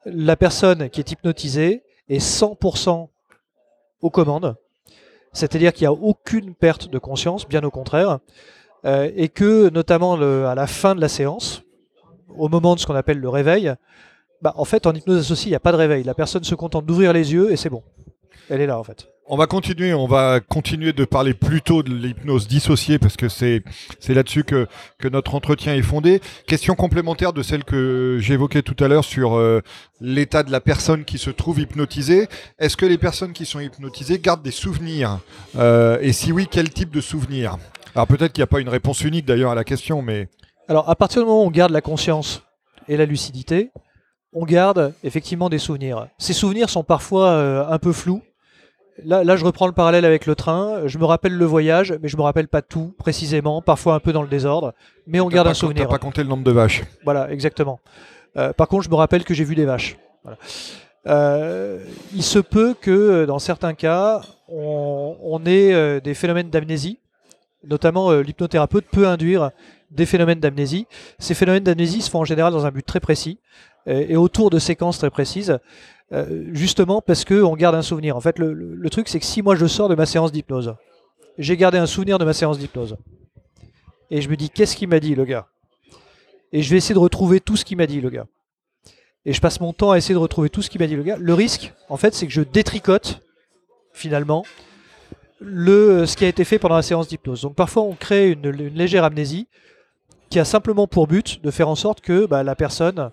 la 0.05 0.37
personne 0.37 0.91
qui 0.91 1.01
est 1.01 1.13
hypnotisée 1.13 1.83
est 2.09 2.19
100% 2.19 3.09
aux 4.01 4.11
commandes. 4.11 4.57
C'est-à-dire 5.33 5.73
qu'il 5.73 5.83
n'y 5.83 5.89
a 5.89 5.93
aucune 5.93 6.55
perte 6.55 6.89
de 6.89 6.99
conscience, 6.99 7.47
bien 7.47 7.63
au 7.63 7.71
contraire. 7.71 8.19
Euh, 8.85 9.11
et 9.15 9.29
que, 9.29 9.69
notamment 9.71 10.15
à 10.15 10.55
la 10.55 10.67
fin 10.67 10.97
de 10.97 11.01
la 11.01 11.09
séance, 11.09 11.63
au 12.37 12.49
moment 12.49 12.75
de 12.75 12.81
ce 12.81 12.87
qu'on 12.87 12.95
appelle 12.95 13.19
le 13.19 13.29
réveil, 13.29 13.73
bah, 14.43 14.55
en 14.57 14.65
fait, 14.65 14.87
en 14.87 14.95
hypnose 14.95 15.19
associée, 15.21 15.49
il 15.49 15.53
n'y 15.53 15.57
a 15.57 15.61
pas 15.61 15.73
de 15.73 15.77
réveil. 15.77 16.03
La 16.03 16.15
personne 16.15 16.43
se 16.43 16.55
contente 16.55 16.85
d'ouvrir 16.85 17.13
les 17.13 17.33
yeux 17.33 17.53
et 17.53 17.57
c'est 17.57 17.71
bon. 17.71 17.83
Elle 18.51 18.61
est 18.61 18.67
là, 18.67 18.79
en 18.79 18.85
fait. 18.85 19.09
On 19.31 19.37
va 19.37 19.47
continuer, 19.47 19.93
on 19.93 20.07
va 20.07 20.41
continuer 20.41 20.95
de 20.95 21.05
parler 21.05 21.35
plutôt 21.35 21.83
de 21.83 21.93
l'hypnose 21.93 22.49
dissociée 22.49 22.99
parce 22.99 23.19
que 23.19 23.29
c'est 23.29 23.63
c'est 24.01 24.15
là-dessus 24.15 24.43
que 24.43 24.67
que 24.99 25.07
notre 25.07 25.35
entretien 25.35 25.75
est 25.75 25.83
fondé. 25.83 26.23
Question 26.47 26.75
complémentaire 26.75 27.35
de 27.35 27.43
celle 27.43 27.63
que 27.63 28.17
j'évoquais 28.23 28.63
tout 28.63 28.83
à 28.83 28.89
l'heure 28.89 29.05
sur 29.05 29.37
euh, 29.37 29.61
l'état 30.01 30.45
de 30.45 30.51
la 30.51 30.63
personne 30.63 31.05
qui 31.05 31.19
se 31.19 31.29
trouve 31.29 31.61
hypnotisée. 31.61 32.27
Est-ce 32.59 32.79
que 32.79 32.87
les 32.87 32.97
personnes 32.97 33.35
qui 33.35 33.45
sont 33.45 33.61
hypnotisées 33.61 34.19
gardent 34.19 34.43
des 34.43 34.51
souvenirs? 34.51 35.19
Euh, 35.59 35.99
Et 36.01 36.15
si 36.15 36.33
oui, 36.33 36.49
quel 36.51 36.71
type 36.71 36.91
de 36.91 37.03
souvenirs? 37.03 37.59
Alors 37.95 38.07
peut-être 38.07 38.33
qu'il 38.33 38.41
n'y 38.41 38.45
a 38.45 38.47
pas 38.55 38.61
une 38.61 38.71
réponse 38.71 39.03
unique 39.03 39.27
d'ailleurs 39.27 39.51
à 39.51 39.55
la 39.55 39.65
question, 39.65 40.01
mais 40.01 40.29
Alors, 40.69 40.89
à 40.89 40.97
partir 40.97 41.21
du 41.21 41.27
moment 41.27 41.43
où 41.45 41.47
on 41.47 41.51
garde 41.51 41.73
la 41.73 41.83
conscience 41.83 42.45
et 42.89 42.97
la 42.97 43.05
lucidité, 43.05 43.73
on 44.33 44.47
garde 44.47 44.95
effectivement 45.05 45.51
des 45.51 45.59
souvenirs. 45.59 46.09
Ces 46.17 46.33
souvenirs 46.33 46.71
sont 46.71 46.83
parfois 46.83 47.29
euh, 47.29 47.67
un 47.69 47.79
peu 47.79 47.93
flous 47.93 48.23
Là, 49.05 49.23
là, 49.23 49.37
je 49.37 49.45
reprends 49.45 49.67
le 49.67 49.73
parallèle 49.73 50.05
avec 50.05 50.27
le 50.27 50.35
train. 50.35 50.87
Je 50.87 50.99
me 50.99 51.05
rappelle 51.05 51.33
le 51.33 51.45
voyage, 51.45 51.95
mais 52.03 52.09
je 52.09 52.17
me 52.17 52.23
rappelle 52.23 52.49
pas 52.49 52.63
tout 52.63 52.95
précisément, 52.99 53.63
parfois 53.63 53.95
un 53.95 54.01
peu 54.01 54.13
dans 54.13 54.23
le 54.23 54.29
désordre, 54.29 54.75
mais 55.07 55.21
on 55.21 55.29
garde 55.29 55.49
un 55.49 55.55
souvenir. 55.55 55.85
T'as 55.85 55.91
pas 55.91 55.99
compté 55.99 56.23
le 56.23 56.29
nombre 56.29 56.45
de 56.45 56.51
vaches. 56.51 56.83
Voilà, 57.05 57.31
exactement. 57.31 57.81
Euh, 58.37 58.53
par 58.53 58.69
contre, 58.69 58.85
je 58.85 58.91
me 58.91 58.95
rappelle 58.97 59.25
que 59.25 59.35
j'ai 59.35 59.45
vu 59.45 59.55
des 59.55 59.65
vaches. 59.65 59.97
Voilà. 60.25 60.39
Euh, 61.07 61.85
il 62.15 62.23
se 62.23 62.39
peut 62.39 62.75
que 62.79 63.25
dans 63.25 63.39
certains 63.39 63.75
cas, 63.75 64.23
on, 64.49 65.17
on 65.23 65.47
ait 65.47 65.73
euh, 65.73 66.01
des 66.01 66.15
phénomènes 66.15 66.51
d'amnésie, 66.51 66.99
notamment 67.65 68.13
l'hypnothérapeute 68.13 68.87
peut 68.91 69.07
induire 69.07 69.51
des 69.91 70.07
phénomènes 70.07 70.41
d'amnésie. 70.41 70.87
Ces 71.19 71.35
phénomènes 71.35 71.65
d'amnésie 71.65 72.03
se 72.03 72.11
font 72.11 72.21
en 72.21 72.25
général 72.25 72.53
dans 72.53 72.67
un 72.67 72.71
but 72.71 72.85
très 72.85 73.01
précis 73.01 73.39
et 73.87 74.17
autour 74.17 74.51
de 74.51 74.59
séquences 74.59 74.99
très 74.99 75.09
précises, 75.09 75.59
euh, 76.13 76.45
justement 76.53 77.03
parce 77.03 77.25
qu'on 77.25 77.55
garde 77.55 77.75
un 77.75 77.83
souvenir. 77.83 78.17
En 78.17 78.21
fait, 78.21 78.39
le, 78.39 78.89
truc, 78.91 79.09
c'est 79.09 79.21
que 79.21 79.27
si 79.27 79.43
moi 79.43 79.57
je 79.57 79.67
sors 79.67 79.89
de 79.89 79.95
ma 79.95 80.07
séance 80.07 80.33
d'hypnose, 80.33 80.75
j'ai 81.37 81.57
gardé 81.57 81.79
un 81.79 81.87
souvenir 81.87 82.19
de 82.19 82.25
ma 82.25 82.33
séance 82.33 82.59
d'hypnose, 82.59 82.97
et 84.11 84.23
je 84.23 84.29
me 84.29 84.37
dis, 84.37 84.51
qu'est-ce 84.51 84.75
qu'il 84.75 84.89
m'a 84.89 85.01
dit, 85.01 85.15
le 85.15 85.25
gars? 85.25 85.49
Et 86.53 86.63
je 86.63 86.71
vais 86.71 86.79
essayer 86.79 86.95
de 86.95 86.99
retrouver 86.99 87.41
tout 87.41 87.57
ce 87.57 87.65
qu'il 87.65 87.77
m'a 87.77 87.87
dit, 87.87 88.01
le 88.01 88.09
gars. 88.09 88.27
Et 89.27 89.35
je 89.35 89.41
passe 89.41 89.61
mon 89.61 89.75
temps 89.75 89.91
à 89.91 89.99
essayer 89.99 90.15
de 90.15 90.19
retrouver 90.19 90.49
tout 90.49 90.63
ce 90.63 90.71
qu'il 90.71 90.81
m'a 90.81 90.87
dit, 90.87 90.97
le 90.97 91.03
gars. 91.03 91.19
Le 91.19 91.35
risque, 91.35 91.75
en 91.91 91.99
fait, 91.99 92.15
c'est 92.15 92.27
que 92.27 92.33
je 92.33 92.41
détricote, 92.41 93.21
finalement, 93.93 94.45
le, 95.41 96.07
ce 96.07 96.17
qui 96.17 96.25
a 96.25 96.29
été 96.29 96.45
fait 96.45 96.59
pendant 96.59 96.77
la 96.77 96.83
séance 96.83 97.09
d'hypnose. 97.09 97.43
Donc 97.43 97.55
parfois, 97.55 97.83
on 97.83 97.95
crée 97.95 98.31
une, 98.31 98.47
une 98.47 98.75
légère 98.75 99.05
amnésie 99.05 99.47
qui 100.31 100.39
a 100.39 100.45
simplement 100.45 100.87
pour 100.87 101.07
but 101.07 101.43
de 101.43 101.51
faire 101.51 101.69
en 101.69 101.75
sorte 101.75 102.01
que 102.01 102.27
bah, 102.27 102.43
la 102.43 102.55
personne 102.55 103.11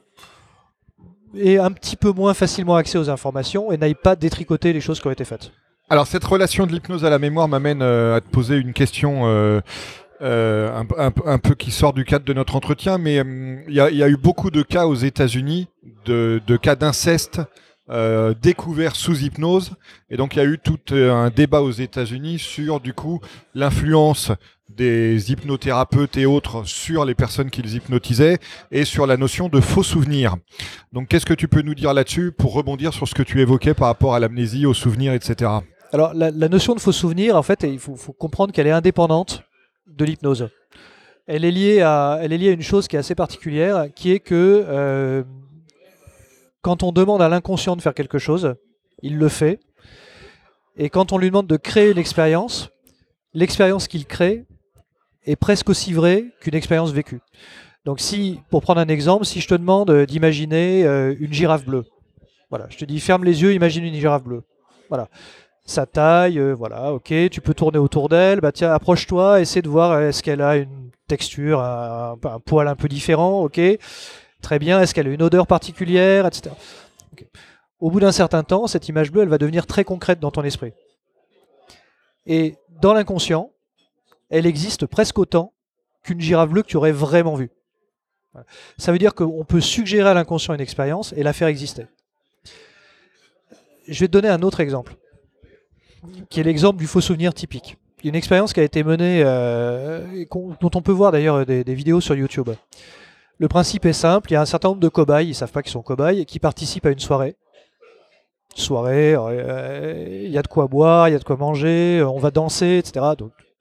ait 1.38 1.58
un 1.58 1.72
petit 1.72 1.96
peu 1.96 2.12
moins 2.12 2.34
facilement 2.34 2.76
accès 2.76 2.98
aux 2.98 3.10
informations 3.10 3.72
et 3.72 3.78
n'aille 3.78 3.96
pas 3.96 4.16
détricoter 4.16 4.74
les 4.74 4.82
choses 4.82 5.00
qui 5.00 5.08
ont 5.08 5.12
été 5.12 5.26
faites. 5.26 5.52
Alors 5.90 6.08
cette 6.08 6.24
relation 6.24 6.66
de 6.66 6.72
l'hypnose 6.72 7.06
à 7.06 7.10
la 7.10 7.20
mémoire 7.20 7.48
m'amène 7.48 7.82
euh, 7.84 8.16
à 8.16 8.22
te 8.22 8.28
poser 8.28 8.58
une 8.58 8.74
question 8.74 9.28
euh, 9.28 9.62
euh, 10.22 10.84
un, 11.26 11.38
peu 11.38 11.54
qui 11.54 11.72
sort 11.72 11.94
du 11.94 12.06
cadre 12.06 12.26
de 12.26 12.34
notre 12.34 12.56
entretien, 12.56 12.98
mais 12.98 13.20
hum, 13.22 13.60
il 13.68 13.74
y, 13.76 13.80
a- 13.82 14.10
eu 14.10 14.18
beaucoup 14.18 14.50
de 14.50 14.64
cas 14.64 14.88
aux 14.88 14.96
États-Unis 14.96 15.68
de, 16.06 16.40
cas 16.62 16.76
d'inceste 16.76 17.42
euh, 17.92 18.34
découverts 18.42 18.96
sous 18.96 19.20
hypnose, 19.20 19.74
et 20.10 20.18
donc 20.18 20.36
il 20.36 20.40
y 20.40 20.42
a 20.42 20.46
eu 20.46 20.58
tout 20.58 20.80
un 20.92 21.30
débat 21.30 21.62
aux 21.62 21.72
États-Unis 21.72 22.40
sur 22.40 22.80
du 22.80 22.94
coup 22.94 23.20
l'influence 23.54 24.32
des 24.70 25.32
hypnothérapeutes 25.32 26.18
et 26.18 26.26
autres 26.26 26.64
sur 26.66 27.06
les 27.06 27.16
personnes 27.16 27.50
qu'ils 27.50 27.76
hypnotisaient 27.76 28.40
et 28.72 28.84
sur 28.84 29.06
la 29.06 29.18
notion 29.18 29.48
de 29.48 29.62
faux 29.62 29.84
souvenirs. 29.84 30.36
Donc 30.92 31.08
qu'est-ce 31.08 31.26
que 31.26 31.34
tu 31.34 31.48
peux 31.48 31.62
nous 31.62 31.76
dire 31.76 31.94
là-dessus 31.94 32.32
pour 32.32 32.54
rebondir 32.54 32.94
sur 32.94 33.08
ce 33.08 33.14
que 33.14 33.24
tu 33.24 33.42
évoquais 33.42 33.74
par 33.74 33.88
rapport 33.88 34.16
à 34.16 34.20
l'amnésie, 34.20 34.66
aux 34.66 34.74
souvenirs, 34.74 35.14
etc. 35.14 35.52
Alors 35.94 36.14
la, 36.14 36.32
notion 36.32 36.74
de 36.76 36.80
faux 36.80 36.92
souvenir, 36.92 37.36
en 37.36 37.44
fait, 37.44 37.64
il 37.64 37.80
faut, 37.80 37.96
faut 37.96 38.14
comprendre 38.14 38.52
qu'elle 38.54 38.68
est 38.68 38.72
indépendante 38.72 39.44
de 39.88 40.04
l'hypnose. 40.04 40.50
Elle 41.28 41.46
est 41.46 41.52
liée 41.52 41.82
à, 41.82 42.20
elle 42.22 42.34
est 42.34 42.38
liée 42.38 42.50
à 42.50 42.54
une 42.54 42.62
chose 42.62 42.88
qui 42.88 42.96
est 42.96 43.00
assez 43.00 43.16
particulière, 43.16 43.88
qui 43.96 44.12
est 44.12 44.20
que 44.20 44.64
euh, 44.68 45.24
quand 46.62 46.84
on 46.84 46.92
demande 46.92 47.22
à 47.22 47.30
l'inconscient 47.30 47.76
de 47.76 47.82
faire 47.82 47.94
quelque 47.94 48.20
chose, 48.20 48.56
il 49.02 49.18
le 49.18 49.30
fait. 49.30 49.60
Et 50.78 50.90
quand 50.90 51.14
on 51.14 51.18
lui 51.18 51.28
demande 51.28 51.48
de 51.48 51.58
créer 51.58 51.92
une 51.92 51.98
expérience, 51.98 52.70
l'expérience 53.34 53.88
qu'il 53.88 54.06
crée 54.06 54.46
est 55.26 55.36
presque 55.36 55.70
aussi 55.70 55.94
vraie 55.94 56.26
qu'une 56.42 56.56
expérience 56.56 56.92
vécue. 56.92 57.20
Donc 57.86 58.00
si, 58.00 58.40
pour 58.50 58.62
prendre 58.62 58.82
un 58.82 58.88
exemple, 58.88 59.26
si 59.26 59.42
je 59.42 59.48
te 59.48 59.54
demande 59.54 59.90
euh, 59.90 60.06
d'imaginer 60.06 60.86
euh, 60.86 61.16
une 61.20 61.34
girafe 61.34 61.66
bleue, 61.66 61.86
voilà, 62.50 62.68
je 62.70 62.78
te 62.78 62.86
dis 62.86 63.00
ferme 63.00 63.24
les 63.24 63.42
yeux, 63.42 63.54
imagine 63.54 63.84
une 63.84 63.94
girafe 63.94 64.24
bleue. 64.24 64.44
Voilà 64.90 65.10
sa 65.66 65.86
taille, 65.88 66.40
euh, 66.40 66.54
voilà, 66.54 66.94
ok, 66.94 67.12
tu 67.32 67.42
peux 67.42 67.54
tourner 67.54 67.80
autour 67.80 68.08
d'elle, 68.08 68.40
bah 68.40 68.52
tiens, 68.52 68.72
approche-toi, 68.72 69.42
essaie 69.42 69.64
de 69.64 69.70
voir 69.70 70.00
est-ce 70.00 70.22
qu'elle 70.22 70.42
a 70.42 70.58
une 70.58 70.92
texture, 71.08 71.60
un, 71.60 72.18
poil 72.46 72.68
un 72.68 72.76
peu 72.76 72.88
différent, 72.88 73.42
ok, 73.42 73.60
très 74.42 74.60
bien, 74.60 74.80
est-ce 74.80 74.94
qu'elle 74.94 75.08
a 75.08 75.12
une 75.12 75.24
odeur 75.24 75.48
particulière, 75.48 76.28
etc. 76.28 76.56
Au 77.80 77.90
bout 77.90 78.00
d'un 78.00 78.12
certain 78.12 78.44
temps, 78.44 78.68
cette 78.68 78.88
image 78.90 79.12
bleue, 79.12 79.24
elle 79.24 79.30
va 79.30 79.40
devenir 79.40 79.66
très 79.66 79.84
concrète 79.84 80.20
dans 80.20 80.32
ton 80.32 80.44
esprit. 80.44 80.74
Et 82.28 82.56
dans 82.82 82.94
l'inconscient, 82.94 83.52
elle 84.30 84.46
existe 84.46 84.86
presque 84.86 85.18
autant 85.20 85.54
qu'une 86.04 86.22
girafe 86.22 86.50
bleue 86.50 86.62
que 86.62 86.68
tu 86.68 86.78
aurais 86.78 86.92
vraiment 86.92 87.36
vue. 87.36 87.52
Ça 88.78 88.92
veut 88.92 88.98
dire 88.98 89.16
qu'on 89.16 89.46
peut 89.46 89.62
suggérer 89.62 90.10
à 90.10 90.14
l'inconscient 90.14 90.54
une 90.54 90.62
expérience 90.62 91.14
et 91.16 91.24
la 91.24 91.34
faire 91.34 91.48
exister. 91.48 91.88
Je 93.88 94.00
vais 94.00 94.08
te 94.08 94.12
donner 94.12 94.30
un 94.30 94.42
autre 94.42 94.60
exemple 94.60 94.96
qui 96.30 96.40
est 96.40 96.44
l'exemple 96.44 96.78
du 96.78 96.88
faux 96.88 97.02
souvenir 97.02 97.34
typique. 97.34 97.78
Une 98.04 98.16
expérience 98.16 98.54
qui 98.54 98.60
a 98.60 98.64
été 98.64 98.84
menée, 98.84 99.24
euh, 99.26 100.26
dont 100.32 100.72
on 100.76 100.82
peut 100.82 100.92
voir 100.92 101.12
d'ailleurs 101.12 101.44
des, 101.46 101.64
vidéos 101.64 102.02
sur 102.02 102.14
YouTube. 102.14 102.50
Le 103.40 103.48
principe 103.48 103.86
est 103.86 103.94
simple, 103.94 104.30
il 104.30 104.34
y 104.36 104.38
a 104.38 104.42
un 104.42 104.46
certain 104.46 104.70
nombre 104.70 104.82
de 104.82 104.90
cobayes, 104.90 105.28
ils 105.28 105.34
savent 105.34 105.52
pas 105.52 105.64
qu'ils 105.64 105.72
sont 105.72 105.82
cobayes, 105.82 106.26
qui 106.26 106.40
participent 106.40 106.86
à 106.86 106.92
une 106.92 107.00
soirée. 107.00 107.36
Soirée, 108.54 109.16
euh, 109.16 110.22
il 110.24 110.30
y 110.30 110.38
a 110.38 110.44
de 110.44 110.48
quoi 110.48 110.68
boire, 110.68 111.10
il 111.10 111.14
y 111.14 111.16
a 111.16 111.20
de 111.20 111.24
quoi 111.24 111.36
manger, 111.36 112.04
on 112.04 112.20
va 112.20 112.30
danser, 112.30 112.78
etc. 112.78 113.04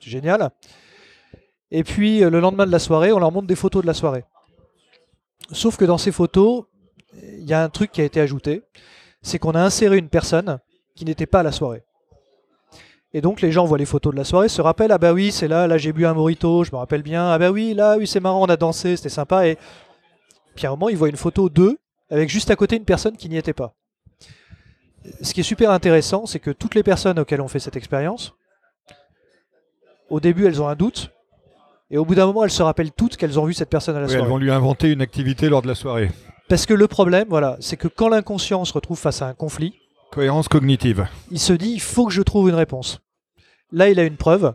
c'est 0.05 0.11
génial. 0.11 0.51
Et 1.71 1.83
puis 1.83 2.23
euh, 2.23 2.31
le 2.31 2.41
lendemain 2.41 2.67
de 2.67 2.73
la 2.73 2.79
soirée, 2.79 3.13
on 3.13 3.19
leur 3.19 3.33
montre 3.33 3.47
des 3.47 3.57
photos 3.57 3.83
de 3.83 3.87
la 3.87 3.95
soirée. 3.95 4.25
Sauf 5.51 5.77
que 5.77 5.85
dans 5.85 5.99
ces 5.99 6.13
photos, 6.13 6.65
il 7.39 7.45
y 7.45 7.53
a 7.53 7.63
un 7.63 7.69
truc 7.69 7.91
qui 7.93 8.01
a 8.01 8.05
été 8.05 8.21
ajouté, 8.21 8.63
c'est 9.23 9.39
qu'on 9.39 9.53
a 9.53 9.61
inséré 9.61 9.99
une 9.99 10.09
personne 10.09 10.59
qui 10.95 11.05
n'était 11.05 11.27
pas 11.27 11.41
à 11.41 11.43
la 11.43 11.53
soirée. 11.53 11.83
Et 13.13 13.21
donc 13.21 13.41
les 13.41 13.53
gens 13.53 13.65
voient 13.65 13.79
les 13.79 13.87
photos 13.87 14.13
de 14.13 14.19
la 14.19 14.25
soirée, 14.25 14.49
se 14.49 14.61
rappellent 14.61 14.93
ah 14.93 14.99
bah 14.99 15.13
oui 15.13 15.31
c'est 15.31 15.49
là, 15.49 15.67
là 15.67 15.79
j'ai 15.79 15.93
bu 15.93 16.05
un 16.05 16.15
morito, 16.15 16.65
je 16.65 16.73
me 16.73 16.77
rappelle 16.77 17.03
bien, 17.03 17.31
ah 17.31 17.39
bah 17.39 17.51
oui 17.51 17.73
là 17.73 17.97
oui 17.97 18.07
c'est 18.07 18.21
marrant 18.21 18.43
on 18.43 18.47
a 18.47 18.57
dansé, 18.57 18.97
c'était 18.97 19.09
sympa 19.09 19.47
et 19.47 19.57
puis 20.57 20.67
à 20.67 20.71
un 20.71 20.73
moment 20.73 20.89
ils 20.89 20.97
voient 20.97 21.09
une 21.09 21.17
photo 21.17 21.49
d'eux 21.49 21.79
avec 22.11 22.29
juste 22.29 22.51
à 22.51 22.57
côté 22.57 22.77
une 22.77 22.85
personne 22.85 23.17
qui 23.17 23.29
n'y 23.29 23.37
était 23.37 23.53
pas. 23.53 23.75
Ce 25.23 25.33
qui 25.33 25.41
est 25.41 25.45
super 25.45 25.71
intéressant, 25.71 26.27
c'est 26.27 26.41
que 26.41 26.51
toutes 26.51 26.75
les 26.75 26.83
personnes 26.83 27.19
auxquelles 27.19 27.41
on 27.41 27.49
fait 27.49 27.59
cette 27.59 27.77
expérience, 27.77 28.35
au 30.11 30.21
début 30.21 30.47
elles 30.47 30.61
ont 30.63 30.69
un 30.69 30.75
doute 30.77 31.11
et 31.91 31.99
au 31.99 32.05
bout 32.05 32.15
d'un 32.15 32.27
moment 32.27 32.45
elles 32.45 32.51
se 32.51 32.63
rappellent 32.63 32.93
toutes 32.93 33.17
qu'elles 33.17 33.39
ont 33.39 33.45
vu 33.45 33.55
cette 33.55 33.71
personne 33.71 33.97
à 33.97 34.01
la 34.01 34.07
Oui, 34.07 34.13
elles 34.13 34.19
soirée. 34.19 34.31
vont 34.31 34.39
lui 34.39 34.51
inventer 34.51 34.91
une 34.91 35.01
activité 35.03 35.49
lors 35.49 35.63
de 35.63 35.69
la 35.69 35.75
soirée. 35.75 36.11
Parce 36.49 36.67
que 36.67 36.75
le 36.75 36.87
problème, 36.89 37.27
voilà, 37.31 37.57
c'est 37.61 37.77
que 37.77 37.89
quand 37.89 38.09
l'inconscient 38.09 38.65
se 38.65 38.73
retrouve 38.73 38.99
face 38.99 39.23
à 39.23 39.27
un 39.29 39.35
conflit, 39.35 39.75
Cohérence 40.13 40.47
cognitive. 40.49 41.07
il 41.31 41.39
se 41.41 41.53
dit 41.53 41.71
il 41.71 41.81
faut 41.81 42.07
que 42.07 42.13
je 42.13 42.23
trouve 42.23 42.49
une 42.49 42.55
réponse. 42.55 43.01
Là, 43.73 43.89
il 43.89 43.99
a 43.99 44.05
une 44.05 44.17
preuve. 44.17 44.55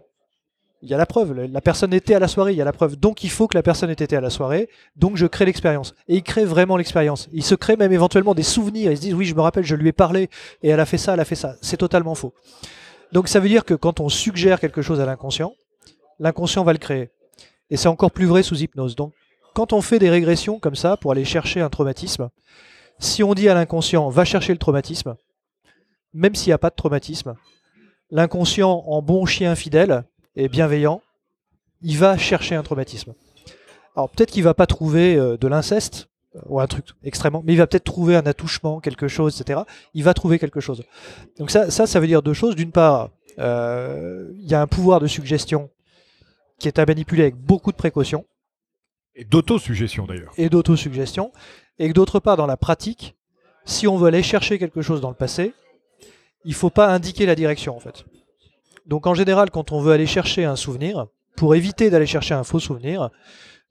Il 0.82 0.88
y 0.90 0.94
a 0.94 0.98
la 0.98 1.06
preuve. 1.06 1.34
La- 1.34 1.48
La 1.48 1.60
personne 1.62 1.94
était 1.94 2.16
à 2.16 2.20
la 2.20 2.30
soirée, 2.30 2.54
il 2.54 2.58
y 2.58 2.62
a 2.62 2.66
la 2.66 2.72
preuve. 2.72 2.96
Donc, 2.96 3.24
il 3.26 3.30
faut 3.30 3.48
que 3.48 3.58
la 3.58 3.64
personne 3.64 3.90
ait 3.90 3.94
été 3.94 4.16
à 4.16 4.22
la 4.22 4.30
soirée. 4.30 4.70
Donc, 4.96 5.18
je 5.18 5.26
crée 5.26 5.44
l'expérience. 5.46 5.94
Et 6.08 6.16
il 6.18 6.24
crée 6.24 6.46
vraiment 6.46 6.78
l'expérience. 6.78 7.28
Il 7.34 7.44
se 7.44 7.54
crée 7.56 7.76
même 7.76 7.92
éventuellement 7.92 8.34
des 8.34 8.44
souvenirs. 8.44 8.90
Ils 8.92 8.96
se 8.98 9.02
disent 9.02 9.14
oui, 9.14 9.26
je 9.26 9.36
me 9.36 9.42
rappelle, 9.42 9.66
je 9.66 9.76
lui 9.76 9.90
ai 9.90 9.92
parlé 9.92 10.30
et 10.64 10.70
elle 10.70 10.80
a 10.80 10.86
fait 10.86 10.98
ça, 10.98 11.16
elle 11.16 11.20
a 11.20 11.26
fait 11.26 11.36
ça. 11.36 11.56
C'est 11.62 11.76
totalement 11.76 12.16
faux. 12.16 12.34
Donc, 13.12 13.28
ça 13.28 13.40
veut 13.40 13.50
dire 13.50 13.66
que 13.66 13.74
quand 13.74 14.00
on 14.00 14.10
suggère 14.10 14.60
quelque 14.60 14.82
chose 14.82 15.00
à 15.00 15.06
l'inconscient, 15.06 15.54
l'inconscient 16.20 16.64
va 16.64 16.74
le 16.74 16.80
créer. 16.80 17.10
Et 17.70 17.78
c'est 17.78 17.88
encore 17.88 18.12
plus 18.12 18.26
vrai 18.26 18.44
sous 18.44 18.62
hypnose. 18.62 18.96
Donc, 18.96 19.14
quand 19.54 19.74
on 19.74 19.82
fait 19.82 20.00
des 20.00 20.10
régressions 20.10 20.60
comme 20.60 20.76
ça 20.76 20.98
pour 20.98 21.12
aller 21.12 21.26
chercher 21.26 21.62
un 21.62 21.70
traumatisme, 21.70 22.30
si 23.00 23.24
on 23.24 23.34
dit 23.34 23.50
à 23.50 23.54
l'inconscient 23.54 24.10
va 24.10 24.26
chercher 24.26 24.54
le 24.54 24.60
traumatisme, 24.60 25.16
même 26.14 26.36
s'il 26.36 26.50
n'y 26.50 26.54
a 26.54 26.58
pas 26.58 26.70
de 26.70 26.76
traumatisme, 26.76 27.36
l'inconscient, 28.12 28.84
en 28.88 29.02
bon 29.02 29.26
chien 29.26 29.56
fidèle 29.56 30.04
et 30.36 30.50
bienveillant, 30.50 31.02
il 31.82 31.98
va 31.98 32.18
chercher 32.18 32.56
un 32.56 32.64
traumatisme. 32.64 33.14
Alors 33.96 34.10
peut-être 34.10 34.32
qu'il 34.32 34.44
va 34.44 34.54
pas 34.54 34.68
trouver 34.68 35.16
euh, 35.16 35.38
de 35.38 35.48
l'inceste 35.48 36.10
ou 36.48 36.60
un 36.60 36.68
truc 36.68 36.86
extrêmement, 37.04 37.42
mais 37.46 37.54
il 37.54 37.58
va 37.58 37.68
peut-être 37.68 37.84
trouver 37.84 38.16
un 38.16 38.26
attouchement, 38.26 38.80
quelque 38.80 39.08
chose, 39.08 39.40
etc. 39.40 39.62
Il 39.94 40.04
va 40.04 40.14
trouver 40.14 40.40
quelque 40.40 40.60
chose. 40.60 40.84
Donc 41.38 41.52
ça, 41.52 41.72
ça, 41.72 41.88
ça 41.88 42.00
veut 42.00 42.08
dire 42.08 42.22
deux 42.22 42.34
choses. 42.34 42.56
D'une 42.56 42.72
part, 42.72 43.10
euh, 43.40 44.32
il 44.36 44.50
y 44.50 44.54
a 44.54 44.62
un 44.62 44.68
pouvoir 44.68 45.00
de 45.00 45.08
suggestion 45.08 45.70
qui 46.60 46.68
est 46.68 46.80
à 46.80 46.86
manipuler 46.86 47.24
avec 47.24 47.36
beaucoup 47.36 47.72
de 47.72 47.78
précautions 47.78 48.26
Et 49.16 49.24
d'autosuggestion 49.24 50.06
d'ailleurs. 50.06 50.34
et 50.38 50.50
d'autosuggestion, 50.50 51.32
et 51.78 51.88
que 51.88 51.94
d'autre 51.94 52.20
part, 52.20 52.38
dans 52.38 52.48
la 52.48 52.58
pratique, 52.58 53.16
si 53.66 53.88
on 53.88 53.98
veut 53.98 54.08
aller 54.08 54.24
chercher 54.24 54.60
quelque 54.60 54.82
chose 54.82 55.02
dans 55.02 55.10
le 55.10 55.16
passé, 55.16 55.54
il 56.44 56.54
faut 56.54 56.70
pas 56.70 56.88
indiquer 56.88 57.26
la 57.26 57.36
direction 57.36 57.76
en 57.76 57.80
fait. 57.80 58.06
Donc 58.86 59.08
en 59.08 59.14
général, 59.14 59.52
quand 59.52 59.72
on 59.72 59.80
veut 59.80 59.94
aller 59.94 60.08
chercher 60.08 60.46
un 60.46 60.56
souvenir, 60.56 61.08
pour 61.36 61.56
éviter 61.56 61.90
d'aller 61.90 62.06
chercher 62.06 62.34
un 62.34 62.44
faux 62.44 62.60
souvenir, 62.60 63.10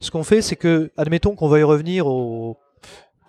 ce 0.01 0.11
qu'on 0.11 0.24
fait, 0.24 0.42
c'est 0.42 0.57
que, 0.57 0.90
admettons 0.96 1.34
qu'on 1.34 1.49
veuille 1.49 1.62
revenir 1.62 2.07
au, 2.07 2.59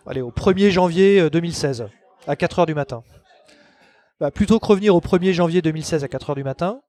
allez, 0.05 0.21
au 0.21 0.31
1er 0.31 0.69
janvier 0.69 1.19
euh, 1.19 1.29
2016, 1.29 1.87
à 2.27 2.35
4h 2.35 2.65
du 2.65 2.73
matin. 2.73 3.03
Bah, 4.19 4.31
plutôt 4.31 4.59
que 4.59 4.65
revenir 4.65 4.95
au 4.95 4.99
1er 4.99 5.33
janvier 5.33 5.61
2016 5.61 6.03
à 6.03 6.07
4h 6.07 6.35
du 6.35 6.43
matin, 6.43 6.81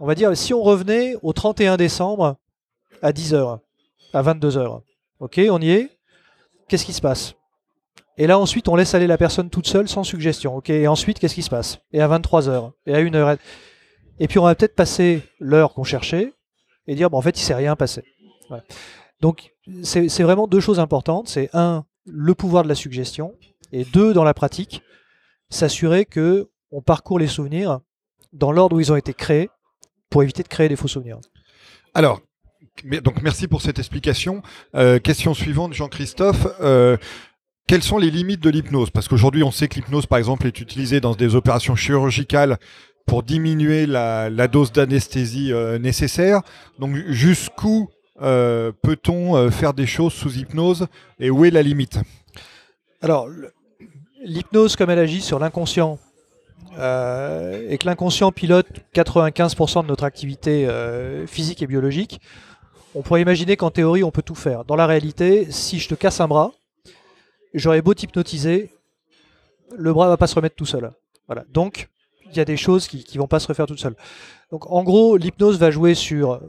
on 0.00 0.06
va 0.06 0.14
dire 0.14 0.36
si 0.36 0.54
on 0.54 0.62
revenait 0.62 1.16
au 1.22 1.32
31 1.32 1.76
décembre 1.76 2.36
à 3.02 3.12
10h, 3.12 3.58
à 4.14 4.22
22h. 4.22 4.80
Ok, 5.20 5.40
on 5.50 5.60
y 5.60 5.70
est 5.70 5.98
Qu'est-ce 6.68 6.84
qui 6.84 6.92
se 6.92 7.00
passe? 7.00 7.34
Et 8.18 8.26
là, 8.26 8.38
ensuite, 8.38 8.68
on 8.68 8.76
laisse 8.76 8.94
aller 8.94 9.06
la 9.06 9.16
personne 9.16 9.48
toute 9.48 9.66
seule 9.66 9.88
sans 9.88 10.04
suggestion. 10.04 10.56
Ok. 10.56 10.70
Et 10.70 10.86
ensuite, 10.86 11.18
qu'est-ce 11.18 11.34
qui 11.34 11.42
se 11.42 11.50
passe? 11.50 11.78
Et 11.92 12.02
à 12.02 12.08
23h, 12.08 12.72
et 12.86 12.94
à 12.94 13.00
1h. 13.00 13.38
Et 14.18 14.28
puis, 14.28 14.38
on 14.38 14.44
va 14.44 14.54
peut-être 14.54 14.74
passer 14.74 15.22
l'heure 15.40 15.72
qu'on 15.72 15.84
cherchait 15.84 16.34
et 16.86 16.94
dire, 16.94 17.08
bon, 17.08 17.18
en 17.18 17.22
fait, 17.22 17.38
il 17.38 17.42
s'est 17.42 17.54
rien 17.54 17.74
passé. 17.74 18.04
Donc, 19.20 19.52
c'est 19.82 20.22
vraiment 20.22 20.46
deux 20.46 20.60
choses 20.60 20.80
importantes. 20.80 21.28
C'est 21.28 21.50
un, 21.52 21.84
le 22.06 22.34
pouvoir 22.34 22.62
de 22.62 22.68
la 22.68 22.74
suggestion, 22.74 23.34
et 23.72 23.84
deux, 23.84 24.12
dans 24.14 24.24
la 24.24 24.34
pratique, 24.34 24.82
s'assurer 25.50 26.04
que 26.04 26.48
on 26.70 26.82
parcourt 26.82 27.18
les 27.18 27.26
souvenirs 27.26 27.80
dans 28.32 28.52
l'ordre 28.52 28.76
où 28.76 28.80
ils 28.80 28.92
ont 28.92 28.96
été 28.96 29.14
créés 29.14 29.48
pour 30.10 30.22
éviter 30.22 30.42
de 30.42 30.48
créer 30.48 30.68
des 30.68 30.76
faux 30.76 30.88
souvenirs. 30.88 31.18
Alors, 31.94 32.20
donc 32.84 33.22
merci 33.22 33.48
pour 33.48 33.62
cette 33.62 33.78
explication. 33.78 34.42
Euh, 34.74 34.98
question 34.98 35.34
suivante, 35.34 35.72
Jean-Christophe. 35.72 36.46
Euh, 36.60 36.96
quelles 37.66 37.82
sont 37.82 37.98
les 37.98 38.10
limites 38.10 38.40
de 38.40 38.50
l'hypnose? 38.50 38.90
Parce 38.90 39.08
qu'aujourd'hui, 39.08 39.42
on 39.42 39.50
sait 39.50 39.68
que 39.68 39.74
l'hypnose, 39.74 40.06
par 40.06 40.18
exemple, 40.18 40.46
est 40.46 40.60
utilisée 40.60 41.00
dans 41.00 41.14
des 41.14 41.34
opérations 41.34 41.76
chirurgicales 41.76 42.58
pour 43.06 43.22
diminuer 43.22 43.86
la, 43.86 44.48
dose 44.48 44.72
d'anesthésie 44.72 45.52
euh, 45.52 45.78
nécessaire. 45.78 46.42
Donc, 46.78 46.96
jusqu'où 47.08 47.88
peut-on 48.20 49.50
faire 49.50 49.74
des 49.74 49.86
choses 49.86 50.12
sous 50.12 50.36
hypnose 50.36 50.86
et 51.18 51.30
où 51.30 51.44
est 51.44 51.50
la 51.50 51.62
limite? 51.62 52.00
Alors, 53.00 53.28
l'hypnose, 54.22 54.76
comme 54.76 54.90
elle 54.90 54.98
agit 54.98 55.20
sur 55.20 55.38
l'inconscient, 55.38 55.98
et 56.74 57.76
que 57.78 57.86
l'inconscient 57.86 58.30
pilote 58.30 58.66
95% 58.94 59.82
de 59.82 59.88
notre 59.88 60.04
activité 60.04 60.68
physique 61.26 61.62
et 61.62 61.66
biologique, 61.66 62.20
on 62.94 63.02
pourrait 63.02 63.22
imaginer 63.22 63.56
qu'en 63.56 63.70
théorie, 63.70 64.02
on 64.02 64.10
peut 64.10 64.22
tout 64.22 64.34
faire. 64.34 64.64
Dans 64.64 64.76
la 64.76 64.86
réalité, 64.86 65.46
si 65.50 65.78
je 65.78 65.88
te 65.88 65.94
casse 65.94 66.20
un 66.20 66.28
bras, 66.28 66.52
j'aurais 67.54 67.82
beau 67.82 67.94
t'hypnotiser, 67.94 68.70
le 69.76 69.92
bras 69.92 70.08
va 70.08 70.16
pas 70.16 70.26
se 70.26 70.34
remettre 70.34 70.56
tout 70.56 70.66
seul. 70.66 70.90
Voilà. 71.26 71.44
Donc, 71.52 71.88
il 72.30 72.36
y 72.36 72.40
a 72.40 72.44
des 72.44 72.56
choses 72.56 72.88
qui 72.88 73.04
ne 73.14 73.18
vont 73.20 73.26
pas 73.26 73.40
se 73.40 73.46
refaire 73.46 73.66
toutes 73.66 73.78
seules. 73.78 73.96
Donc, 74.50 74.70
en 74.70 74.82
gros, 74.82 75.16
l'hypnose 75.16 75.58
va 75.58 75.70
jouer 75.70 75.94
sur 75.94 76.40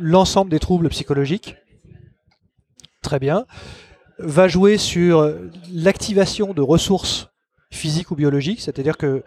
l'ensemble 0.00 0.50
des 0.50 0.58
troubles 0.58 0.88
psychologiques. 0.88 1.56
Très 3.02 3.18
bien. 3.18 3.46
Va 4.18 4.48
jouer 4.48 4.78
sur 4.78 5.32
l'activation 5.72 6.54
de 6.54 6.62
ressources 6.62 7.28
physiques 7.70 8.10
ou 8.10 8.16
biologiques, 8.16 8.60
c'est-à-dire 8.60 8.96
que 8.96 9.22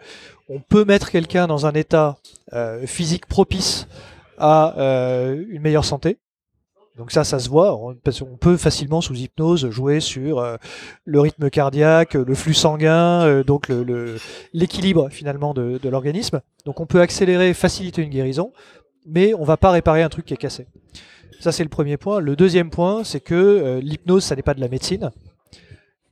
on 0.48 0.60
peut 0.60 0.84
mettre 0.84 1.10
quelqu'un 1.10 1.46
dans 1.46 1.66
un 1.66 1.72
état 1.72 2.18
euh, 2.52 2.86
physique 2.86 3.26
propice 3.26 3.86
à 4.36 4.76
euh, 4.78 5.44
une 5.48 5.62
meilleure 5.62 5.84
santé. 5.84 6.18
Donc 6.96 7.12
ça, 7.12 7.24
ça 7.24 7.38
se 7.38 7.48
voit. 7.48 7.76
On, 7.76 7.94
peut 8.38 8.56
facilement 8.56 9.00
sous 9.00 9.14
hypnose 9.14 9.70
jouer 9.70 10.00
sur 10.00 10.40
euh, 10.40 10.56
le 11.04 11.20
rythme 11.20 11.48
cardiaque, 11.48 12.14
le 12.14 12.34
flux 12.34 12.52
sanguin, 12.52 13.42
donc 13.42 13.70
l'équilibre 14.52 15.08
finalement 15.08 15.54
de, 15.54 15.78
l'organisme. 15.88 16.40
Donc 16.66 16.80
on 16.80 16.86
peut 16.86 17.00
accélérer, 17.00 17.54
faciliter 17.54 18.02
une 18.02 18.10
guérison, 18.10 18.52
mais 19.10 19.34
on 19.34 19.44
va 19.44 19.56
pas 19.56 19.70
réparer 19.70 20.02
un 20.02 20.08
truc 20.08 20.24
qui 20.26 20.34
est 20.34 20.38
cassé. 20.38 20.66
Ça 21.40 21.52
c'est 21.52 21.62
le 21.62 21.68
premier 21.68 21.96
point. 21.96 22.20
Le 22.20 22.36
deuxième 22.36 22.70
point, 22.70 23.04
c'est 23.04 23.20
que 23.20 23.34
euh, 23.34 23.80
l'hypnose, 23.80 24.24
ça 24.24 24.36
n'est 24.36 24.42
pas 24.42 24.54
de 24.54 24.60
la 24.60 24.68
médecine. 24.68 25.10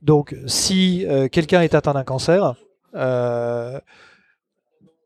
Donc 0.01 0.35
si 0.45 1.05
quelqu'un 1.31 1.61
est 1.61 1.75
atteint 1.75 1.93
d'un 1.93 2.05
cancer, 2.05 2.55
il 2.93 3.01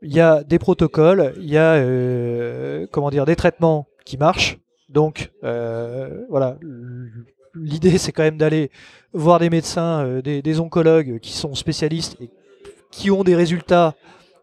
y 0.03 0.19
a 0.19 0.43
des 0.43 0.59
protocoles, 0.59 1.33
il 1.37 1.49
y 1.49 1.57
a 1.57 2.85
comment 2.91 3.09
dire 3.09 3.25
des 3.25 3.35
traitements 3.35 3.87
qui 4.05 4.17
marchent 4.17 4.59
donc 4.93 5.31
euh, 5.43 6.23
voilà, 6.29 6.57
l'idée 7.55 7.97
c'est 7.97 8.11
quand 8.11 8.23
même 8.23 8.37
d'aller 8.37 8.69
voir 9.11 9.39
des 9.39 9.49
médecins, 9.49 10.05
euh, 10.05 10.21
des, 10.21 10.59
oncologues 10.59 11.19
qui 11.19 11.33
sont 11.33 11.55
spécialistes 11.55 12.15
et 12.21 12.29
qui 12.91 13.09
ont 13.09 13.23
des 13.23 13.35
résultats, 13.35 13.95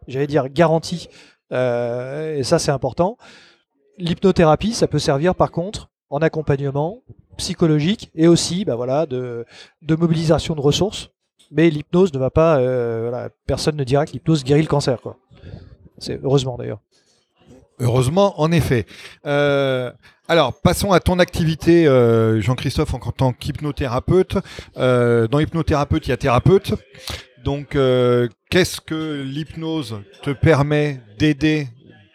j'allais 0.07 0.27
dire, 0.27 0.49
garantis. 0.49 1.07
Euh, 1.51 2.37
et 2.37 2.43
ça 2.43 2.59
c'est 2.59 2.71
important. 2.71 3.17
L'hypnothérapie, 3.97 4.73
ça 4.73 4.87
peut 4.87 4.99
servir 4.99 5.35
par 5.35 5.51
contre 5.51 5.89
en 6.09 6.19
accompagnement 6.19 7.01
psychologique 7.37 8.11
et 8.15 8.27
aussi 8.27 8.65
bah 8.65 8.75
voilà, 8.75 9.05
de, 9.05 9.45
mobilisation 9.87 10.55
de 10.55 10.61
ressources. 10.61 11.09
Mais 11.51 11.69
l'hypnose 11.69 12.13
ne 12.13 12.19
va 12.19 12.29
pas, 12.29 12.61
personne 13.45 13.75
ne 13.75 13.83
dira 13.83 14.05
que 14.05 14.13
l'hypnose 14.13 14.43
guérit 14.43 14.61
le 14.61 14.67
cancer. 14.67 14.99
C'est 15.97 16.19
heureusement 16.23 16.57
d'ailleurs. 16.57 16.79
Heureusement, 17.81 18.39
en 18.39 18.51
effet. 18.51 18.85
Euh, 19.25 19.91
alors, 20.27 20.53
passons 20.53 20.91
à 20.91 20.99
ton 20.99 21.17
activité, 21.17 21.87
euh, 21.87 22.39
Jean-Christophe, 22.39 22.93
en 22.93 22.99
tant 22.99 23.33
qu'hypnothérapeute. 23.33 24.37
Euh, 24.77 25.27
dans 25.27 25.39
hypnothérapeute, 25.39 26.05
il 26.05 26.11
y 26.11 26.13
a 26.13 26.17
thérapeute. 26.17 26.73
Donc, 27.43 27.77
qu'est-ce 28.49 28.81
que 28.81 29.21
l'hypnose 29.23 30.01
te 30.23 30.31
permet 30.31 31.01
d'aider 31.17 31.67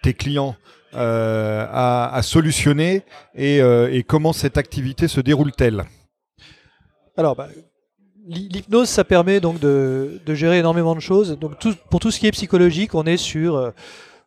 tes 0.02 0.14
clients 0.14 0.56
à, 0.92 2.20
solutionner 2.22 3.02
et, 3.34 4.04
comment 4.06 4.32
cette 4.32 4.56
activité 4.56 5.08
se 5.08 5.20
déroule-t-elle? 5.20 5.84
Alors, 7.16 7.34
bah, 7.34 7.48
l'hypnose, 8.26 8.88
ça 8.88 9.04
permet 9.04 9.40
donc 9.40 9.58
de, 9.58 10.20
gérer 10.28 10.58
énormément 10.58 10.94
de 10.94 11.00
choses. 11.00 11.38
Donc, 11.38 11.54
pour 11.90 12.00
tout 12.00 12.10
ce 12.10 12.20
qui 12.20 12.26
est 12.26 12.32
psychologique, 12.32 12.94
on 12.94 13.04
est 13.04 13.16
sur 13.16 13.72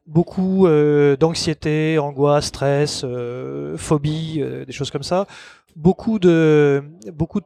beaucoup 0.10 0.66
euh, 0.66 1.16
d'anxiété, 1.16 2.00
angoisse, 2.00 2.48
stress, 2.48 3.04
euh, 3.06 3.78
phobie, 3.78 4.40
euh, 4.42 4.66
des 4.66 4.72
choses 4.72 4.92
comme 4.92 5.04
ça. 5.04 5.28
Beaucoup 5.76 6.20
de 6.20 6.84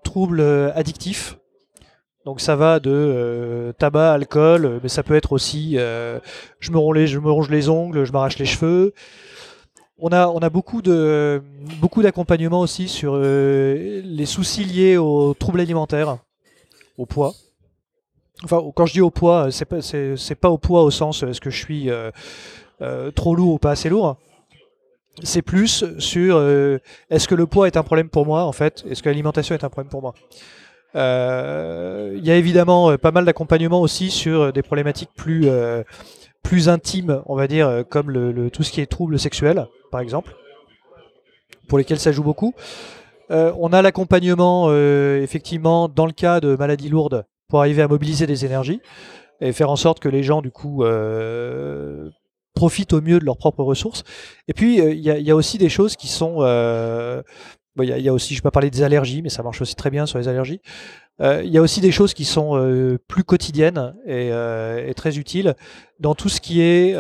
troubles 0.04 0.42
addictifs. 0.76 1.38
Donc 2.26 2.40
ça 2.40 2.56
va 2.56 2.80
de 2.80 3.74
tabac, 3.78 4.14
alcool, 4.14 4.80
mais 4.82 4.90
ça 4.90 5.04
peut 5.04 5.16
être 5.16 5.34
aussi 5.34 5.74
je, 5.74 6.72
me 6.72 6.78
ronge 6.78 6.96
les, 6.96 7.08
je 7.08 7.20
me 7.20 7.30
ronge 7.30 7.50
les 7.50 7.70
ongles, 7.70 8.06
je 8.06 8.12
m'arrache 8.12 8.38
les 8.38 8.46
cheveux. 8.46 8.94
On 9.98 10.10
a, 10.12 10.50
beaucoup 10.50 10.82
d'accompagnement 12.02 12.62
aussi 12.62 12.88
sur 12.88 13.18
les 13.18 14.26
soucis 14.26 14.64
liés 14.64 14.98
aux 14.98 15.34
troubles 15.34 15.60
alimentaires, 15.60 16.18
au 16.98 17.06
poids. 17.06 17.34
Enfin, 18.44 18.62
quand 18.76 18.86
je 18.86 18.94
dis 18.94 19.02
au 19.02 19.10
poids, 19.10 19.52
c'est 19.52 19.66
pas, 19.66 19.82
c'est, 19.82 20.36
pas 20.36 20.50
au 20.50 20.58
poids 20.58 20.84
au 20.84 20.92
sens 20.92 21.24
est-ce 21.24 21.40
que 21.40 21.50
je 21.50 21.58
suis 21.58 21.90
euh, 21.90 22.12
euh, 22.82 23.12
trop 23.12 23.36
lourd 23.36 23.54
ou 23.54 23.58
pas 23.58 23.72
assez 23.72 23.90
lourd. 23.90 24.18
C'est 25.22 25.42
plus 25.44 25.86
sur 26.00 26.36
euh, 26.38 26.80
est-ce 27.10 27.28
que 27.28 27.36
le 27.36 27.46
poids 27.46 27.68
est 27.68 27.78
un 27.78 27.84
problème 27.84 28.10
pour 28.10 28.26
moi 28.26 28.44
en 28.44 28.52
fait 28.52 28.84
Est-ce 28.90 29.04
que 29.04 29.10
l'alimentation 29.10 29.56
est 29.56 29.64
un 29.64 29.70
problème 29.70 29.90
pour 29.90 30.02
moi 30.02 30.14
Il 30.96 32.26
y 32.26 32.32
a 32.32 32.36
évidemment 32.36 32.98
pas 32.98 33.12
mal 33.12 33.26
d'accompagnement 33.26 33.82
aussi 33.82 34.12
sur 34.12 34.54
des 34.54 34.62
problématiques 34.62 35.10
plus, 35.16 35.48
plus 36.44 36.70
intimes, 36.70 37.22
on 37.26 37.36
va 37.36 37.48
dire, 37.48 37.84
comme 37.90 38.50
tout 38.52 38.64
ce 38.64 38.72
qui 38.72 38.82
est 38.82 38.86
troubles 38.86 39.18
sexuels, 39.18 39.68
par 39.92 40.02
exemple, 40.02 40.36
pour 41.68 41.78
lesquels 41.78 42.00
ça 42.00 42.12
joue 42.12 42.24
beaucoup. 42.24 42.54
on 43.30 43.74
a 43.74 43.82
l'accompagnement, 43.82 44.72
effectivement, 44.74 45.90
dans 45.90 46.06
le 46.06 46.14
cas 46.14 46.40
de 46.40 46.56
maladies 46.56 46.90
lourdes, 46.90 47.26
pour 47.54 47.60
arriver 47.60 47.84
à 47.84 47.88
mobiliser 47.88 48.26
des 48.26 48.46
énergies 48.46 48.82
et 49.40 49.52
faire 49.52 49.70
en 49.70 49.76
sorte 49.76 50.00
que 50.00 50.10
les 50.10 50.24
gens, 50.24 50.42
du 50.42 50.50
coup, 50.50 50.84
euh, 50.84 52.10
profitent 52.56 52.94
au 52.94 53.02
mieux 53.02 53.20
de 53.20 53.26
leurs 53.26 53.38
propres 53.38 53.64
ressources. 53.64 54.04
Et 54.48 54.54
puis, 54.54 54.82
euh, 54.82 54.92
il 54.92 55.02
y, 55.02 55.32
a 55.32 55.36
aussi 55.36 55.58
des 55.60 55.70
choses 55.70 55.96
qui 55.96 56.08
sont... 56.08 56.38
Euh, 56.40 57.22
il 57.82 57.90
y, 57.90 58.10
a 58.10 58.14
aussi, 58.14 58.36
je 58.36 58.42
peux 58.42 58.52
parler 58.52 58.70
des 58.70 58.84
allergies, 58.84 59.22
mais 59.22 59.30
ça 59.30 59.42
marche 59.42 59.62
aussi 59.62 59.76
très 59.76 59.90
bien 59.90 60.06
sur 60.06 60.20
les 60.20 60.28
allergies. 60.28 60.62
Il 61.20 61.50
y 61.50 61.58
a 61.58 61.62
aussi 61.62 61.80
des 61.80 61.92
choses 61.92 62.14
qui 62.14 62.26
sont 62.26 62.98
plus 63.08 63.24
quotidiennes 63.24 63.96
et, 64.06 64.30
et, 64.30 64.94
très 64.96 65.18
utiles 65.18 65.56
dans 66.00 66.16
tout 66.16 66.30
ce 66.30 66.42
qui 66.42 66.62
est 66.62 66.96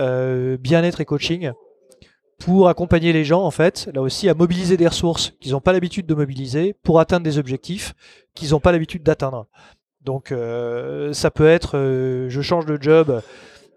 bien-être 0.57 1.01
et 1.01 1.05
coaching 1.05 1.51
pour 2.39 2.67
accompagner 2.67 3.13
les 3.13 3.24
gens, 3.24 3.43
en 3.43 3.51
fait, 3.51 3.89
là 3.93 4.01
aussi, 4.01 4.28
à 4.30 4.34
mobiliser 4.34 4.78
des 4.78 4.88
ressources 4.88 5.34
qu'ils 5.39 5.51
n'ont 5.51 5.61
pas 5.61 5.74
l'habitude 5.74 6.05
de 6.05 6.13
mobiliser 6.13 6.76
pour 6.84 6.99
atteindre 6.99 7.24
des 7.24 7.38
objectifs 7.38 7.93
qu'ils 8.34 8.51
n'ont 8.51 8.59
pas 8.59 8.71
l'habitude 8.71 9.03
d'atteindre. 9.03 9.47
Donc 10.03 10.32
euh, 10.32 11.13
ça 11.13 11.32
peut 11.32 11.47
être, 11.47 11.78
euh, 11.78 12.30
je 12.30 12.41
change 12.41 12.65
de 12.65 12.78
job. 12.82 13.21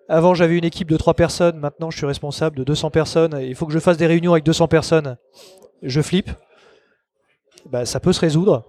Avant 0.08 0.34
j'avais 0.34 0.56
une 0.56 0.64
équipe 0.64 0.90
de 0.90 0.96
3 0.96 1.14
personnes, 1.14 1.58
maintenant 1.58 1.90
je 1.90 1.96
suis 1.96 2.06
responsable 2.06 2.56
de 2.56 2.64
200 2.64 2.90
personnes. 2.90 3.38
Il 3.40 3.54
faut 3.54 3.66
que 3.66 3.72
je 3.72 3.78
fasse 3.78 3.96
des 3.96 4.06
réunions 4.06 4.32
avec 4.32 4.44
200 4.44 4.68
personnes. 4.68 5.16
Je 5.82 6.00
flippe. 6.00 6.30
Bah, 7.70 7.84
ça 7.84 8.00
peut 8.00 8.12
se 8.12 8.20
résoudre. 8.20 8.64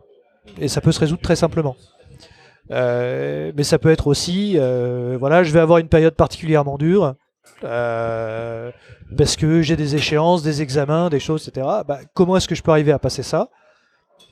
Et 0.59 0.67
ça 0.67 0.81
peut 0.81 0.91
se 0.91 0.99
résoudre 0.99 1.21
très 1.21 1.35
simplement. 1.35 1.75
Euh, 2.71 3.51
mais 3.55 3.63
ça 3.63 3.79
peut 3.79 3.89
être 3.89 4.07
aussi, 4.07 4.57
voilà, 5.19 5.43
je 5.43 5.51
vais 5.51 5.59
avoir 5.59 5.79
une 5.79 5.89
période 5.89 6.15
particulièrement 6.15 6.77
dure. 6.77 7.15
parce 7.61 9.35
que 9.37 9.61
j'ai 9.61 9.75
des 9.75 9.95
échéances, 9.95 10.43
des 10.43 10.61
examens, 10.61 11.09
des 11.09 11.19
choses, 11.19 11.47
etc. 11.47 11.67
Bah, 11.87 11.99
comment 12.13 12.37
est-ce 12.37 12.47
que 12.47 12.55
je 12.55 12.63
peux 12.63 12.71
arriver 12.71 12.91
à 12.91 12.99
passer 12.99 13.23
ça? 13.23 13.49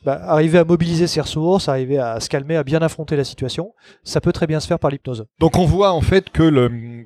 Bah, 0.06 0.22
arriver 0.28 0.60
à 0.60 0.64
mobiliser 0.64 1.08
ses 1.08 1.20
ressources, 1.20 1.68
arriver 1.68 1.97
à 1.97 2.20
se 2.20 2.30
calmer, 2.30 2.56
à 2.56 2.64
bien 2.64 2.80
affronter 2.84 3.16
la 3.16 3.24
situation, 3.24 3.74
ça 4.03 4.22
peut 4.22 4.32
très 4.32 4.45
bien 4.45 4.60
se 4.60 4.68
faire 4.68 4.78
par 4.78 4.91
l'hypnose. 4.91 5.26
Donc 5.39 5.58
on 5.58 5.66
voit 5.66 5.93
en 5.93 6.01
fait 6.01 6.30
que, 6.30 6.43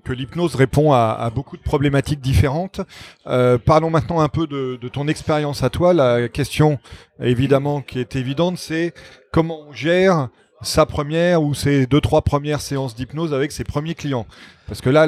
l'hypnose 0.10 0.56
répond 0.56 0.92
à, 0.92 1.32
beaucoup 1.34 1.56
de 1.56 1.62
problématiques 1.62 2.20
différentes. 2.20 2.82
Euh, 3.28 3.58
parlons 3.58 3.90
maintenant 3.90 4.20
un 4.20 4.28
peu 4.28 4.48
de, 4.48 4.78
ton 4.92 5.08
expérience 5.08 5.64
à 5.64 5.70
toi. 5.70 5.94
La 5.94 6.28
question 6.28 6.78
évidemment 7.22 7.80
qui 7.82 8.00
est 8.00 8.18
évidente, 8.18 8.58
c'est 8.58 8.94
comment 9.32 9.62
on 9.70 9.72
gère 9.72 10.28
sa 10.62 10.86
première 10.86 11.42
ou 11.42 11.54
ses 11.54 11.86
deux 11.86 12.02
trois 12.02 12.22
premières 12.22 12.60
séances 12.60 12.96
d'hypnose 12.96 13.34
avec 13.34 13.54
ses 13.54 13.64
premiers 13.64 13.96
clients? 13.96 14.26
Parce 14.68 14.82
que 14.82 14.90
là, 14.90 15.08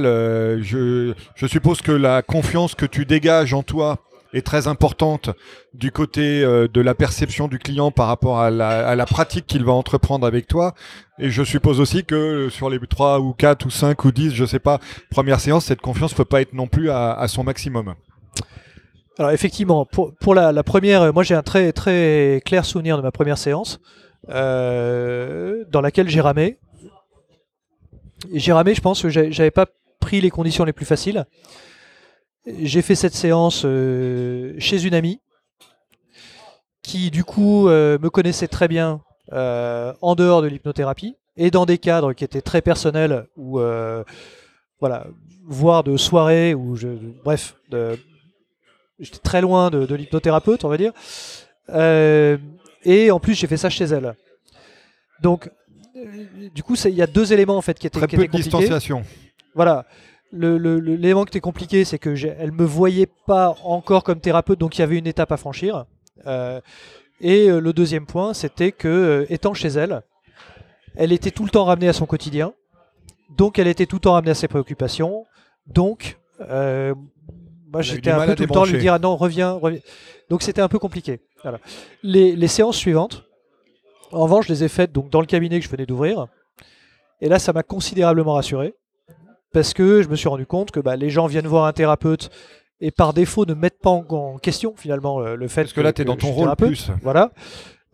je 0.61 1.13
suppose 1.45 1.81
que 1.81 1.91
la 1.91 2.21
confiance 2.21 2.73
que 2.73 2.85
tu 2.85 3.05
dégages 3.05 3.53
en 3.53 3.63
toi 3.63 3.97
est 4.33 4.45
très 4.45 4.67
importante 4.67 5.29
du 5.73 5.91
côté 5.91 6.43
euh, 6.43 6.67
de 6.67 6.81
la 6.81 6.95
perception 6.95 7.47
du 7.47 7.59
client 7.59 7.91
par 7.91 8.07
rapport 8.07 8.39
à 8.39 8.49
la, 8.49 9.05
pratique 9.05 9.45
qu'il 9.45 9.63
va 9.63 9.73
entreprendre 9.73 10.25
avec 10.25 10.47
toi. 10.47 10.73
Et 11.19 11.29
je 11.29 11.43
suppose 11.43 11.79
aussi 11.79 12.05
que 12.05 12.49
sur 12.49 12.69
les 12.69 12.79
trois 12.79 13.19
ou 13.19 13.33
quatre 13.33 13.65
ou 13.65 13.69
cinq 13.69 14.05
ou 14.05 14.11
dix, 14.11 14.33
je 14.33 14.45
sais 14.45 14.59
pas, 14.59 14.79
premières 15.09 15.39
séances, 15.39 15.65
cette 15.65 15.81
confiance 15.81 16.13
peut 16.13 16.25
pas 16.25 16.41
être 16.41 16.53
non 16.53 16.67
plus 16.67 16.89
à, 16.89 17.25
son 17.27 17.43
maximum. 17.43 17.93
Alors 19.19 19.31
effectivement, 19.31 19.85
pour, 19.85 20.15
pour 20.15 20.33
la, 20.33 20.63
première, 20.63 21.01
euh, 21.01 21.11
moi 21.11 21.23
j'ai 21.23 21.35
un 21.35 21.43
très 21.43 21.73
très 21.73 22.41
clair 22.45 22.65
souvenir 22.65 22.97
de 22.97 23.01
ma 23.01 23.11
première 23.11 23.37
séance 23.37 23.79
euh, 24.29 25.63
dans 25.69 25.81
laquelle 25.81 26.09
j'ai 26.09 26.21
ramé. 26.21 26.57
J'ai 28.33 28.53
ramé, 28.53 28.75
je 28.75 28.81
pense 28.81 29.01
que 29.01 29.09
j'avais 29.09 29.51
pas 29.51 29.65
pris 29.99 30.21
les 30.21 30.29
conditions 30.29 30.63
les 30.63 30.73
plus 30.73 30.85
faciles. 30.85 31.25
J'ai 32.45 32.81
fait 32.81 32.95
cette 32.95 33.13
séance 33.13 33.63
euh, 33.65 34.55
chez 34.57 34.83
une 34.83 34.93
amie 34.95 35.19
qui 36.81 37.11
du 37.11 37.23
coup 37.23 37.67
euh, 37.67 37.99
me 37.99 38.09
connaissait 38.09 38.47
très 38.47 38.67
bien 38.67 39.01
euh, 39.31 39.93
en 40.01 40.15
dehors 40.15 40.41
de 40.41 40.47
l'hypnothérapie 40.47 41.15
et 41.37 41.51
dans 41.51 41.65
des 41.65 41.77
cadres 41.77 42.13
qui 42.13 42.23
étaient 42.23 42.41
très 42.41 42.61
personnels 42.61 43.27
ou 43.37 43.59
voilà, 44.79 45.05
voire 45.45 45.83
de 45.83 45.95
soirées 45.95 46.55
ou 46.55 46.75
je, 46.75 46.87
bref, 47.23 47.55
j'étais 48.99 49.19
très 49.19 49.41
loin 49.41 49.69
de, 49.69 49.85
de 49.85 49.95
l'hypnothérapeute, 49.95 50.65
on 50.65 50.69
va 50.69 50.77
dire. 50.77 50.91
Euh, 51.69 52.37
et 52.83 53.11
en 53.11 53.19
plus, 53.19 53.35
j'ai 53.35 53.45
fait 53.45 53.57
ça 53.57 53.69
chez 53.69 53.85
elle. 53.85 54.15
Donc, 55.21 55.51
euh, 55.95 56.49
du 56.53 56.63
coup, 56.63 56.73
il 56.85 56.95
y 56.95 57.01
a 57.03 57.07
deux 57.07 57.31
éléments 57.31 57.57
en 57.57 57.61
fait 57.61 57.77
qui 57.77 57.85
étaient, 57.85 57.99
Très 57.99 58.07
qui 58.07 58.15
peu 58.15 58.23
étaient 58.23 58.37
de 58.39 58.43
compliqués. 58.43 58.57
distanciation. 58.57 59.03
Voilà. 59.53 59.85
Le- 60.31 60.57
le- 60.57 60.79
le- 60.79 60.95
L'élément 60.95 61.25
qui 61.25 61.29
était 61.29 61.41
compliqué, 61.41 61.83
c'est 61.83 61.99
que 61.99 62.15
elle 62.39 62.51
me 62.51 62.63
voyait 62.63 63.09
pas 63.27 63.55
encore 63.63 64.03
comme 64.03 64.19
thérapeute, 64.21 64.59
donc 64.59 64.77
il 64.77 64.81
y 64.81 64.83
avait 64.83 64.97
une 64.97 65.07
étape 65.07 65.31
à 65.31 65.37
franchir. 65.37 65.85
Euh, 66.25 66.61
et 67.19 67.49
euh, 67.49 67.59
le 67.59 67.73
deuxième 67.73 68.05
point, 68.05 68.33
c'était 68.33 68.71
que, 68.71 68.87
euh, 68.87 69.25
étant 69.29 69.53
chez 69.53 69.67
elle, 69.69 70.01
elle 70.95 71.11
était 71.11 71.31
tout 71.31 71.43
le 71.43 71.49
temps 71.49 71.65
ramenée 71.65 71.87
à 71.89 71.93
son 71.93 72.05
quotidien, 72.05 72.53
donc 73.37 73.59
elle 73.59 73.67
était 73.67 73.85
tout 73.85 73.97
le 73.97 74.01
temps 74.01 74.13
ramenée 74.13 74.31
à 74.31 74.35
ses 74.35 74.47
préoccupations, 74.47 75.25
donc 75.67 76.17
euh, 76.41 76.93
moi 77.71 77.81
j'étais 77.81 78.11
un 78.11 78.25
peu 78.25 78.35
tout 78.35 78.43
le 78.43 78.49
temps 78.49 78.63
à 78.63 78.67
lui 78.67 78.77
dire 78.79 78.93
ah 78.93 78.99
non 78.99 79.15
reviens, 79.15 79.51
reviens. 79.51 79.79
donc 80.29 80.41
c'était 80.41 80.61
un 80.61 80.67
peu 80.67 80.79
compliqué. 80.79 81.19
Voilà. 81.43 81.59
Les, 82.03 82.35
les 82.35 82.47
séances 82.47 82.77
suivantes, 82.77 83.25
en 84.11 84.23
revanche, 84.23 84.47
je 84.47 84.53
les 84.53 84.63
ai 84.63 84.67
faites 84.69 84.91
donc 84.91 85.09
dans 85.09 85.21
le 85.21 85.27
cabinet 85.27 85.59
que 85.59 85.65
je 85.65 85.69
venais 85.71 85.85
d'ouvrir, 85.85 86.27
et 87.21 87.27
là 87.29 87.37
ça 87.39 87.51
m'a 87.53 87.63
considérablement 87.63 88.33
rassuré 88.33 88.73
parce 89.53 89.73
que 89.73 90.01
je 90.01 90.07
me 90.09 90.15
suis 90.15 90.29
rendu 90.29 90.45
compte 90.45 90.71
que 90.71 90.79
bah, 90.79 90.95
les 90.95 91.09
gens 91.09 91.27
viennent 91.27 91.47
voir 91.47 91.65
un 91.65 91.73
thérapeute 91.73 92.29
et 92.79 92.91
par 92.91 93.13
défaut 93.13 93.45
ne 93.45 93.53
mettent 93.53 93.79
pas 93.81 93.89
en, 93.89 94.37
question 94.37 94.73
finalement 94.75 95.19
le, 95.19 95.35
le 95.35 95.47
fait 95.47 95.61
Parce 95.63 95.73
que 95.73 95.81
là, 95.81 95.93
tu 95.93 96.01
es 96.01 96.05
dans 96.05 96.15
ton 96.17 96.31
rôle 96.31 96.55
plus. 96.55 96.89
Voilà. 97.03 97.31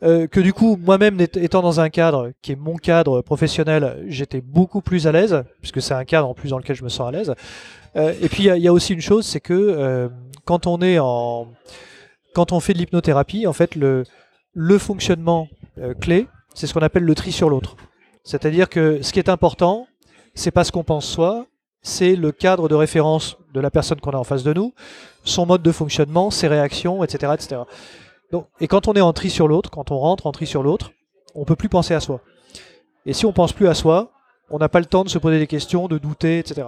Euh, 0.04 0.28
que 0.28 0.40
du 0.40 0.54
coup, 0.54 0.78
moi-même 0.80 1.20
étant 1.20 1.62
dans 1.64 1.80
un 1.80 1.90
cadre 1.90 2.32
qui 2.44 2.52
est 2.52 2.56
mon 2.56 2.76
cadre 2.76 3.22
professionnel, 3.22 4.06
j'étais 4.08 4.42
beaucoup 4.42 4.82
plus 4.82 5.08
à 5.08 5.12
l'aise, 5.12 5.44
puisque 5.60 5.82
c'est 5.82 5.96
un 5.96 6.06
cadre 6.06 6.30
en 6.30 6.36
plus 6.36 6.50
dans 6.52 6.60
lequel 6.60 6.76
je 6.76 6.84
me 6.84 6.90
sens 6.90 7.08
à 7.08 7.12
l'aise. 7.12 7.34
Euh, 7.96 8.14
et 8.22 8.30
puis 8.30 8.44
il 8.44 8.46
y 8.46 8.50
a- 8.52 8.58
il 8.58 8.64
y, 8.64 8.68
a 8.68 8.74
aussi 8.74 8.94
une 8.94 9.02
chose, 9.02 9.26
c'est 9.26 9.40
que 9.40 9.54
euh, 9.54 10.08
quand 10.46 10.68
on 10.68 10.82
est 10.82 11.00
en, 11.00 11.48
quand 12.36 12.52
on 12.52 12.60
fait 12.60 12.74
de 12.74 12.78
l'hypnothérapie, 12.78 13.48
en 13.48 13.54
fait, 13.54 13.74
le, 13.76 14.04
le 14.54 14.78
fonctionnement 14.78 15.48
euh, 15.80 15.96
clé, 15.96 16.28
c'est 16.54 16.68
ce 16.68 16.74
qu'on 16.76 16.82
appelle 16.82 17.04
le 17.04 17.16
tri 17.16 17.32
sur 17.32 17.50
l'autre. 17.50 17.76
C'est-à-dire 18.24 18.70
que 18.70 19.02
ce 19.02 19.12
qui 19.12 19.20
est 19.20 19.30
important, 19.30 19.88
c'est 20.38 20.52
pas 20.52 20.64
ce 20.64 20.72
qu'on 20.72 20.84
pense 20.84 21.06
soi, 21.06 21.48
c'est 21.82 22.16
le 22.16 22.32
cadre 22.32 22.70
de 22.70 22.76
référence 22.76 23.38
de 23.54 23.60
la 23.60 23.72
personne 23.72 24.00
qu'on 24.00 24.12
a 24.12 24.18
en 24.18 24.24
face 24.24 24.44
de 24.44 24.54
nous, 24.54 24.74
son 25.24 25.46
mode 25.46 25.64
de 25.64 25.72
fonctionnement, 25.72 26.32
ses 26.32 26.48
réactions, 26.48 27.04
etc., 27.04 27.34
etc. 27.34 27.62
Donc, 28.32 28.48
et 28.60 28.68
quand 28.68 28.88
on 28.88 28.94
est 28.94 29.02
en 29.02 29.14
tri 29.14 29.30
sur 29.30 29.48
l'autre, 29.48 29.72
quand 29.72 29.90
on 29.92 29.98
rentre 29.98 30.28
en 30.28 30.32
tri 30.32 30.46
sur 30.46 30.64
l'autre, 30.64 30.92
on 31.34 31.46
peut 31.46 31.56
plus 31.56 31.70
penser 31.70 31.94
à 31.94 32.00
soi. 32.00 32.22
Et 33.06 33.14
si 33.14 33.26
on 33.26 33.34
pense 33.34 33.54
plus 33.54 33.68
à 33.68 33.74
soi, 33.74 34.12
on 34.50 34.60
n'a 34.60 34.70
pas 34.70 34.80
le 34.80 34.86
temps 34.86 35.04
de 35.04 35.10
se 35.10 35.18
poser 35.18 35.40
des 35.40 35.48
questions, 35.48 35.88
de 35.88 35.98
douter, 35.98 36.40
etc. 36.40 36.68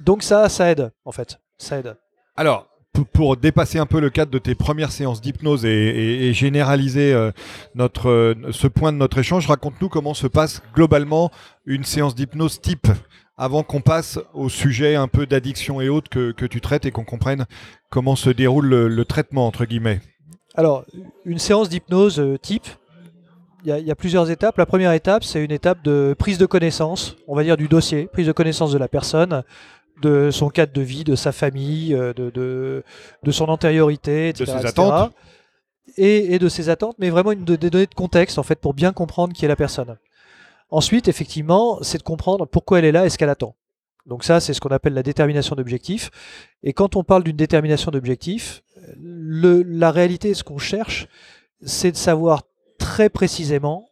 Donc 0.00 0.22
ça, 0.22 0.48
ça 0.48 0.70
aide, 0.70 0.92
en 1.04 1.12
fait. 1.12 1.38
Ça 1.58 1.78
aide. 1.78 1.96
Alors, 2.36 2.66
pour 3.04 3.36
dépasser 3.36 3.78
un 3.78 3.86
peu 3.86 4.00
le 4.00 4.10
cadre 4.10 4.30
de 4.30 4.38
tes 4.38 4.54
premières 4.54 4.92
séances 4.92 5.20
d'hypnose 5.20 5.64
et, 5.64 6.32
généraliser 6.32 7.12
euh, 7.12 7.30
notre, 7.74 8.08
euh, 8.08 8.34
ce 8.50 8.66
point 8.66 8.92
de 8.92 8.98
notre 8.98 9.18
échange, 9.18 9.46
raconte-nous 9.46 9.88
comment 9.88 10.14
se 10.14 10.26
passe 10.26 10.62
globalement 10.74 11.30
une 11.64 11.84
séance 11.84 12.14
d'hypnose 12.14 12.60
type 12.60 12.88
avant 13.36 13.62
qu'on 13.62 13.80
passe 13.80 14.18
au 14.34 14.48
sujet 14.48 14.94
un 14.94 15.08
peu 15.08 15.26
d'addiction 15.26 15.80
et 15.80 15.88
autres 15.88 16.08
que, 16.08 16.32
que 16.32 16.46
tu 16.46 16.60
traites 16.60 16.86
et 16.86 16.90
qu'on 16.90 17.04
comprenne 17.04 17.46
comment 17.90 18.16
se 18.16 18.30
déroule 18.30 18.66
le, 18.66 19.04
traitement, 19.04 19.46
entre 19.46 19.64
guillemets. 19.64 20.00
Alors, 20.54 20.84
une 21.24 21.38
séance 21.38 21.68
d'hypnose 21.68 22.18
euh, 22.18 22.38
type, 22.38 22.66
il 23.64 23.84
y 23.84 23.90
a 23.90 23.96
plusieurs 23.96 24.30
étapes. 24.30 24.58
La 24.58 24.66
première 24.66 24.92
étape, 24.92 25.24
c'est 25.24 25.44
une 25.44 25.50
étape 25.50 25.82
de 25.82 26.14
prise 26.16 26.38
de 26.38 26.46
connaissance, 26.46 27.16
on 27.26 27.34
va 27.34 27.42
dire 27.42 27.56
du 27.56 27.66
dossier, 27.66 28.06
prise 28.06 28.28
de 28.28 28.32
connaissance 28.32 28.70
de 28.70 28.78
la 28.78 28.86
personne, 28.86 29.42
de 30.02 30.30
son 30.30 30.48
cadre 30.50 30.72
de 30.72 30.82
vie, 30.82 31.04
de 31.04 31.14
sa 31.16 31.32
famille, 31.32 31.94
euh, 31.94 32.12
de, 32.12 32.30
de, 32.30 32.84
de 33.22 33.30
son 33.30 33.46
antériorité, 33.46 34.28
etc. 34.28 34.44
ses 34.46 34.52
etc. 34.52 34.68
attentes. 34.68 35.12
Et, 35.96 36.34
et 36.34 36.38
de 36.38 36.48
ses 36.48 36.68
attentes, 36.68 36.96
mais 36.98 37.10
vraiment 37.10 37.32
une, 37.32 37.44
de- 37.44 37.56
des 37.56 37.70
données 37.70 37.86
de 37.86 37.94
contexte, 37.94 38.38
en 38.38 38.42
fait, 38.42 38.60
pour 38.60 38.74
bien 38.74 38.92
comprendre 38.92 39.32
qui 39.32 39.44
est 39.44 39.48
la 39.48 39.56
personne. 39.56 39.96
Ensuite, 40.70 41.06
effectivement, 41.08 41.78
c'est 41.82 41.98
de 41.98 42.02
comprendre 42.02 42.44
pourquoi 42.44 42.80
elle 42.80 42.84
est 42.84 42.92
là 42.92 43.06
et 43.06 43.10
ce 43.10 43.16
qu'elle 43.16 43.28
attend. 43.30 43.54
Donc 44.04 44.22
ça, 44.24 44.40
c'est 44.40 44.52
ce 44.52 44.60
qu'on 44.60 44.68
appelle 44.70 44.94
la 44.94 45.02
détermination 45.02 45.56
d'objectif. 45.56 46.10
Et 46.62 46.72
quand 46.72 46.96
on 46.96 47.04
parle 47.04 47.22
d'une 47.24 47.36
détermination 47.36 47.90
d'objectif, 47.90 48.62
la 49.00 49.90
réalité, 49.90 50.34
ce 50.34 50.44
qu'on 50.44 50.58
cherche, 50.58 51.08
c'est 51.62 51.92
de 51.92 51.96
savoir 51.96 52.42
très 52.78 53.08
précisément 53.08 53.88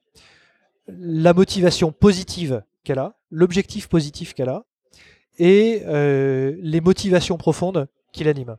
la 0.88 1.32
motivation 1.32 1.92
positive 1.92 2.62
qu'elle 2.84 2.98
a, 2.98 3.14
l'objectif 3.30 3.88
positif 3.88 4.34
qu'elle 4.34 4.50
a, 4.50 4.64
et 5.38 5.82
euh, 5.86 6.54
les 6.60 6.80
motivations 6.80 7.36
profondes 7.36 7.86
qui 8.12 8.24
l'animent. 8.24 8.56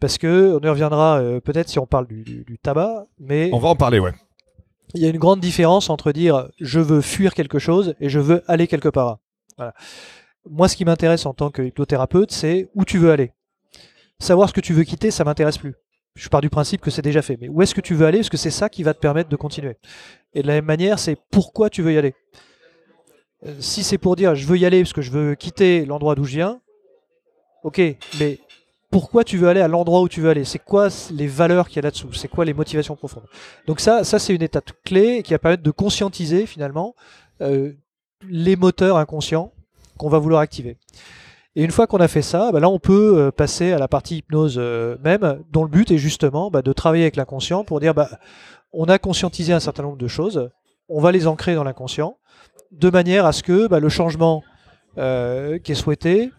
Parce 0.00 0.18
que 0.18 0.56
on 0.60 0.64
y 0.64 0.68
reviendra 0.68 1.18
euh, 1.20 1.40
peut-être 1.40 1.68
si 1.68 1.78
on 1.78 1.86
parle 1.86 2.06
du, 2.06 2.22
du- 2.22 2.44
du 2.44 2.58
tabac, 2.58 3.06
mais 3.18 3.50
On 3.52 3.58
va 3.58 3.68
en 3.68 3.76
parler, 3.76 3.98
ouais. 3.98 4.12
il 4.94 5.00
y 5.02 5.06
a 5.06 5.08
une 5.08 5.18
grande 5.18 5.40
différence 5.40 5.88
entre 5.90 6.12
dire 6.12 6.48
je 6.60 6.80
veux 6.80 7.00
fuir 7.00 7.32
quelque 7.34 7.58
chose 7.58 7.94
et 8.00 8.08
je 8.08 8.20
veux 8.20 8.42
aller 8.46 8.66
quelque 8.66 8.88
part. 8.90 9.18
Voilà. 9.56 9.72
Moi, 10.48 10.68
ce 10.68 10.76
qui 10.76 10.84
m'intéresse 10.84 11.26
en 11.26 11.34
tant 11.34 11.50
que 11.50 11.62
hypnothérapeute, 11.62 12.30
c'est 12.30 12.68
où 12.74 12.84
tu 12.84 12.98
veux 12.98 13.10
aller. 13.10 13.32
Savoir 14.20 14.48
ce 14.48 14.54
que 14.54 14.60
tu 14.60 14.72
veux 14.74 14.84
quitter, 14.84 15.10
ça 15.10 15.24
m'intéresse 15.24 15.58
plus. 15.58 15.74
Je 16.14 16.28
pars 16.28 16.40
du 16.40 16.48
principe 16.50 16.80
que 16.80 16.90
c'est 16.90 17.02
déjà 17.02 17.20
fait. 17.20 17.36
Mais 17.40 17.48
où 17.48 17.60
est-ce 17.62 17.74
que 17.74 17.80
tu 17.80 17.94
veux 17.94 18.06
aller? 18.06 18.18
Parce 18.18 18.30
que 18.30 18.36
c'est 18.36 18.50
ça 18.50 18.68
qui 18.68 18.82
va 18.82 18.94
te 18.94 19.00
permettre 19.00 19.28
de 19.28 19.36
continuer. 19.36 19.76
Et 20.34 20.42
de 20.42 20.46
la 20.46 20.54
même 20.54 20.64
manière, 20.64 20.98
c'est 20.98 21.16
pourquoi 21.30 21.68
tu 21.68 21.82
veux 21.82 21.92
y 21.92 21.98
aller. 21.98 22.14
Euh, 23.46 23.54
Si 23.60 23.82
c'est 23.82 23.98
pour 23.98 24.16
dire 24.16 24.34
je 24.34 24.46
veux 24.46 24.58
y 24.58 24.66
aller 24.66 24.82
parce 24.82 24.92
que 24.92 25.02
je 25.02 25.10
veux 25.10 25.34
quitter 25.34 25.84
l'endroit 25.84 26.14
d'où 26.14 26.24
je 26.24 26.36
viens, 26.36 26.60
ok, 27.62 27.80
mais 28.18 28.38
pourquoi 28.90 29.24
tu 29.24 29.36
veux 29.36 29.48
aller 29.48 29.60
à 29.60 29.68
l'endroit 29.68 30.00
où 30.00 30.08
tu 30.08 30.20
veux 30.20 30.30
aller? 30.30 30.44
C'est 30.44 30.58
quoi 30.58 30.88
les 31.10 31.26
valeurs 31.26 31.68
qu'il 31.68 31.76
y 31.76 31.78
a 31.80 31.82
là-dessous? 31.82 32.12
C'est 32.12 32.28
quoi 32.28 32.44
les 32.44 32.54
motivations 32.54 32.96
profondes? 32.96 33.26
Donc 33.66 33.80
ça, 33.80 34.04
ça 34.04 34.18
c'est 34.18 34.34
une 34.34 34.42
étape 34.42 34.70
clé 34.84 35.22
qui 35.22 35.32
va 35.32 35.38
permettre 35.38 35.62
de 35.62 35.70
conscientiser 35.70 36.46
finalement 36.46 36.94
euh, 37.40 37.72
les 38.28 38.56
moteurs 38.56 38.96
inconscients 38.96 39.52
qu'on 39.98 40.08
va 40.08 40.18
vouloir 40.18 40.40
activer. 40.40 40.76
Et 41.56 41.64
une 41.64 41.70
fois 41.70 41.86
qu'on 41.86 41.98
a 41.98 42.08
fait 42.08 42.22
ça, 42.22 42.52
bah 42.52 42.60
là 42.60 42.68
on 42.68 42.78
peut 42.78 43.18
euh, 43.18 43.30
passer 43.30 43.72
à 43.72 43.78
la 43.78 43.88
partie 43.88 44.18
hypnose 44.18 44.58
même, 45.02 45.42
dont 45.50 45.64
le 45.64 45.70
but 45.70 45.90
est 45.90 45.98
justement 45.98 46.50
bah, 46.50 46.62
de 46.62 46.72
travailler 46.72 47.04
avec 47.04 47.16
l'inconscient 47.16 47.64
pour 47.64 47.80
dire 47.80 47.94
bah, 47.94 48.08
on 48.72 48.86
a 48.86 48.98
conscientisé 48.98 49.52
un 49.52 49.60
certain 49.60 49.82
nombre 49.82 49.96
de 49.96 50.08
choses, 50.08 50.50
on 50.88 51.00
va 51.00 51.12
les 51.12 51.26
ancrer 51.26 51.54
dans 51.54 51.64
l'inconscient, 51.64 52.18
de 52.72 52.90
manière 52.90 53.26
à 53.26 53.32
ce 53.32 53.42
que 53.42 53.66
bah, 53.66 53.80
le 53.80 53.88
changement 53.88 54.42
euh, 54.98 55.58
qui 55.58 55.72
est 55.72 55.76
souhaité 55.76 56.30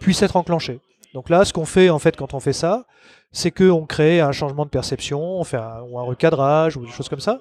puisse 0.00 0.22
être 0.22 0.36
enclenché. 0.36 0.80
Donc 1.14 1.30
là, 1.30 1.44
ce 1.44 1.52
qu'on 1.52 1.64
fait 1.64 1.90
en 1.90 1.98
fait 1.98 2.16
quand 2.16 2.34
on 2.34 2.40
fait 2.40 2.52
ça, 2.52 2.84
c'est 3.32 3.50
qu'on 3.50 3.86
crée 3.86 4.20
un 4.20 4.32
changement 4.32 4.64
de 4.64 4.70
perception, 4.70 5.20
on 5.20 5.44
fait 5.44 5.56
un, 5.56 5.82
ou 5.88 5.98
un 5.98 6.02
recadrage 6.02 6.76
ou 6.76 6.84
des 6.84 6.92
choses 6.92 7.08
comme 7.08 7.20
ça, 7.20 7.40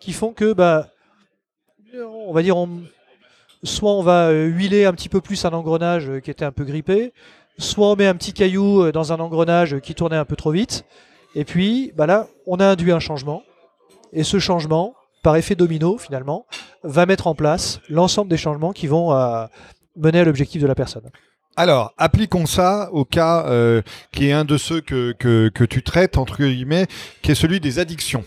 qui 0.00 0.12
font 0.12 0.32
que 0.32 0.52
bah, 0.52 0.88
on 2.26 2.32
va 2.32 2.42
dire 2.42 2.56
on, 2.56 2.82
soit 3.62 3.92
on 3.92 4.02
va 4.02 4.28
euh, 4.28 4.46
huiler 4.46 4.84
un 4.84 4.92
petit 4.92 5.08
peu 5.08 5.20
plus 5.20 5.44
un 5.44 5.52
engrenage 5.52 6.08
euh, 6.08 6.20
qui 6.20 6.30
était 6.30 6.44
un 6.44 6.52
peu 6.52 6.64
grippé, 6.64 7.12
soit 7.58 7.88
on 7.88 7.96
met 7.96 8.06
un 8.06 8.14
petit 8.14 8.32
caillou 8.32 8.90
dans 8.92 9.12
un 9.12 9.20
engrenage 9.20 9.80
qui 9.80 9.94
tournait 9.94 10.16
un 10.16 10.24
peu 10.24 10.36
trop 10.36 10.50
vite, 10.50 10.84
et 11.34 11.44
puis 11.44 11.92
bah 11.96 12.06
là 12.06 12.26
on 12.46 12.56
a 12.56 12.66
induit 12.66 12.92
un 12.92 13.00
changement, 13.00 13.42
et 14.12 14.24
ce 14.24 14.38
changement, 14.38 14.94
par 15.22 15.36
effet 15.36 15.54
domino 15.54 15.98
finalement, 15.98 16.46
va 16.82 17.06
mettre 17.06 17.26
en 17.26 17.34
place 17.34 17.80
l'ensemble 17.88 18.30
des 18.30 18.36
changements 18.36 18.72
qui 18.72 18.86
vont 18.86 19.12
euh, 19.12 19.46
mener 19.96 20.20
à 20.20 20.24
l'objectif 20.24 20.60
de 20.60 20.66
la 20.66 20.74
personne. 20.74 21.08
Alors, 21.56 21.92
appliquons 21.98 22.46
ça 22.46 22.88
au 22.92 23.04
cas 23.04 23.44
euh, 23.46 23.82
qui 24.12 24.28
est 24.28 24.32
un 24.32 24.44
de 24.44 24.56
ceux 24.56 24.80
que, 24.80 25.12
que, 25.12 25.50
que 25.50 25.64
tu 25.64 25.82
traites, 25.82 26.16
entre 26.16 26.38
guillemets, 26.38 26.86
qui 27.20 27.30
est 27.30 27.34
celui 27.34 27.60
des 27.60 27.78
addictions. 27.78 28.24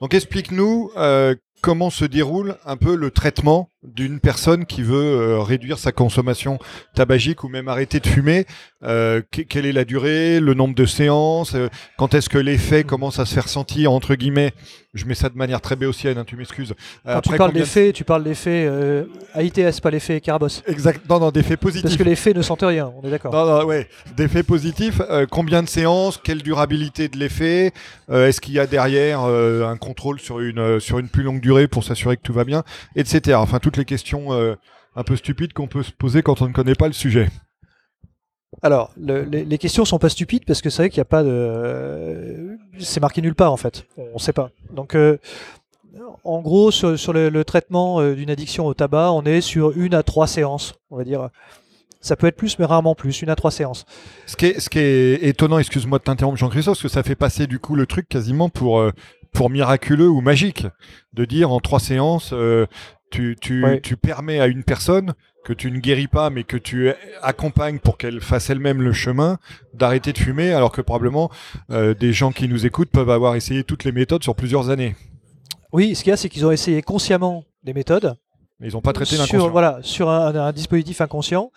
Donc 0.00 0.12
explique-nous 0.14 0.90
euh, 0.96 1.34
comment 1.62 1.90
se 1.90 2.04
déroule 2.04 2.56
un 2.64 2.76
peu 2.76 2.94
le 2.94 3.10
traitement 3.10 3.70
d'une 3.84 4.18
personne 4.18 4.66
qui 4.66 4.82
veut 4.82 4.96
euh, 4.96 5.40
réduire 5.40 5.78
sa 5.78 5.92
consommation 5.92 6.58
tabagique 6.94 7.44
ou 7.44 7.48
même 7.48 7.68
arrêter 7.68 8.00
de 8.00 8.06
fumer. 8.06 8.44
Euh, 8.82 9.22
que- 9.30 9.42
quelle 9.42 9.66
est 9.66 9.72
la 9.72 9.84
durée, 9.84 10.40
le 10.40 10.54
nombre 10.54 10.74
de 10.74 10.84
séances, 10.84 11.54
euh, 11.54 11.68
quand 11.96 12.14
est-ce 12.14 12.28
que 12.28 12.38
l'effet 12.38 12.82
commence 12.84 13.18
à 13.20 13.24
se 13.24 13.34
faire 13.34 13.48
sentir 13.48 13.92
entre 13.92 14.14
guillemets? 14.16 14.52
Je 14.94 15.04
mets 15.04 15.14
ça 15.14 15.28
de 15.28 15.36
manière 15.36 15.60
très 15.60 15.76
béotienne, 15.76 16.18
hein, 16.18 16.24
tu 16.26 16.34
m'excuses. 16.36 16.74
Quand 17.04 17.20
tu 17.20 17.36
parles 17.36 17.52
de- 17.52 17.58
d'effet, 17.58 17.92
tu 17.92 18.02
parles 18.04 18.24
d'effet 18.24 18.66
euh, 18.68 19.04
AITS, 19.36 19.80
pas 19.80 19.90
l'effet 19.90 20.20
Carbos. 20.20 20.48
Exact. 20.66 21.02
Non, 21.08 21.20
non, 21.20 21.30
d'effets 21.30 21.56
positifs. 21.56 21.82
Parce 21.84 21.96
que 21.96 22.02
les 22.02 22.16
faits 22.16 22.36
ne 22.36 22.42
sentent 22.42 22.62
rien, 22.62 22.90
on 23.00 23.06
est 23.06 23.10
d'accord. 23.10 23.32
Non, 23.32 23.44
non, 23.60 23.64
ouais, 23.66 23.88
d'effets 24.16 24.42
positifs. 24.42 25.00
euh, 25.08 25.26
combien 25.30 25.62
de 25.62 25.68
séances 25.68 26.18
Quelle 26.22 26.42
durabilité 26.42 27.08
de 27.08 27.16
l'effet 27.18 27.72
Est-ce 28.10 28.40
qu'il 28.40 28.54
y 28.54 28.58
a 28.58 28.66
derrière 28.66 29.20
un 29.20 29.76
contrôle 29.76 30.18
sur 30.18 30.40
une 30.40 30.80
sur 30.80 30.98
une 30.98 31.08
plus 31.08 31.22
longue 31.22 31.40
durée 31.40 31.68
pour 31.68 31.84
s'assurer 31.84 32.16
que 32.16 32.22
tout 32.22 32.32
va 32.32 32.44
bien, 32.44 32.64
etc. 32.96 33.36
Enfin, 33.40 33.58
toutes 33.68 33.76
les 33.76 33.84
questions 33.84 34.32
euh, 34.32 34.54
un 34.96 35.04
peu 35.04 35.14
stupides 35.16 35.52
qu'on 35.52 35.66
peut 35.68 35.82
se 35.82 35.92
poser 35.92 36.22
quand 36.22 36.40
on 36.42 36.48
ne 36.48 36.52
connaît 36.52 36.74
pas 36.74 36.86
le 36.86 36.92
sujet. 36.94 37.28
Alors, 38.62 38.90
le- 38.98 39.22
les, 39.24 39.44
les 39.44 39.58
questions 39.58 39.84
sont 39.84 39.98
pas 39.98 40.08
stupides 40.08 40.44
parce 40.46 40.62
que 40.62 40.70
c'est 40.70 40.82
vrai 40.82 40.90
qu'il 40.90 40.98
n'y 40.98 41.02
a 41.02 41.04
pas 41.04 41.22
de. 41.22 42.56
c'est 42.78 43.00
marqué 43.00 43.20
nulle 43.20 43.34
part 43.34 43.52
en 43.52 43.56
fait. 43.58 43.86
On 43.98 44.14
ne 44.14 44.18
sait 44.18 44.32
pas. 44.32 44.50
Donc, 44.72 44.94
euh, 44.94 45.18
en 46.24 46.40
gros, 46.40 46.70
sur, 46.70 46.98
sur 46.98 47.12
le, 47.12 47.28
le 47.28 47.44
traitement 47.44 48.00
euh, 48.00 48.14
d'une 48.14 48.30
addiction 48.30 48.66
au 48.66 48.72
tabac, 48.74 49.12
on 49.12 49.22
est 49.24 49.42
sur 49.42 49.76
une 49.76 49.94
à 49.94 50.02
trois 50.02 50.26
séances, 50.26 50.74
on 50.90 50.96
va 50.96 51.04
dire. 51.04 51.28
Ça 52.00 52.16
peut 52.16 52.26
être 52.28 52.36
plus, 52.36 52.58
mais 52.58 52.64
rarement 52.64 52.94
plus, 52.94 53.22
une 53.22 53.28
à 53.28 53.36
trois 53.36 53.50
séances. 53.50 53.84
Ce 54.26 54.36
qui 54.36 54.46
est, 54.46 54.60
ce 54.60 54.70
qui 54.70 54.78
est 54.78 55.14
étonnant, 55.24 55.58
excuse-moi 55.58 55.98
de 55.98 56.04
t'interrompre 56.04 56.38
Jean-Christophe, 56.38 56.74
parce 56.76 56.82
que 56.82 56.88
ça 56.88 57.02
fait 57.02 57.16
passer 57.16 57.46
du 57.48 57.58
coup 57.58 57.74
le 57.74 57.86
truc 57.86 58.08
quasiment 58.08 58.48
pour, 58.48 58.80
pour 59.32 59.50
miraculeux 59.50 60.08
ou 60.08 60.20
magique, 60.20 60.66
de 61.12 61.24
dire 61.24 61.50
en 61.50 61.58
trois 61.60 61.80
séances, 61.80 62.30
euh, 62.32 62.66
tu, 63.10 63.36
tu, 63.40 63.64
Ouais. 63.64 63.80
tu 63.80 63.96
permets 63.96 64.40
à 64.40 64.46
une 64.46 64.64
personne 64.64 65.14
que 65.44 65.52
tu 65.52 65.70
ne 65.70 65.78
guéris 65.78 66.08
pas, 66.08 66.28
mais 66.30 66.44
que 66.44 66.56
tu 66.56 66.90
accompagnes 67.22 67.78
pour 67.78 67.96
qu'elle 67.96 68.20
fasse 68.20 68.50
elle-même 68.50 68.82
le 68.82 68.92
chemin 68.92 69.38
d'arrêter 69.72 70.12
de 70.12 70.18
fumer, 70.18 70.52
alors 70.52 70.72
que 70.72 70.80
probablement 70.82 71.30
euh, 71.70 71.94
des 71.94 72.12
gens 72.12 72.32
qui 72.32 72.48
nous 72.48 72.66
écoutent 72.66 72.90
peuvent 72.90 73.08
avoir 73.10 73.34
essayé 73.34 73.64
toutes 73.64 73.84
les 73.84 73.92
méthodes 73.92 74.22
sur 74.22 74.34
plusieurs 74.34 74.68
années. 74.68 74.94
Oui, 75.72 75.94
ce 75.94 76.02
qu'il 76.02 76.10
y 76.10 76.12
a, 76.12 76.16
c'est 76.16 76.28
qu'ils 76.28 76.44
ont 76.46 76.50
essayé 76.50 76.82
consciemment 76.82 77.44
des 77.62 77.72
méthodes 77.72 78.14
Mais 78.60 78.68
ils 78.68 78.74
n'ont 78.74 78.80
pas 78.82 78.92
traité 78.92 79.16
l'inconscient. 79.16 79.48
voilà, 79.50 79.78
sur 79.82 80.10
un, 80.10 80.34
un 80.34 80.52
dispositif 80.52 81.00
inconscient 81.00 81.50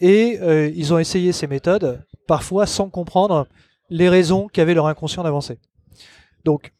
et 0.00 0.38
euh, 0.40 0.70
ils 0.74 0.92
ont 0.94 0.98
essayé 0.98 1.32
ces 1.32 1.46
méthodes 1.46 2.04
parfois 2.26 2.66
sans 2.66 2.88
comprendre 2.90 3.46
les 3.90 4.08
raisons 4.08 4.48
qu'avait 4.48 4.74
leur 4.74 4.86
inconscient 4.86 5.22
d'avancer. 5.22 5.58
Donc 6.44 6.72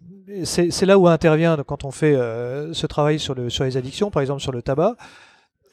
c'est 0.44 0.86
là 0.86 0.98
où 0.98 1.06
intervient 1.08 1.56
quand 1.66 1.84
on 1.84 1.90
fait 1.90 2.14
euh, 2.14 2.72
ce 2.72 2.86
travail 2.86 3.18
sur, 3.18 3.34
le, 3.34 3.48
sur 3.50 3.64
les 3.64 3.76
addictions, 3.76 4.10
par 4.10 4.22
exemple 4.22 4.40
sur 4.40 4.52
le 4.52 4.62
tabac. 4.62 4.96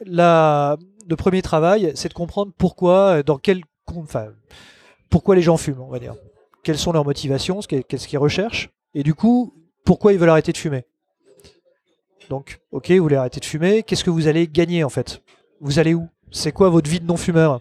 Le 0.06 1.16
premier 1.18 1.42
travail, 1.42 1.92
c'est 1.96 2.10
de 2.10 2.14
comprendre 2.14 2.52
pourquoi, 2.58 3.18
euh, 3.18 3.24
dans 3.24 3.38
quel, 3.38 3.62
pourquoi 5.10 5.36
les 5.36 5.42
gens 5.42 5.58
fument, 5.58 5.82
on 5.82 5.90
va 5.90 6.00
dire. 6.00 6.16
Quelles 6.64 6.78
sont 6.78 6.92
leurs 6.94 7.04
motivations, 7.06 7.62
ce 7.62 7.68
qu'est- 7.68 7.84
qu'est-ce 7.84 8.08
qu'ils 8.08 8.20
recherchent, 8.20 8.70
et 8.94 9.04
du 9.04 9.14
coup, 9.14 9.54
pourquoi 9.84 10.14
ils 10.14 10.20
veulent 10.20 10.30
arrêter 10.30 10.52
de 10.54 10.58
fumer. 10.58 10.86
Donc, 12.30 12.62
ok, 12.72 12.90
vous 12.92 13.04
voulez 13.04 13.18
arrêter 13.18 13.40
de 13.42 13.46
fumer, 13.46 13.84
qu'est-ce 13.84 14.04
que 14.04 14.10
vous 14.10 14.28
allez 14.28 14.48
gagner 14.48 14.84
en 14.84 14.90
fait? 14.90 15.22
Vous 15.60 15.80
allez 15.80 15.94
où? 15.94 16.08
C'est 16.32 16.52
quoi 16.54 16.70
votre 16.70 16.90
vie 16.90 17.02
de 17.02 17.06
non-fumeur? 17.06 17.60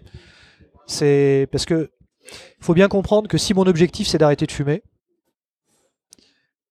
C'est 0.86 1.48
parce 1.50 1.64
que 1.66 1.90
faut 2.60 2.74
bien 2.74 2.88
comprendre 2.88 3.28
que 3.28 3.38
si 3.38 3.54
mon 3.54 3.66
objectif 3.66 4.06
c'est 4.06 4.18
d'arrêter 4.18 4.46
de 4.46 4.52
fumer, 4.52 4.82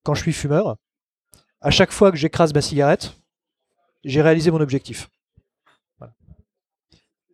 quand 0.04 0.14
je 0.14 0.22
suis 0.22 0.34
fumeur, 0.34 0.76
à 1.62 1.72
chaque 1.72 1.92
fois 1.92 2.12
que 2.12 2.18
j'écrase 2.18 2.54
ma 2.54 2.62
cigarette, 2.62 3.14
j'ai 4.04 4.22
réalisé 4.22 4.50
mon 4.52 4.60
objectif. 4.62 5.10
Voilà. 6.00 6.14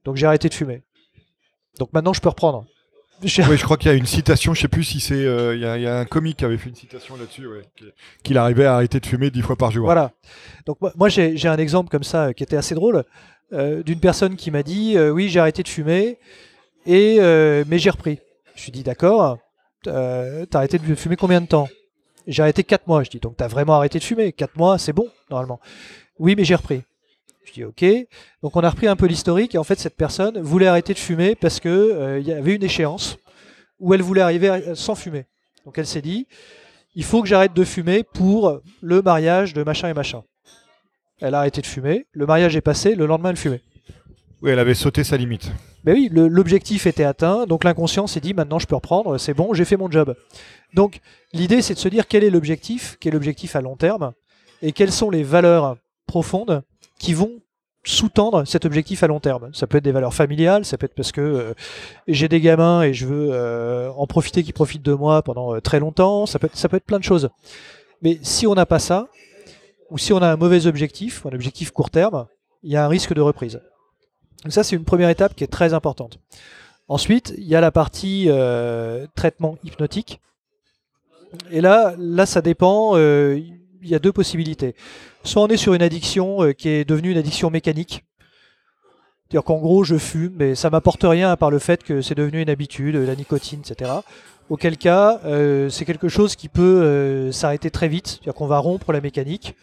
Donc 0.03 0.15
j'ai 0.17 0.25
arrêté 0.25 0.49
de 0.49 0.53
fumer. 0.53 0.83
Donc 1.79 1.93
maintenant 1.93 2.13
je 2.13 2.21
peux 2.21 2.29
reprendre. 2.29 2.65
Oui, 3.23 3.29
je 3.29 3.63
crois 3.63 3.77
qu'il 3.77 3.89
y 3.89 3.93
a 3.93 3.97
une 3.97 4.05
citation, 4.05 4.53
je 4.53 4.61
sais 4.61 4.67
plus 4.67 4.83
si 4.83 4.99
c'est. 4.99 5.15
euh, 5.25 5.55
Il 5.55 5.61
y, 5.61 5.65
a- 5.65 5.77
il 5.77 5.81
y 5.81 5.87
a 5.87 5.97
un 5.97 6.05
comique 6.05 6.37
qui 6.37 6.45
avait 6.45 6.57
fait 6.59 6.69
une 6.69 6.75
citation 6.75 7.15
là-dessus, 7.15 7.47
ouais, 7.47 7.63
qu'il 8.23 8.37
arrivait 8.37 8.65
à 8.65 8.75
arrêter 8.75 8.99
de 8.99 9.05
fumer 9.07 9.31
dix 9.31 9.41
fois 9.41 9.55
par 9.55 9.71
jour. 9.71 9.85
Voilà. 9.85 10.11
Donc 10.67 10.77
moi, 10.95 11.09
j'ai 11.09 11.47
un 11.47 11.57
exemple 11.57 11.89
comme 11.89 12.03
ça 12.03 12.25
euh, 12.27 12.33
qui 12.33 12.43
était 12.43 12.57
assez 12.57 12.75
drôle 12.75 13.03
euh, 13.53 13.81
d'une 13.81 13.99
personne 13.99 14.35
qui 14.35 14.51
m'a 14.51 14.61
dit 14.61 14.97
euh, 14.97 15.09
oui 15.09 15.29
j'ai 15.29 15.39
arrêté 15.39 15.63
de 15.63 15.67
fumer 15.67 16.19
et 16.85 17.17
mais 17.67 17.79
j'ai 17.79 17.89
repris. 17.89 18.19
Je 18.55 18.65
lui 18.65 18.71
dis 18.71 18.83
d'accord. 18.83 19.39
T'as 19.83 20.45
arrêté 20.53 20.77
de 20.77 20.95
fumer 20.95 21.15
combien 21.15 21.41
de 21.41 21.47
temps? 21.47 21.67
J'ai 22.27 22.41
arrêté 22.43 22.63
4 22.63 22.87
mois. 22.87 23.03
Je 23.03 23.09
dis 23.09 23.19
donc 23.19 23.35
t'as 23.37 23.47
vraiment 23.47 23.73
arrêté 23.75 23.99
de 23.99 24.03
fumer 24.03 24.31
4 24.33 24.55
mois 24.57 24.77
c'est 24.77 24.93
bon 24.93 25.07
normalement. 25.29 25.59
Oui 26.19 26.35
mais 26.35 26.43
j'ai 26.43 26.55
repris. 26.55 26.83
Je 27.45 27.53
dis 27.53 27.63
ok. 27.63 27.85
Donc 28.43 28.55
on 28.55 28.61
a 28.61 28.69
repris 28.69 28.87
un 28.87 28.95
peu 28.95 29.05
l'historique 29.07 29.55
et 29.55 29.57
en 29.57 29.63
fait 29.63 29.79
cette 29.79 29.95
personne 29.95 30.39
voulait 30.41 30.67
arrêter 30.67 30.93
de 30.93 30.99
fumer 30.99 31.35
parce 31.35 31.59
que 31.59 31.69
euh, 31.69 32.19
y 32.19 32.31
avait 32.31 32.55
une 32.55 32.63
échéance 32.63 33.17
où 33.79 33.93
elle 33.93 34.01
voulait 34.01 34.21
arriver 34.21 34.49
à- 34.49 34.75
sans 34.75 34.95
fumer. 34.95 35.25
Donc 35.65 35.77
elle 35.77 35.87
s'est 35.87 36.01
dit 36.01 36.27
il 36.95 37.03
faut 37.03 37.21
que 37.21 37.27
j'arrête 37.27 37.53
de 37.53 37.63
fumer 37.63 38.03
pour 38.03 38.59
le 38.81 39.01
mariage 39.01 39.53
de 39.53 39.63
machin 39.63 39.87
et 39.89 39.93
machin. 39.93 40.23
Elle 41.21 41.33
a 41.35 41.39
arrêté 41.39 41.61
de 41.61 41.65
fumer, 41.67 42.05
le 42.11 42.25
mariage 42.25 42.55
est 42.55 42.61
passé, 42.61 42.95
le 42.95 43.05
lendemain 43.05 43.29
elle 43.31 43.37
fumait. 43.37 43.61
Oui, 44.41 44.51
elle 44.51 44.59
avait 44.59 44.73
sauté 44.75 45.03
sa 45.03 45.15
limite. 45.17 45.51
Mais 45.87 45.93
oui, 45.93 46.09
l'objectif 46.11 46.85
était 46.85 47.05
atteint, 47.05 47.45
donc 47.45 47.63
l'inconscient 47.63 48.07
s'est 48.07 48.19
dit 48.19 48.33
maintenant 48.33 48.59
je 48.59 48.67
peux 48.67 48.75
reprendre, 48.75 49.17
c'est 49.17 49.33
bon, 49.33 49.53
j'ai 49.53 49.63
fait 49.63 49.77
mon 49.77 49.89
job. 49.89 50.17
Donc 50.73 50.99
l'idée 51.31 51.61
c'est 51.61 51.75
de 51.75 51.79
se 51.79 51.87
dire 51.87 52.09
quel 52.09 52.25
est 52.25 52.29
l'objectif, 52.29 52.97
quel 52.99 53.11
est 53.11 53.13
l'objectif 53.13 53.55
à 53.55 53.61
long 53.61 53.77
terme, 53.77 54.11
et 54.61 54.73
quelles 54.73 54.91
sont 54.91 55.09
les 55.09 55.23
valeurs 55.23 55.77
profondes 56.05 56.61
qui 56.99 57.13
vont 57.13 57.39
sous-tendre 57.85 58.45
cet 58.45 58.65
objectif 58.65 59.01
à 59.01 59.07
long 59.07 59.21
terme. 59.21 59.49
Ça 59.53 59.65
peut 59.65 59.77
être 59.77 59.85
des 59.85 59.93
valeurs 59.93 60.13
familiales, 60.13 60.65
ça 60.65 60.77
peut 60.77 60.87
être 60.87 60.93
parce 60.93 61.13
que 61.13 61.21
euh, 61.21 61.53
j'ai 62.09 62.27
des 62.27 62.41
gamins 62.41 62.81
et 62.81 62.93
je 62.93 63.05
veux 63.05 63.29
euh, 63.31 63.89
en 63.91 64.07
profiter 64.07 64.43
qu'ils 64.43 64.53
profitent 64.53 64.83
de 64.83 64.93
moi 64.93 65.21
pendant 65.21 65.55
euh, 65.55 65.61
très 65.61 65.79
longtemps, 65.79 66.25
ça 66.25 66.37
peut, 66.37 66.47
être, 66.47 66.57
ça 66.57 66.67
peut 66.67 66.75
être 66.75 66.85
plein 66.85 66.99
de 66.99 67.05
choses. 67.05 67.29
Mais 68.01 68.19
si 68.23 68.45
on 68.45 68.55
n'a 68.55 68.65
pas 68.65 68.79
ça, 68.79 69.07
ou 69.89 69.97
si 69.97 70.11
on 70.11 70.17
a 70.17 70.27
un 70.27 70.35
mauvais 70.35 70.67
objectif, 70.67 71.25
un 71.25 71.33
objectif 71.33 71.71
court 71.71 71.91
terme, 71.91 72.27
il 72.61 72.73
y 72.73 72.75
a 72.75 72.83
un 72.83 72.89
risque 72.89 73.13
de 73.13 73.21
reprise. 73.21 73.61
Donc 74.43 74.53
ça, 74.53 74.63
c'est 74.63 74.75
une 74.75 74.85
première 74.85 75.09
étape 75.09 75.35
qui 75.35 75.43
est 75.43 75.47
très 75.47 75.73
importante. 75.73 76.19
Ensuite, 76.87 77.33
il 77.37 77.45
y 77.45 77.55
a 77.55 77.61
la 77.61 77.71
partie 77.71 78.25
euh, 78.29 79.07
traitement 79.15 79.57
hypnotique. 79.63 80.21
Et 81.51 81.59
là, 81.59 81.95
ça 82.25 82.41
dépend. 82.41 82.95
euh, 82.95 83.41
Il 83.81 83.89
y 83.89 83.95
a 83.95 83.99
deux 83.99 84.13
possibilités. 84.13 84.75
Soit 85.23 85.43
on 85.43 85.47
est 85.47 85.57
sur 85.57 85.73
une 85.73 85.81
addiction 85.81 86.43
euh, 86.43 86.53
qui 86.53 86.69
est 86.69 86.85
devenue 86.85 87.11
une 87.11 87.17
addiction 87.17 87.49
mécanique. 87.49 88.05
C'est-à-dire 89.23 89.43
qu'en 89.43 89.57
gros, 89.57 89.83
je 89.83 89.97
fume, 89.97 90.33
mais 90.37 90.55
ça 90.55 90.69
m'apporte 90.69 91.03
rien 91.03 91.29
à 91.29 91.35
part 91.35 91.51
le 91.51 91.59
fait 91.59 91.83
que 91.83 92.01
c'est 92.01 92.15
devenu 92.15 92.41
une 92.41 92.49
habitude, 92.49 92.95
la 92.95 93.15
nicotine, 93.15 93.59
etc. 93.59 93.91
Auquel 94.49 94.77
cas, 94.77 95.19
c'est 95.69 95.83
quelque 95.83 96.07
chose 96.07 96.37
qui 96.37 96.47
peut 96.47 97.29
s'arrêter 97.33 97.69
très 97.69 97.89
vite. 97.89 98.07
C'est-à-dire 98.07 98.33
qu'on 98.35 98.47
va 98.47 98.59
rompre 98.59 98.93
la 98.93 99.01
mécanique. 99.01 99.53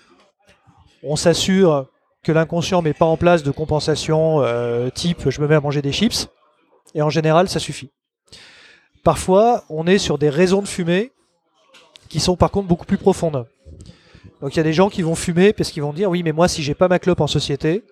On 1.03 1.17
s'assure 1.17 1.87
que 2.25 2.33
l'inconscient 2.33 2.83
met 2.83 2.95
pas 2.95 3.05
en 3.05 3.17
place 3.17 3.43
de 3.43 3.51
compensation 3.51 4.43
euh, 4.43 4.91
type 4.91 5.31
je 5.31 5.41
me 5.41 5.47
mets 5.47 5.55
à 5.55 5.61
manger 5.61 5.83
des 5.83 5.93
chips. 5.93 6.29
Et 6.95 7.03
en 7.03 7.11
général, 7.11 7.49
ça 7.49 7.61
suffit. 7.61 7.91
Parfois, 9.03 9.65
on 9.69 9.87
est 9.87 9.99
sur 9.99 10.19
des 10.19 10.31
raisons 10.31 10.63
de 10.63 10.69
fumer 10.69 11.13
qui 12.09 12.21
sont 12.21 12.37
par 12.37 12.51
contre 12.51 12.69
beaucoup 12.69 12.87
plus 12.87 12.99
profondes. 12.99 13.47
Donc 14.41 14.55
il 14.55 14.57
y 14.57 14.61
a 14.61 14.65
des 14.65 14.73
gens 14.73 14.89
qui 14.89 15.03
vont 15.03 15.15
fumer 15.15 15.53
parce 15.53 15.71
qu'ils 15.71 15.83
vont 15.83 15.93
dire 15.93 16.11
oui 16.11 16.23
mais 16.23 16.33
moi 16.33 16.49
si 16.49 16.63
j'ai 16.63 16.75
pas 16.75 16.89
ma 16.89 16.99
clope 16.99 17.21
en 17.21 17.27
société, 17.27 17.83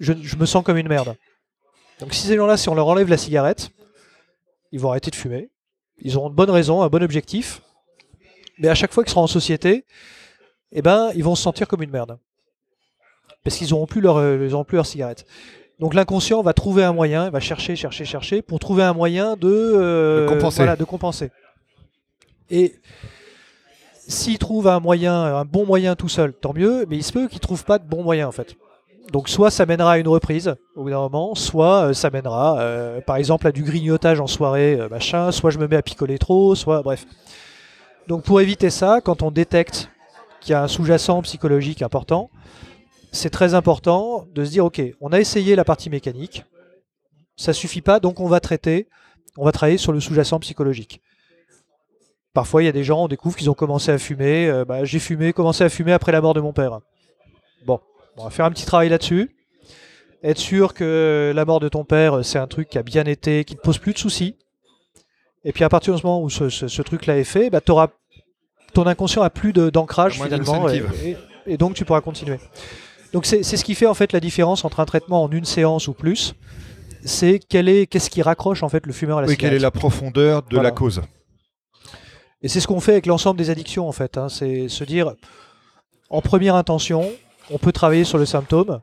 je, 0.00 0.12
me 0.36 0.46
sens 0.46 0.64
comme 0.64 0.76
une 0.76 0.88
merde. 0.88 1.16
Donc 2.00 2.14
si 2.14 2.26
ces 2.26 2.36
gens-là, 2.36 2.56
si 2.56 2.68
on 2.68 2.74
leur 2.74 2.86
enlève 2.86 3.08
la 3.08 3.16
cigarette, 3.16 3.70
ils 4.72 4.80
vont 4.80 4.90
arrêter 4.90 5.10
de 5.10 5.16
fumer. 5.16 5.50
Ils 6.00 6.16
auront 6.16 6.30
de 6.30 6.34
bonnes 6.34 6.50
raisons, 6.50 6.82
un 6.82 6.88
bon 6.88 7.02
objectif. 7.02 7.62
Mais 8.58 8.68
à 8.68 8.74
chaque 8.74 8.92
fois 8.92 9.04
qu'ils 9.04 9.10
seront 9.10 9.22
en 9.22 9.28
société, 9.28 9.84
eh 10.72 10.82
ben, 10.82 11.10
ils 11.14 11.24
vont 11.24 11.34
se 11.34 11.42
sentir 11.42 11.66
comme 11.66 11.82
une 11.82 11.90
merde. 11.90 12.18
Parce 13.48 13.56
qu'ils 13.56 13.70
n'auront 13.70 13.86
plus, 13.86 14.02
leur, 14.02 14.18
euh, 14.18 14.44
ils 14.46 14.52
auront 14.52 14.64
plus 14.64 14.76
leur 14.76 14.84
cigarette. 14.84 15.24
Donc 15.78 15.94
l'inconscient 15.94 16.42
va 16.42 16.52
trouver 16.52 16.84
un 16.84 16.92
moyen, 16.92 17.30
va 17.30 17.40
chercher, 17.40 17.76
chercher, 17.76 18.04
chercher, 18.04 18.42
pour 18.42 18.58
trouver 18.58 18.82
un 18.82 18.92
moyen 18.92 19.36
de, 19.36 19.48
euh, 19.48 20.24
De 20.26 20.28
compenser. 20.28 20.56
Voilà, 20.58 20.76
de 20.76 20.84
compenser. 20.84 21.30
Et 22.50 22.74
s'il 24.06 24.36
trouve 24.36 24.68
un 24.68 24.80
moyen, 24.80 25.14
un 25.14 25.46
bon 25.46 25.64
moyen 25.64 25.96
tout 25.96 26.10
seul, 26.10 26.34
tant 26.34 26.52
mieux, 26.52 26.84
mais 26.90 26.96
il 26.96 27.02
se 27.02 27.10
peut 27.10 27.26
qu'il 27.26 27.40
trouve 27.40 27.64
pas 27.64 27.78
de 27.78 27.88
bon 27.88 28.02
moyen 28.02 28.28
en 28.28 28.32
fait. 28.32 28.54
Donc 29.12 29.30
soit 29.30 29.50
ça 29.50 29.64
mènera 29.64 29.92
à 29.92 29.98
une 29.98 30.08
reprise 30.08 30.54
au 30.76 30.82
bout 30.82 30.90
d'un 30.90 30.98
moment, 30.98 31.34
soit 31.34 31.84
euh, 31.88 31.92
ça 31.94 32.10
mènera 32.10 32.60
euh, 32.60 33.00
par 33.00 33.16
exemple 33.16 33.46
à 33.46 33.52
du 33.52 33.62
grignotage 33.62 34.20
en 34.20 34.26
soirée, 34.26 34.78
machin, 34.90 35.32
soit 35.32 35.48
je 35.48 35.58
me 35.58 35.66
mets 35.68 35.76
à 35.76 35.82
picoler 35.82 36.18
trop, 36.18 36.54
soit 36.54 36.82
bref. 36.82 37.06
Donc 38.08 38.24
pour 38.24 38.42
éviter 38.42 38.68
ça, 38.68 39.00
quand 39.02 39.22
on 39.22 39.30
détecte 39.30 39.88
qu'il 40.42 40.50
y 40.50 40.54
a 40.54 40.62
un 40.62 40.68
sous-jacent 40.68 41.22
psychologique 41.22 41.80
important, 41.80 42.28
c'est 43.12 43.30
très 43.30 43.54
important 43.54 44.26
de 44.34 44.44
se 44.44 44.50
dire 44.50 44.64
ok, 44.64 44.80
on 45.00 45.12
a 45.12 45.18
essayé 45.20 45.56
la 45.56 45.64
partie 45.64 45.90
mécanique, 45.90 46.44
ça 47.36 47.52
suffit 47.52 47.82
pas, 47.82 48.00
donc 48.00 48.20
on 48.20 48.28
va 48.28 48.40
traiter, 48.40 48.88
on 49.36 49.44
va 49.44 49.52
travailler 49.52 49.78
sur 49.78 49.92
le 49.92 50.00
sous-jacent 50.00 50.38
psychologique. 50.40 51.00
Parfois, 52.34 52.62
il 52.62 52.66
y 52.66 52.68
a 52.68 52.72
des 52.72 52.84
gens, 52.84 53.04
on 53.04 53.08
découvre 53.08 53.36
qu'ils 53.36 53.50
ont 53.50 53.54
commencé 53.54 53.90
à 53.90 53.98
fumer. 53.98 54.46
euh, 54.48 54.64
bah, 54.64 54.84
j'ai 54.84 54.98
fumé, 54.98 55.32
commencé 55.32 55.64
à 55.64 55.68
fumer 55.68 55.92
après 55.92 56.12
la 56.12 56.20
mort 56.20 56.34
de 56.34 56.40
mon 56.40 56.52
père. 56.52 56.78
Bon, 57.66 57.80
on 58.16 58.24
va 58.24 58.30
faire 58.30 58.44
un 58.44 58.50
petit 58.50 58.66
travail 58.66 58.88
là-dessus. 58.90 59.34
Être 60.22 60.38
sûr 60.38 60.74
que 60.74 61.32
la 61.34 61.44
mort 61.44 61.58
de 61.60 61.68
ton 61.68 61.84
père, 61.84 62.24
c'est 62.24 62.38
un 62.38 62.46
truc 62.46 62.68
qui 62.68 62.78
a 62.78 62.82
bien 62.82 63.04
été, 63.04 63.44
qui 63.44 63.54
ne 63.54 63.60
pose 63.60 63.78
plus 63.78 63.92
de 63.92 63.98
soucis. 63.98 64.36
Et 65.44 65.52
puis 65.52 65.64
à 65.64 65.68
partir 65.68 65.94
du 65.94 66.02
moment 66.04 66.20
où 66.22 66.28
ce, 66.30 66.48
ce- 66.48 66.68
ce 66.68 66.82
truc-là 66.82 67.16
est 67.18 67.24
fait, 67.24 67.50
bah, 67.50 67.60
ton 67.60 68.86
inconscient 68.86 69.22
a 69.22 69.30
plus 69.30 69.52
d'ancrage 69.52 70.18
finalement, 70.26 70.68
et, 70.68 70.80
d'incentive. 70.80 71.16
et- 71.46 71.52
et 71.54 71.56
donc 71.56 71.74
tu 71.74 71.84
pourras 71.84 72.00
continuer. 72.02 72.38
Donc 73.12 73.24
c'est 73.26 73.42
ce 73.42 73.64
qui 73.64 73.74
fait 73.74 73.86
en 73.86 73.94
fait 73.94 74.12
la 74.12 74.20
différence 74.20 74.64
entre 74.64 74.80
un 74.80 74.84
traitement 74.84 75.22
en 75.22 75.30
une 75.30 75.44
séance 75.46 75.88
ou 75.88 75.92
plus. 75.94 76.34
C'est 77.04 77.38
quel 77.38 77.68
est 77.68 77.86
qu'est-ce 77.86 78.10
qui 78.10 78.20
raccroche 78.22 78.62
en 78.62 78.68
fait 78.68 78.84
le 78.86 78.92
fumeur 78.92 79.18
à 79.18 79.22
la 79.22 79.28
Oui, 79.28 79.36
quelle 79.36 79.54
est 79.54 79.58
cigarette. 79.58 79.62
la 79.74 79.80
profondeur 79.80 80.42
de 80.42 80.48
Voilà. 80.56 80.68
la 80.70 80.74
cause 80.74 81.00
Et 82.42 82.48
c'est 82.48 82.60
ce 82.60 82.66
qu'on 82.66 82.80
fait 82.80 82.92
avec 82.92 83.06
l'ensemble 83.06 83.38
des 83.38 83.50
addictions 83.50 83.88
en 83.88 83.92
fait. 83.92 84.18
hein. 84.18 84.28
C'est 84.28 84.68
se 84.68 84.84
dire, 84.84 85.14
en 86.10 86.20
première 86.20 86.54
intention, 86.54 87.10
on 87.50 87.58
peut 87.58 87.72
travailler 87.72 88.04
sur 88.04 88.18
le 88.18 88.26
symptôme. 88.26 88.80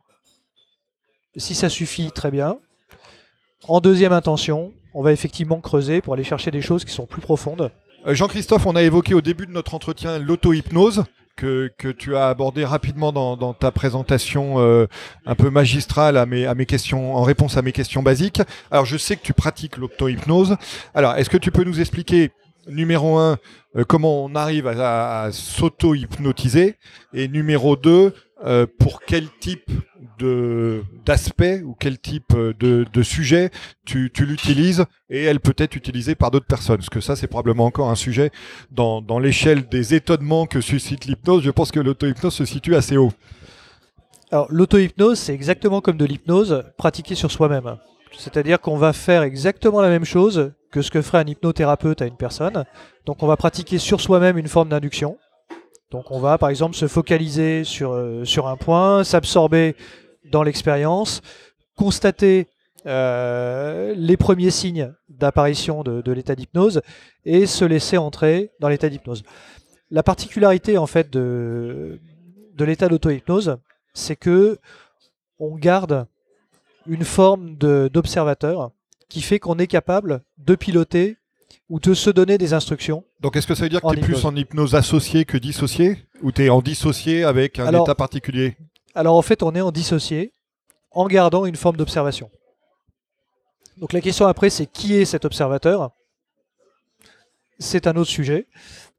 Si 1.38 1.53
ça 1.53 1.69
suffit, 1.69 2.11
très 2.11 2.32
bien. 2.32 2.57
En 3.67 3.80
deuxième 3.82 4.13
intention, 4.13 4.71
on 4.93 5.03
va 5.03 5.11
effectivement 5.11 5.59
creuser 5.59 6.01
pour 6.01 6.13
aller 6.13 6.23
chercher 6.23 6.49
des 6.51 6.61
choses 6.61 6.86
qui 6.86 6.93
sont 6.93 7.05
plus 7.05 7.21
profondes. 7.21 7.71
Euh, 8.07 8.13
Jean-Christophe, 8.15 8.65
on 8.65 8.76
a 8.76 8.82
évoqué 8.84 9.13
au 9.13 9.21
début 9.21 9.45
de 9.45 9.51
notre 9.51 9.73
entretien 9.73 10.17
l'auto-hypnose. 10.19 11.03
Que, 11.38 11.70
que 11.78 11.90
tu 11.90 12.16
as 12.16 12.30
abordé 12.30 12.64
rapidement 12.64 13.12
dans, 13.12 13.36
dans 13.36 13.54
ta 13.54 13.70
présentation 13.70 14.56
euh, 14.60 14.88
un 15.26 15.36
peu 15.36 15.50
magistrale 15.50 16.16
à 16.16 16.26
mes, 16.26 16.46
à 16.46 16.56
mes 16.56 16.66
questions, 16.66 17.14
en 17.14 17.24
réponse 17.24 17.58
à 17.58 17.62
mes 17.62 17.74
questions 17.74 18.02
basiques. 18.02 18.42
Alors, 18.72 18.86
je 18.86 18.96
sais 18.96 19.18
que 19.18 19.22
tu 19.22 19.34
pratiques 19.34 19.76
l'auto-hypnose. 19.76 20.56
Alors, 20.94 21.16
est-ce 21.16 21.30
que 21.30 21.36
tu 21.36 21.52
peux 21.52 21.66
nous 21.66 21.82
expliquer, 21.82 22.32
numéro 22.70 23.18
un, 23.18 23.38
euh, 23.76 23.84
comment 23.84 24.24
on 24.24 24.34
arrive 24.34 24.68
à, 24.68 25.24
à 25.24 25.32
s'auto-hypnotiser? 25.34 26.78
Et 27.14 27.28
numéro 27.28 27.76
deux, 27.76 28.14
euh, 28.46 28.66
pour 28.80 29.02
quel 29.02 29.28
type 29.42 29.70
de 30.18 30.84
d'aspect 31.05 31.61
ou 31.61 31.76
quel 31.80 31.99
type 31.99 32.34
euh, 32.36 32.53
de, 32.59 33.03
sujet 33.03 33.51
tu, 33.86 34.11
l'utilises 34.20 34.86
et 35.09 35.24
elle 35.24 35.39
peut 35.39 35.55
être 35.57 35.76
utilisée 35.76 36.16
par 36.16 36.32
d'autres 36.32 36.45
personnes 36.45 36.78
Parce 36.78 36.89
que 36.89 37.01
ça, 37.01 37.16
c'est 37.16 37.28
probablement 37.28 37.66
encore 37.66 37.89
un 37.89 37.95
sujet 37.95 38.32
dans, 38.72 39.01
dans 39.01 39.20
l'échelle 39.20 39.68
des 39.68 39.93
étonnements 39.93 40.45
que 40.45 40.61
suscite 40.61 41.05
l'hypnose. 41.05 41.43
Je 41.43 41.51
pense 41.51 41.72
que 41.72 41.80
l'auto-hypnose 41.80 42.34
se 42.34 42.45
situe 42.45 42.76
assez 42.76 42.97
haut. 42.97 43.11
Alors 44.32 44.47
l'auto-hypnose, 44.49 45.20
c'est 45.20 45.34
exactement 45.34 45.82
comme 45.82 45.97
de 45.97 46.05
l'hypnose 46.05 46.63
pratiquée 46.78 47.16
sur 47.16 47.32
soi-même. 47.32 47.78
C'est-à-dire 48.18 48.59
qu'on 48.59 48.78
va 48.78 48.93
faire 48.93 49.24
exactement 49.24 49.82
la 49.82 49.89
même 49.89 50.05
chose 50.05 50.51
que 50.72 50.82
ce 50.82 50.91
que 50.91 51.01
ferait 51.01 51.20
un 51.20 51.28
hypnothérapeute 51.28 52.01
à 52.01 52.05
une 52.05 52.18
personne. 52.18 52.66
Donc 53.05 53.24
on 53.24 53.28
va 53.28 53.38
pratiquer 53.38 53.78
sur 53.78 54.01
soi-même 54.01 54.38
une 54.38 54.47
forme 54.47 54.70
d'induction. 54.70 55.18
Donc 55.91 56.11
on 56.11 56.20
va 56.20 56.38
par 56.38 56.49
exemple 56.49 56.76
se 56.76 56.88
focaliser 56.88 57.63
sur, 57.63 57.93
euh, 57.93 58.26
sur 58.26 58.47
un 58.47 58.57
point, 58.57 59.03
s'absorber 59.03 59.76
dans 60.32 60.43
l'expérience, 60.43 61.21
constater 61.76 62.47
euh, 62.86 63.93
les 63.97 64.17
premiers 64.17 64.51
signes 64.51 64.93
d'apparition 65.09 65.84
de, 65.84 66.01
de 66.01 66.11
l'état 66.11 66.36
d'hypnose 66.36 66.82
et 67.26 67.45
se 67.45 67.65
laisser 67.65 67.97
entrer 67.97 68.51
dans 68.59 68.69
l'état 68.69 68.89
d'hypnose. 68.89 69.23
La 69.91 70.03
particularité 70.03 70.78
en 70.78 70.88
fait 70.88 71.09
de, 71.11 71.99
de 72.53 72.65
l'état 72.65 72.88
d'auto-hypnose, 72.88 73.57
c'est 73.93 74.15
que 74.15 74.57
on 75.39 75.55
garde 75.55 76.05
une 76.88 77.03
forme 77.03 77.55
d'observateur 77.55 78.71
qui 79.09 79.21
fait 79.21 79.39
qu'on 79.39 79.57
est 79.57 79.67
capable 79.67 80.21
de 80.38 80.55
piloter 80.55 81.17
ou 81.69 81.80
de 81.80 81.93
se 81.93 82.09
donner 82.09 82.38
des 82.38 82.53
instructions. 82.53 83.03
Donc, 83.21 83.36
est-ce 83.36 83.47
que 83.47 83.55
ça 83.55 83.63
veut 83.63 83.69
dire 83.69 83.82
que 83.82 83.93
tu 83.93 83.97
es 83.99 84.01
plus 84.01 84.26
en 84.26 84.36
hypnose 84.36 84.76
associée 84.76 85.26
que 85.26 85.38
dissociée? 85.38 85.97
Ou 86.21 86.32
tu 86.32 86.45
es 86.45 86.49
en 86.49 86.61
dissocié 86.61 87.23
avec 87.23 87.57
un 87.59 87.65
Alors- 87.67 87.86
état 87.86 87.95
particulier? 87.95 88.55
Alors 88.96 89.18
en 89.18 89.22
fait, 89.22 89.43
on 89.43 89.54
est 89.54 89.62
en 89.62 89.72
dissocié 89.72 90.32
en 90.91 91.08
gardant 91.08 91.46
une 91.46 91.58
forme 91.58 91.76
d'observation. 91.76 92.32
Donc 93.78 93.91
la 93.91 94.00
question 94.00 94.26
après, 94.26 94.50
c'est 94.50 94.66
qui 94.66 94.96
est 94.96 95.06
cet 95.06 95.26
observateur? 95.26 95.91
C'est 97.60 97.88
un 97.88 97.96
autre 97.98 98.10
sujet, 98.10 98.48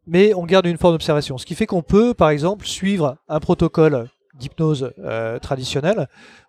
mais 0.07 0.34
on 0.34 0.44
garde 0.44 0.66
une 0.66 0.76
forme 0.76 0.94
d'observation. 0.94 1.38
Ce 1.38 1.47
qui 1.47 1.55
fait 1.55 1.66
qu'on 1.66 1.82
peut, 1.82 2.12
par 2.12 2.28
exemple, 2.28 2.66
suivre 2.66 3.16
un 3.28 3.40
protocole 3.40 4.09
d'hypnose 4.34 4.92
euh, 4.99 5.38
traditionnel, 5.38 6.09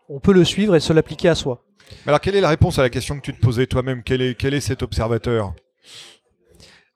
on 0.09 0.19
peut 0.19 0.33
le 0.33 0.43
suivre 0.43 0.75
et 0.75 0.81
se 0.81 0.91
l'appliquer 0.91 1.29
à 1.29 1.35
soi. 1.35 1.63
Alors, 2.05 2.19
quelle 2.19 2.35
est 2.35 2.41
la 2.41 2.49
réponse 2.49 2.79
à 2.79 2.81
la 2.81 2.89
question 2.89 3.15
que 3.15 3.21
tu 3.21 3.33
te 3.33 3.39
posais 3.39 3.65
toi-même? 3.65 4.03
Quel 4.03 4.21
est, 4.21 4.35
quel 4.35 4.53
est 4.53 4.61
cet 4.61 4.83
observateur? 4.83 5.53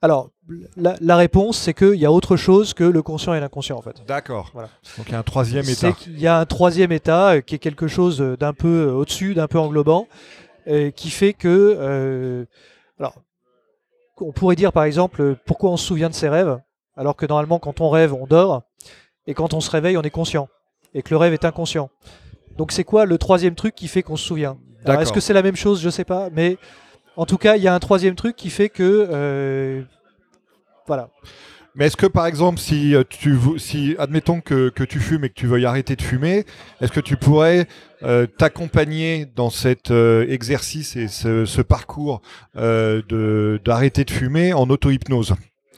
Alors, 0.01 0.29
la, 0.75 0.95
la 0.99 1.15
réponse, 1.15 1.57
c'est 1.57 1.73
qu'il 1.73 1.95
y 1.95 2.05
a 2.05 2.11
autre 2.11 2.35
chose 2.35 2.73
que 2.73 2.83
le 2.83 3.01
conscient 3.01 3.33
et 3.35 3.39
l'inconscient, 3.39 3.77
en 3.77 3.81
fait. 3.81 4.03
D'accord. 4.07 4.49
Voilà. 4.53 4.69
Donc, 4.97 5.07
il 5.07 5.11
y 5.11 5.15
a 5.15 5.19
un 5.19 5.23
troisième 5.23 5.63
C'est 5.63 5.87
état. 5.89 5.91
qu'il 5.97 6.19
y 6.19 6.27
a 6.27 6.39
un 6.39 6.45
troisième 6.45 6.91
état 6.91 7.35
euh, 7.35 7.41
qui 7.41 7.55
est 7.55 7.59
quelque 7.59 7.87
chose 7.87 8.19
euh, 8.21 8.35
d'un 8.35 8.53
peu 8.53 8.87
euh, 8.89 8.93
au-dessus, 8.93 9.35
d'un 9.35 9.47
peu 9.47 9.59
englobant, 9.59 10.07
euh, 10.67 10.89
qui 10.91 11.09
fait 11.11 11.33
que, 11.33 11.47
euh, 11.79 12.45
alors, 12.99 13.13
on 14.19 14.31
pourrait 14.31 14.55
dire 14.55 14.71
par 14.71 14.83
exemple, 14.83 15.35
pourquoi 15.45 15.69
on 15.71 15.77
se 15.77 15.85
souvient 15.85 16.09
de 16.09 16.13
ses 16.15 16.29
rêves, 16.29 16.59
alors 16.95 17.15
que 17.15 17.25
normalement 17.25 17.57
quand 17.59 17.81
on 17.81 17.89
rêve, 17.89 18.13
on 18.13 18.27
dort, 18.27 18.61
et 19.25 19.33
quand 19.33 19.53
on 19.55 19.61
se 19.61 19.69
réveille, 19.71 19.97
on 19.97 20.03
est 20.03 20.11
conscient, 20.11 20.47
et 20.93 21.01
que 21.01 21.09
le 21.11 21.17
rêve 21.17 21.33
est 21.33 21.45
inconscient. 21.45 21.89
Donc 22.57 22.71
c'est 22.71 22.83
quoi 22.83 23.05
le 23.05 23.17
troisième 23.17 23.55
truc 23.55 23.73
qui 23.73 23.87
fait 23.87 24.03
qu'on 24.03 24.17
se 24.17 24.25
souvient? 24.25 24.51
Alors, 24.51 24.85
D'accord. 24.85 25.01
Est-ce 25.01 25.13
que 25.13 25.19
c'est 25.19 25.33
la 25.33 25.41
même 25.41 25.55
chose? 25.55 25.81
Je 25.81 25.89
sais 25.89 26.03
pas, 26.05 26.29
mais 26.31 26.57
en 27.15 27.25
tout 27.25 27.37
cas, 27.37 27.55
il 27.57 27.63
y 27.63 27.67
a 27.67 27.73
un 27.73 27.79
troisième 27.79 28.15
truc 28.15 28.35
qui 28.35 28.49
fait 28.49 28.69
que, 28.69 29.07
euh, 29.11 29.81
voilà. 30.87 31.09
Mais 31.73 31.85
est-ce 31.85 31.95
que 31.95 32.05
par 32.05 32.25
exemple, 32.25 32.59
si 32.59 32.95
euh, 32.95 33.03
tu 33.07 33.37
si 33.57 33.95
admettons 33.97 34.41
que, 34.41 34.69
que 34.69 34.83
tu 34.83 34.99
fumes 34.99 35.23
et 35.23 35.29
que 35.29 35.33
tu 35.33 35.47
veuilles 35.47 35.65
arrêter 35.65 35.95
de 35.95 36.01
fumer, 36.01 36.45
est-ce 36.81 36.91
que 36.91 36.99
tu 36.99 37.15
pourrais 37.15 37.65
euh, 38.03 38.27
t'accompagner 38.27 39.25
dans 39.25 39.49
cet 39.49 39.89
euh, 39.89 40.25
exercice 40.27 40.97
et 40.97 41.07
ce, 41.07 41.45
ce 41.45 41.61
parcours 41.61 42.21
de 42.55 43.61
d'arrêter 43.63 44.03
de 44.03 44.11
fumer 44.11 44.51
en 44.53 44.69
auto-hypnose? 44.69 45.35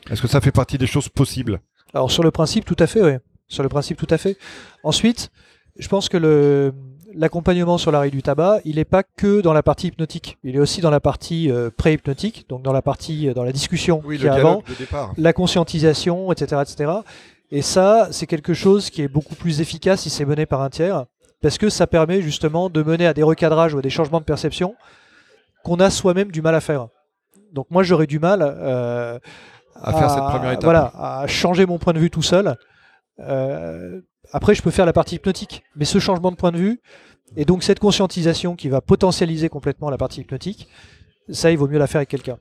Est-ce 0.10 0.22
que 0.22 0.28
ça 0.28 0.42
fait 0.42 0.52
partie 0.52 0.80
des 0.80 0.88
choses 0.88 1.10
possibles? 1.10 1.60
Alors 1.94 2.10
sur 2.10 2.24
le 2.24 2.32
principe, 2.32 2.66
tout 2.66 2.76
à 2.80 2.88
fait, 2.88 3.02
oui. 3.04 3.14
Sur 3.48 3.62
le 3.62 3.70
principe, 3.70 3.98
tout 3.98 4.08
à 4.10 4.18
fait. 4.18 4.36
Ensuite, 4.84 5.30
je 5.78 5.88
pense 5.88 6.10
que 6.10 6.18
le 6.18 6.74
l'accompagnement 7.16 7.78
sur 7.78 7.92
l'arrêt 7.92 8.10
du 8.10 8.22
tabac, 8.22 8.60
il 8.66 8.76
n'est 8.76 8.86
pas 8.86 9.04
que 9.04 9.42
dans 9.42 9.54
la 9.54 9.64
partie 9.64 9.88
hypnotique. 9.88 10.38
Il 10.44 10.56
est 10.56 10.60
aussi 10.60 10.82
dans 10.82 10.90
la 10.90 11.00
partie 11.00 11.52
euh, 11.52 11.70
pré-hypnotique, 11.76 12.46
donc 12.50 12.64
dans 12.64 12.74
la 12.74 12.82
partie, 12.82 13.30
euh, 13.30 13.34
dans 13.34 13.44
la 13.44 13.52
discussion 13.52 14.02
Oui, 14.06 14.18
qui 14.18 14.24
le 14.24 14.30
est 14.30 14.34
avant, 14.34 14.64
la 15.18 15.34
conscientisation, 15.34 16.32
etc., 16.32 16.62
etc. 16.62 16.92
Et 17.52 17.62
ça, 17.62 18.08
c'est 18.12 18.26
quelque 18.26 18.54
chose 18.54 18.90
qui 18.90 19.02
est 19.02 19.08
beaucoup 19.08 19.36
plus 19.36 19.62
efficace 19.62 20.02
si 20.02 20.10
c'est 20.10 20.26
mené 20.26 20.46
par 20.46 20.62
un 20.62 20.70
tiers, 20.70 21.06
parce 21.42 21.58
que 21.58 21.70
ça 21.70 21.88
permet 21.88 22.22
justement 22.22 22.70
de 22.70 22.82
mener 22.82 23.06
à 23.06 23.14
des 23.14 23.24
recadrages 23.24 23.74
ou 23.74 23.80
à 23.80 23.82
des 23.82 23.90
changements 23.90 24.20
de 24.20 24.26
perception 24.26 24.76
qu'on 25.64 25.80
a 25.80 25.90
soi-même 25.90 26.32
du 26.32 26.42
mal 26.42 26.56
à 26.56 26.62
faire. 26.62 26.88
Donc 27.52 27.68
moi, 27.70 27.84
j'aurais 27.84 28.08
du 28.08 28.20
mal 28.20 28.40
euh, 28.42 29.20
À 29.76 29.94
faire 29.94 30.10
cette 30.10 30.24
première 30.24 30.52
étape. 30.52 30.64
Voilà, 30.64 30.92
à 30.98 31.28
changer 31.28 31.66
mon 31.66 31.78
point 31.78 31.94
de 31.94 32.00
vue 32.00 32.10
tout 32.10 32.22
seul. 32.22 32.58
Euh, 33.20 34.02
après, 34.32 34.56
je 34.56 34.62
peux 34.62 34.72
faire 34.72 34.86
la 34.86 34.94
partie 34.94 35.16
hypnotique, 35.16 35.64
mais 35.76 35.86
ce 35.86 36.00
changement 36.00 36.32
de 36.32 36.36
point 36.36 36.52
de 36.52 36.58
vue 36.58 36.82
et 37.36 37.46
donc 37.46 37.64
cette 37.64 37.80
conscientisation 37.80 38.56
qui 38.56 38.70
va 38.70 38.82
potentialiser 38.82 39.50
complètement 39.50 39.90
la 39.90 39.98
partie 39.98 40.22
hypnotique, 40.22 40.68
ça, 41.30 41.52
il 41.52 41.58
vaut 41.58 41.68
mieux 41.68 41.80
la 41.80 41.88
faire 41.88 42.00
avec 42.00 42.10
quelqu'un. 42.10 42.38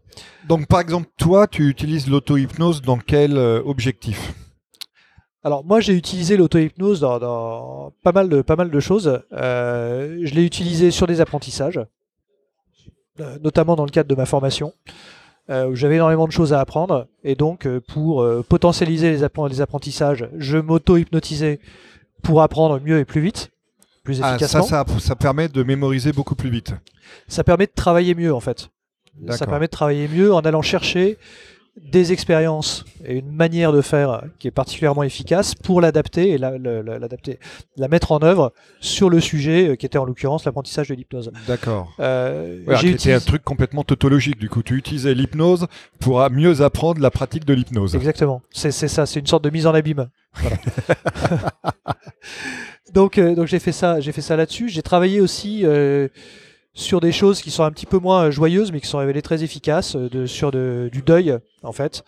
Donc 0.49 0.67
par 0.67 0.81
exemple, 0.81 1.09
toi, 1.17 1.47
tu 1.47 1.69
utilises 1.69 2.09
l'auto-hypnose 2.09 2.83
dans 2.83 2.99
quel 2.99 3.37
euh, 3.37 3.63
objectif? 3.65 4.35
Alors 5.45 5.65
moi 5.65 5.81
j'ai 5.81 5.95
utilisé 5.95 6.37
l'auto-hypnose 6.37 7.01
dans, 7.01 7.19
dans 7.19 7.93
pas, 8.05 8.13
mal 8.13 8.29
de, 8.29 8.43
pas 8.43 8.55
mal 8.55 8.71
de 8.71 8.81
choses. 8.81 9.23
Euh, 9.33 10.21
je 10.23 10.35
l'ai 10.35 10.45
utilisé 10.45 10.91
sur 10.93 11.07
des 11.09 11.21
apprentissages, 11.21 11.81
euh, 13.21 13.39
notamment 13.43 13.75
dans 13.75 13.85
le 13.85 13.91
cadre 13.91 14.09
de 14.09 14.15
ma 14.15 14.27
formation, 14.27 14.73
où 15.49 15.75
j'avais 15.75 15.97
énormément 15.97 16.27
de 16.27 16.33
choses 16.33 16.53
à 16.53 16.61
apprendre. 16.61 17.07
Et 17.25 17.35
donc 17.35 17.67
euh, 17.67 17.81
pour 17.81 18.23
euh, 18.23 18.45
potentialiser 18.49 19.11
les, 19.11 19.27
les 19.49 19.61
apprentissages, 19.61 20.29
je 20.39 20.59
m'auto-hypnotisais 20.59 21.61
pour 22.23 22.43
apprendre 22.43 22.81
mieux 22.81 22.99
et 22.99 23.05
plus 23.05 23.21
vite, 23.21 23.51
plus 24.05 24.21
Ah, 24.23 24.31
efficacement. 24.31 24.63
ça, 24.63 24.85
ça, 24.87 24.99
ça 25.01 25.17
permet 25.17 25.49
de 25.49 25.63
mémoriser 25.63 26.13
beaucoup 26.13 26.35
plus 26.37 26.51
vite. 26.51 26.75
ça 27.29 27.43
permet 27.45 27.67
de 27.67 27.73
travailler 27.75 28.15
mieux 28.15 28.33
en 28.35 28.41
fait. 28.41 28.69
Ça 29.31 29.47
permet 29.47 29.67
de 29.67 29.71
travailler 29.73 30.09
mieux 30.09 30.33
en 30.33 30.41
allant 30.41 30.63
chercher 30.63 31.19
des 31.81 32.13
expériences 32.13 32.85
et 33.05 33.19
une 33.19 33.31
manière 33.33 33.73
de 33.73 33.81
faire 33.81 34.25
qui 34.39 34.47
est 34.47 34.51
particulièrement 34.51 35.05
efficace 35.05 35.55
pour 35.55 35.81
l'adapter 35.81 36.29
et 36.29 36.37
la, 36.39 36.59
la- 36.59 36.83
la- 36.83 36.99
l'adapter, 36.99 37.39
la 37.79 37.89
mettre 37.89 38.13
en 38.13 38.23
œuvre 38.23 38.53
sur 38.81 39.09
le 39.09 39.21
sujet 39.21 39.69
euh, 39.69 39.75
qui 39.77 39.87
était 39.87 39.97
en 39.97 40.05
l'occurrence 40.05 40.45
l'apprentissage 40.45 40.89
de 40.89 40.95
l'hypnose. 40.95 41.33
D'accord. 41.49 41.91
Euh, 41.99 42.63
Ouais, 42.67 42.77
j'ai 42.77 42.89
qui 42.89 42.95
était 42.95 43.15
un 43.15 43.21
truc 43.21 43.43
complètement 43.43 43.85
tautologique. 43.85 44.39
Du 44.39 44.51
coup, 44.51 44.63
tu 44.63 44.77
utilisais 44.77 45.15
l'hypnose 45.15 45.67
pour 45.99 46.29
mieux 46.31 46.61
apprendre 46.61 47.01
la 47.01 47.11
pratique 47.11 47.47
de 47.47 47.55
l'hypnose. 47.55 47.97
Exactement, 47.97 48.43
c'est 48.51 48.71
c'est 48.71 48.89
ça, 48.89 49.07
c'est 49.07 49.21
une 49.21 49.27
sorte 49.27 49.45
de 49.45 49.51
mise 49.51 49.67
en 49.67 49.73
abîme. 49.73 50.11
Voilà. 50.35 50.57
donc 52.95 53.17
euh, 53.19 53.35
donc 53.35 53.47
j'ai 53.47 53.59
fait 53.59 53.73
ça, 53.73 54.01
j'ai 54.01 54.13
fait 54.13 54.21
ça 54.21 54.37
là-dessus. 54.37 54.69
J'ai 54.69 54.83
travaillé 54.83 55.21
aussi 55.21 55.63
euh, 55.65 56.09
sur 56.75 57.01
des 57.01 57.13
choses 57.13 57.43
qui 57.43 57.51
sont 57.51 57.65
un 57.65 57.71
petit 57.71 57.87
peu 57.87 57.99
moins 57.99 58.27
euh, 58.27 58.31
joyeuses, 58.31 58.73
mais 58.73 58.81
qui 58.81 58.87
sont 58.87 58.99
révélées 58.99 59.23
très 59.23 59.45
efficaces, 59.45 59.97
euh, 59.97 60.27
sur 60.27 60.51
du 60.53 61.03
deuil 61.05 61.37
en 61.63 61.73
fait. 61.73 62.05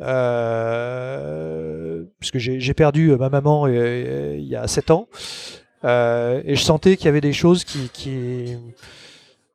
Euh, 0.00 2.04
puisque 2.20 2.38
j'ai 2.38 2.74
perdu 2.74 3.16
ma 3.16 3.30
maman 3.30 3.66
il 3.66 4.46
y 4.46 4.54
a 4.54 4.68
7 4.68 4.92
ans. 4.92 5.08
Et 5.84 6.54
je 6.54 6.62
sentais 6.62 6.96
qu'il 6.96 7.06
y 7.06 7.08
avait 7.08 7.20
des 7.20 7.32
choses 7.32 7.64
qui, 7.64 8.56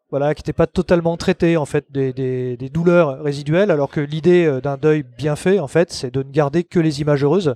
voilà, 0.10 0.36
qui 0.36 0.42
n'étaient 0.42 0.54
pas 0.54 0.68
totalement 0.68 1.16
traitées, 1.16 1.56
en 1.56 1.66
fait, 1.66 1.86
des, 1.92 2.70
douleurs 2.74 3.22
résiduelles, 3.22 3.72
alors 3.72 3.90
que 3.90 4.02
l'idée 4.02 4.60
d'un 4.62 4.76
deuil 4.76 5.06
bien 5.18 5.38
fait, 5.38 5.60
en 5.60 5.68
fait, 5.68 5.94
c'est 5.94 6.14
de 6.14 6.24
ne 6.24 6.32
garder 6.32 6.66
que 6.66 6.80
les 6.80 7.00
images 7.00 7.24
heureuses, 7.24 7.56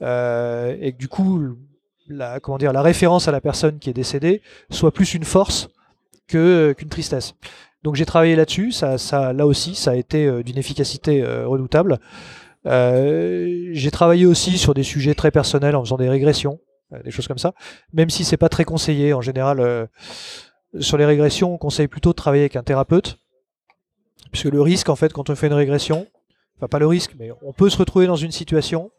et 0.00 0.92
que 0.92 0.98
du 0.98 1.06
coup, 1.06 1.56
la, 2.08 2.40
comment 2.40 2.58
dire, 2.58 2.72
la 2.72 2.82
référence 2.82 3.28
à 3.28 3.32
la 3.32 3.40
personne 3.40 3.78
qui 3.78 3.90
est 3.90 3.94
décédée 3.94 4.42
soit 4.70 4.92
plus 4.92 5.14
une 5.14 5.24
force 5.24 5.68
que, 6.26 6.74
qu'une 6.76 6.88
tristesse. 6.88 7.34
Donc 7.82 7.96
j'ai 7.96 8.06
travaillé 8.06 8.34
là-dessus, 8.34 8.72
ça, 8.72 8.96
là 9.32 9.46
aussi, 9.46 9.74
ça 9.74 9.90
a 9.90 9.94
été 9.94 10.26
euh, 10.26 10.42
d'une 10.42 10.56
efficacité 10.58 11.22
euh, 11.22 11.46
redoutable. 11.46 12.00
Euh, 12.66 13.68
j'ai 13.72 13.90
travaillé 13.90 14.24
aussi 14.24 14.56
sur 14.56 14.72
des 14.72 14.82
sujets 14.82 15.14
très 15.14 15.30
personnels 15.30 15.76
en 15.76 15.84
faisant 15.84 15.98
des 15.98 16.08
régressions, 16.08 16.60
euh, 16.94 17.02
des 17.02 17.10
choses 17.10 17.28
comme 17.28 17.38
ça, 17.38 17.52
même 17.92 18.08
si 18.08 18.24
c'est 18.24 18.38
pas 18.38 18.48
très 18.48 18.64
conseillé 18.64 19.12
en 19.12 19.20
général. 19.20 19.60
euh, 19.60 19.86
sur 20.80 20.96
les 20.96 21.04
régressions, 21.04 21.54
on 21.54 21.58
conseille 21.58 21.88
plutôt 21.88 22.10
de 22.10 22.16
travailler 22.16 22.42
avec 22.42 22.56
un 22.56 22.62
thérapeute, 22.62 23.18
puisque 24.32 24.46
le 24.46 24.60
risque, 24.60 24.88
en 24.88 24.96
fait, 24.96 25.12
quand 25.12 25.30
on 25.30 25.36
fait 25.36 25.46
une 25.46 25.52
régression, 25.52 26.06
enfin 26.56 26.68
pas 26.68 26.78
le 26.78 26.86
risque, 26.86 27.14
mais 27.18 27.30
on 27.42 27.52
peut 27.52 27.70
se 27.70 27.76
retrouver 27.76 28.06
dans 28.06 28.16
une 28.16 28.32
situation 28.32 28.90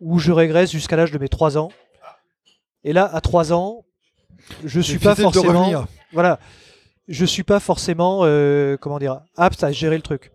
où 0.00 0.18
je 0.18 0.32
régresse 0.32 0.70
jusqu'à 0.70 0.96
l'âge 0.96 1.12
de 1.12 1.18
mes 1.18 1.28
3 1.28 1.56
ans, 1.56 1.70
et 2.84 2.92
là, 2.92 3.06
à 3.06 3.20
3 3.20 3.52
ans, 3.52 3.84
je 4.64 4.80
suis 4.80 4.98
pas 4.98 5.14
de 5.14 5.20
forcément, 5.22 5.86
voilà, 6.12 6.38
je 7.08 7.24
suis 7.24 7.42
pas 7.42 7.60
forcément, 7.60 8.20
euh, 8.22 8.76
comment 8.76 8.98
dire, 8.98 9.20
apte 9.36 9.62
à 9.64 9.72
gérer 9.72 9.96
le 9.96 10.02
truc. 10.02 10.30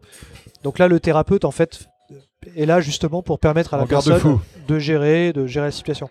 Donc 0.63 0.79
là, 0.79 0.87
le 0.87 0.99
thérapeute, 0.99 1.45
en 1.45 1.51
fait, 1.51 1.87
est 2.55 2.65
là 2.65 2.81
justement 2.81 3.21
pour 3.21 3.39
permettre 3.39 3.73
à 3.73 3.77
la 3.77 3.85
personne 3.85 4.39
de 4.67 4.79
gérer, 4.79 5.33
de 5.33 5.47
gérer 5.47 5.67
la 5.67 5.71
situation. 5.71 6.09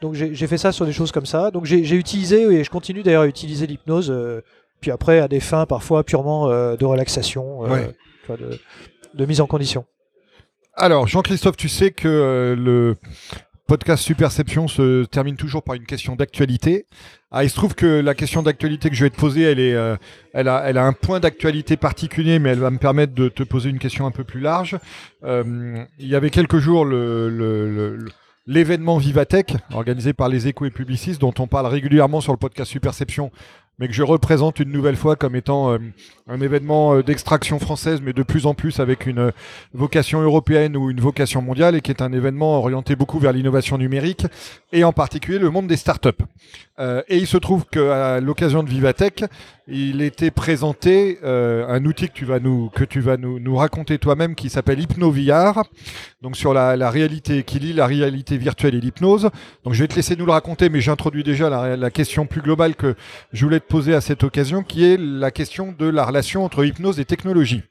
Donc 0.00 0.14
j'ai 0.14 0.46
fait 0.46 0.58
ça 0.58 0.70
sur 0.72 0.86
des 0.86 0.92
choses 0.92 1.10
comme 1.12 1.26
ça. 1.26 1.50
Donc 1.50 1.64
j'ai 1.64 1.94
utilisé, 1.96 2.42
et 2.42 2.64
je 2.64 2.70
continue 2.70 3.02
d'ailleurs 3.02 3.22
à 3.22 3.26
utiliser 3.26 3.66
l'hypnose, 3.66 4.10
euh, 4.10 4.42
puis 4.80 4.90
après 4.90 5.18
à 5.18 5.26
des 5.28 5.40
fins 5.40 5.66
parfois 5.66 6.04
purement 6.04 6.48
euh, 6.48 6.76
de 6.76 6.84
relaxation, 6.84 7.60
Ouais. 7.60 7.92
de, 8.28 8.58
de 9.14 9.26
mise 9.26 9.40
en 9.40 9.46
condition. 9.46 9.84
Alors, 10.74 11.08
Jean-Christophe, 11.08 11.56
tu 11.56 11.68
sais 11.68 11.90
que 11.90 12.54
le 12.56 12.96
podcast 13.68 14.02
Superception 14.02 14.66
se 14.66 15.04
termine 15.04 15.36
toujours 15.36 15.62
par 15.62 15.74
une 15.74 15.84
question 15.84 16.16
d'actualité. 16.16 16.86
Ah, 17.30 17.44
il 17.44 17.50
se 17.50 17.54
trouve 17.54 17.74
que 17.74 18.00
la 18.00 18.14
question 18.14 18.42
d'actualité 18.42 18.88
que 18.88 18.96
je 18.96 19.04
vais 19.04 19.10
te 19.10 19.16
poser, 19.20 19.42
elle, 19.42 19.60
euh, 19.60 19.96
a, 20.34 20.82
un 20.82 20.92
point 20.94 21.20
d'actualité 21.20 21.76
particulier, 21.76 22.38
mais 22.38 22.48
elle 22.48 22.60
va 22.60 22.70
me 22.70 22.78
permettre 22.78 23.14
de 23.14 23.28
te 23.28 23.42
poser 23.42 23.68
une 23.68 23.78
question 23.78 24.06
un 24.06 24.10
peu 24.10 24.24
plus 24.24 24.40
large. 24.40 24.78
Euh, 25.22 25.84
il 25.98 26.08
y 26.08 26.14
avait 26.14 26.30
quelques 26.30 26.56
jours 26.56 26.86
l'événement 28.46 28.96
Vivatech, 28.96 29.54
organisé 29.74 30.14
par 30.14 30.30
les 30.30 30.48
échos 30.48 30.64
et 30.64 30.70
publicistes, 30.70 31.20
dont 31.20 31.34
on 31.38 31.46
parle 31.46 31.66
régulièrement 31.66 32.22
sur 32.22 32.32
le 32.32 32.38
podcast 32.38 32.70
Superception, 32.70 33.30
mais 33.78 33.88
que 33.88 33.94
je 33.94 34.02
représente 34.02 34.60
une 34.60 34.70
nouvelle 34.70 34.96
fois 34.96 35.16
comme 35.16 35.36
étant 35.36 35.72
euh, 35.72 35.78
un 36.26 36.40
événement 36.40 36.94
euh, 36.94 37.02
d'extraction 37.02 37.58
française, 37.58 38.00
mais 38.02 38.12
de 38.12 38.22
plus 38.22 38.46
en 38.46 38.54
plus 38.54 38.80
avec 38.80 39.06
une 39.06 39.18
euh, 39.18 39.30
vocation 39.72 40.20
européenne 40.20 40.76
ou 40.76 40.90
une 40.90 41.00
vocation 41.00 41.42
mondiale, 41.42 41.76
et 41.76 41.80
qui 41.80 41.90
est 41.90 42.02
un 42.02 42.12
événement 42.12 42.58
orienté 42.58 42.96
beaucoup 42.96 43.18
vers 43.18 43.32
l'innovation 43.32 43.78
numérique, 43.78 44.26
et 44.72 44.84
en 44.84 44.92
particulier 44.92 45.38
le 45.38 45.50
monde 45.50 45.68
des 45.68 45.76
startups. 45.76 46.24
Euh, 46.78 47.02
et 47.08 47.18
il 47.18 47.26
se 47.26 47.36
trouve 47.36 47.64
qu'à 47.66 48.20
l'occasion 48.20 48.62
de 48.62 48.68
Vivatech, 48.68 49.24
il 49.70 50.00
était 50.00 50.30
présenté 50.30 51.18
euh, 51.24 51.66
un 51.68 51.84
outil 51.84 52.08
que 52.08 52.14
tu 52.14 52.24
vas 52.24 52.38
nous, 52.40 52.70
que 52.70 52.84
tu 52.84 53.00
vas 53.00 53.18
nous, 53.18 53.38
nous 53.38 53.56
raconter 53.56 53.98
toi-même 53.98 54.34
qui 54.34 54.48
s'appelle 54.48 54.80
HypnoVR, 54.80 55.62
donc 56.22 56.36
sur 56.36 56.54
la, 56.54 56.90
réalité 56.90 57.42
qui 57.42 57.58
lie 57.58 57.74
la 57.74 57.86
réalité 57.86 58.38
virtuelle 58.38 58.74
et 58.74 58.80
l'hypnose. 58.80 59.28
Donc 59.64 59.74
je 59.74 59.82
vais 59.82 59.88
te 59.88 59.94
laisser 59.94 60.16
nous 60.16 60.24
le 60.24 60.32
raconter, 60.32 60.70
mais 60.70 60.80
j'introduis 60.80 61.22
déjà 61.22 61.50
la, 61.76 61.90
question 61.90 62.26
plus 62.26 62.40
globale 62.40 62.76
que 62.76 62.94
je 63.32 63.44
voulais 63.44 63.60
te 63.60 63.66
poser 63.66 63.94
à 63.94 64.00
cette 64.00 64.24
occasion, 64.24 64.62
qui 64.62 64.84
est 64.84 64.96
la 64.98 65.30
question 65.30 65.74
de 65.78 65.86
la 65.86 66.04
relation 66.04 66.44
entre 66.44 66.64
hypnose 66.64 66.98
et 67.00 67.04
technologie. 67.04 67.62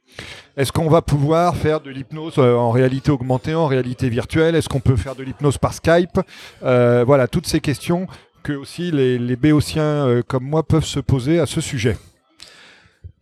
Est-ce 0.56 0.72
qu'on 0.72 0.88
va 0.88 1.02
pouvoir 1.02 1.56
faire 1.56 1.80
de 1.80 1.90
l'hypnose 1.90 2.34
euh, 2.38 2.54
en 2.54 2.70
réalité 2.70 3.10
augmentée, 3.10 3.54
en 3.54 3.66
réalité 3.66 4.08
virtuelle? 4.08 4.54
Est-ce 4.54 4.68
qu'on 4.68 4.80
peut 4.80 4.96
faire 4.96 5.14
de 5.14 5.22
l'hypnose 5.22 5.58
par 5.58 5.72
Skype? 5.72 6.20
Voilà, 6.62 7.26
toutes 7.28 7.46
ces 7.46 7.60
questions 7.60 8.06
que 8.42 8.52
aussi 8.52 8.90
les, 8.90 9.18
les 9.18 9.36
béotiens 9.36 9.82
euh, 9.82 10.22
comme 10.26 10.44
moi 10.44 10.62
peuvent 10.62 10.84
se 10.84 11.00
poser 11.00 11.38
à 11.38 11.46
ce 11.46 11.60
sujet. 11.60 11.96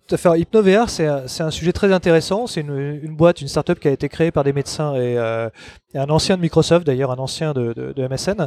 Tout 0.06 0.14
à 0.14 0.18
fait. 0.18 0.40
HypnoVR, 0.40 0.88
c'est 0.88 1.06
un, 1.06 1.50
sujet 1.50 1.72
très 1.72 1.92
intéressant. 1.92 2.46
C'est 2.46 2.60
une, 2.60 3.16
boîte, 3.16 3.40
une 3.40 3.48
startup 3.48 3.80
qui 3.80 3.88
a 3.88 3.90
été 3.90 4.08
créée 4.08 4.30
par 4.30 4.44
des 4.44 4.52
médecins 4.52 4.94
et, 4.94 5.18
euh, 5.18 5.48
un 5.94 6.08
ancien 6.10 6.36
de 6.36 6.42
Microsoft, 6.42 6.86
d'ailleurs 6.86 7.10
un 7.10 7.16
ancien 7.16 7.52
de, 7.52 7.94
MSN, 7.98 8.46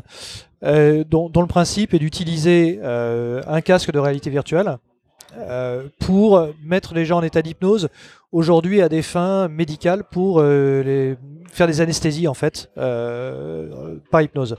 euh, 0.63 1.03
dont, 1.03 1.29
le 1.35 1.47
principe 1.47 1.93
est 1.93 1.99
d'utiliser 1.99 2.79
un 2.81 3.59
casque 3.59 3.91
de 3.91 3.99
réalité 3.99 4.29
virtuelle 4.29 4.77
pour 5.99 6.47
mettre 6.63 6.93
les 6.93 7.03
gens 7.03 7.17
en 7.17 7.23
état 7.23 7.41
d'hypnose 7.41 7.89
aujourd'hui 8.31 8.81
à 8.81 8.87
des 8.87 9.01
fins 9.01 9.49
médicales 9.49 10.05
pour 10.09 10.39
faire 10.39 11.67
des 11.67 11.81
anesthésies 11.81 12.29
en 12.29 12.33
fait 12.33 12.71
par 12.75 14.21
hypnose. 14.21 14.55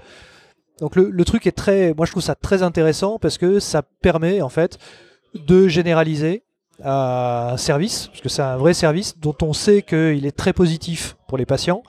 Donc 0.81 0.97
le, 0.97 1.11
le 1.11 1.25
truc 1.25 1.47
est 1.47 1.53
très, 1.53 1.93
moi 1.95 2.07
je 2.07 2.11
trouve 2.13 2.23
ça 2.23 2.35
très 2.35 2.63
intéressant 2.63 3.19
parce 3.19 3.37
que 3.39 3.61
ça 3.61 3.83
permet 3.83 4.41
en 4.41 4.49
fait 4.49 4.79
de 5.35 5.69
généraliser 5.69 6.43
un 6.83 7.57
service, 7.59 8.07
parce 8.09 8.21
que 8.23 8.29
c'est 8.31 8.41
un 8.43 8.57
vrai 8.57 8.73
service 8.73 9.19
dont 9.19 9.37
on 9.43 9.53
sait 9.53 9.83
qu'il 9.83 10.25
est 10.25 10.37
très 10.37 10.55
positif 10.55 11.17
pour 11.29 11.37
les 11.37 11.45
patients, 11.45 11.83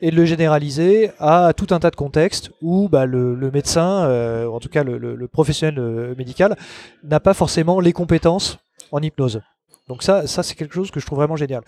et 0.00 0.10
de 0.10 0.16
le 0.16 0.24
généraliser 0.24 1.10
à 1.18 1.52
tout 1.54 1.66
un 1.74 1.78
tas 1.78 1.90
de 1.90 1.96
contextes 1.96 2.50
où 2.62 2.88
bah, 2.88 3.04
le, 3.04 3.34
le 3.34 3.50
médecin, 3.50 4.04
euh, 4.04 4.46
en 4.46 4.58
tout 4.58 4.70
cas 4.70 4.82
le, 4.82 4.96
le- 4.96 5.28
professionnel 5.28 5.78
euh, 5.78 6.14
médical, 6.16 6.56
n'a 7.04 7.20
pas 7.20 7.34
forcément 7.34 7.80
les 7.80 7.92
compétences 7.92 8.58
en 8.92 9.02
hypnose. 9.02 9.42
Donc 9.88 10.02
ça, 10.02 10.26
ça 10.26 10.42
c'est 10.42 10.54
quelque 10.54 10.74
chose 10.74 10.90
que 10.90 11.00
je 11.00 11.04
trouve 11.06 11.18
vraiment 11.18 11.36
génial. 11.36 11.62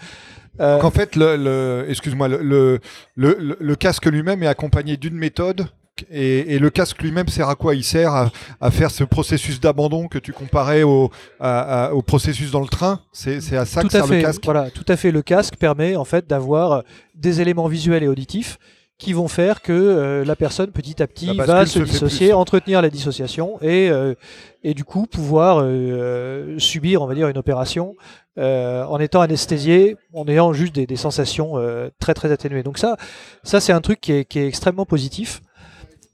Euh, 0.61 0.77
Donc 0.77 0.85
en 0.85 0.91
fait, 0.91 1.15
le, 1.15 1.37
le- 1.37 1.85
excuse-moi, 1.91 2.29
le- 2.29 2.81
le- 3.17 3.57
le 3.61 3.77
casque 3.77 4.07
lui-même 4.07 4.43
est 4.43 4.47
accompagné 4.47 4.97
d'une 4.97 5.15
méthode. 5.17 5.67
Et, 6.11 6.55
et 6.55 6.59
le 6.59 6.71
casque 6.71 7.03
lui-même 7.03 7.29
sert 7.29 7.49
à 7.49 7.55
quoi? 7.55 7.75
Il 7.75 7.85
sert 7.85 8.13
à, 8.13 8.31
à 8.61 8.71
faire 8.71 8.91
ce 8.91 9.05
processus 9.05 9.61
d'abandon 9.61 10.09
que 10.09 10.19
tu 10.19 10.33
comparais 10.33 10.83
au, 10.83 11.11
à- 11.39 11.87
à- 11.87 11.93
au 11.93 12.03
processus 12.03 12.51
dans 12.51 12.61
le 12.61 12.67
train? 12.69 13.01
C'est 13.13 13.37
à 13.57 13.65
ça 13.65 13.83
tout 13.83 13.89
que 13.89 13.93
sert 13.93 14.07
fait. 14.07 14.17
le 14.17 14.23
casque? 14.23 14.43
Voilà, 14.45 14.71
tout 14.71 14.87
à 14.89 14.97
fait. 14.97 15.11
Le 15.11 15.23
casque 15.23 15.57
permet 15.57 15.97
en 15.97 16.05
fait 16.05 16.27
d'avoir 16.27 16.83
des 17.15 17.41
éléments 17.41 17.69
visuels 17.69 18.03
et 18.03 18.09
auditifs 18.09 18.59
qui 18.99 19.13
vont 19.13 19.27
faire 19.27 19.63
que 19.63 19.73
euh, 19.73 20.25
la 20.25 20.37
personne 20.37 20.71
petit 20.71 21.03
à 21.03 21.09
petit 21.09 21.37
va 21.37 21.67
se 21.67 21.81
dissocier, 21.81 22.33
entretenir 22.33 22.81
la 22.81 22.89
dissociation 22.89 23.59
et, 23.61 23.91
euh, 23.91 24.15
et 24.63 24.75
du 24.75 24.85
coup 24.85 25.07
pouvoir 25.07 25.61
euh, 25.61 26.57
subir, 26.59 27.03
on 27.03 27.07
va 27.07 27.15
dire, 27.15 27.27
une 27.29 27.39
opération 27.39 27.97
euh, 28.39 28.85
en 28.85 29.01
étant 29.01 29.21
anesthésié, 29.21 29.97
en 30.15 30.27
ayant 30.29 30.53
juste 30.53 30.75
des, 30.75 30.87
des 30.87 30.97
sensations 30.97 31.55
euh, 31.57 31.91
très 31.99 32.15
très 32.15 32.31
atténuées. 32.31 32.63
Donc 32.63 32.79
ça, 32.79 32.97
ça 33.43 33.61
c'est 33.61 33.73
un 33.73 33.81
truc 33.81 34.01
qui 34.01 34.13
est, 34.13 34.25
qui 34.25 34.39
est 34.39 34.47
extrêmement 34.47 34.87
positif 34.87 35.43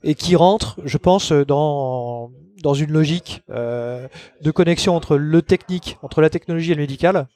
et 0.04 0.14
qui 0.14 0.36
rentre, 0.36 0.78
je 0.84 0.96
pense, 0.98 1.32
dans, 1.32 2.30
dans 2.62 2.74
une 2.74 2.92
logique 2.92 3.42
euh, 3.50 4.06
de 4.42 4.50
connexion 4.50 4.94
entre 4.94 5.16
le 5.16 5.42
technique, 5.42 5.98
entre 6.02 6.20
la 6.20 6.30
technologie 6.30 6.72
et 6.72 6.74
le 6.74 6.82
médical, 6.82 7.26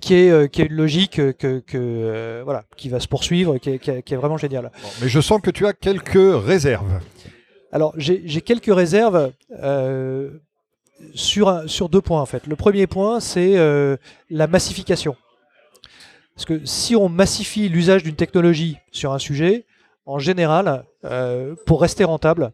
qui 0.00 0.14
est, 0.14 0.30
euh, 0.30 0.46
qui 0.48 0.62
est 0.62 0.66
une 0.66 0.76
logique 0.76 1.16
que, 1.36 1.60
que, 1.60 1.76
euh, 1.76 2.42
voilà, 2.44 2.64
qui 2.76 2.88
va 2.88 3.00
se 3.00 3.08
poursuivre, 3.08 3.58
qui 3.58 3.70
est, 3.70 3.78
qui 3.78 3.90
est- 3.90 4.02
qui 4.02 4.14
est 4.14 4.16
vraiment 4.16 4.36
géniale. 4.36 4.70
Bon, 4.82 4.88
mais 5.00 5.08
je 5.08 5.20
sens 5.20 5.40
que 5.40 5.50
tu 5.50 5.66
as 5.66 5.72
quelques 5.72 6.18
réserves. 6.44 7.00
Alors 7.72 7.92
j'ai 7.96 8.40
quelques 8.40 8.74
réserves 8.74 9.32
sur, 11.14 11.48
un- 11.48 11.66
sur 11.66 11.88
deux 11.88 12.00
points 12.00 12.20
en 12.20 12.26
fait. 12.26 12.46
Le 12.46 12.56
premier 12.56 12.86
point 12.86 13.20
c'est 13.20 13.54
la 14.30 14.46
massification. 14.46 15.16
Parce 16.34 16.44
que 16.46 16.64
si 16.64 16.94
on 16.96 17.08
massifie 17.08 17.68
l'usage 17.68 18.02
d'une 18.02 18.14
technologie 18.16 18.76
sur 18.92 19.12
un 19.12 19.18
sujet, 19.18 19.64
en 20.06 20.18
général, 20.18 20.84
euh, 21.04 21.54
pour 21.66 21.80
rester 21.80 22.04
rentable, 22.04 22.52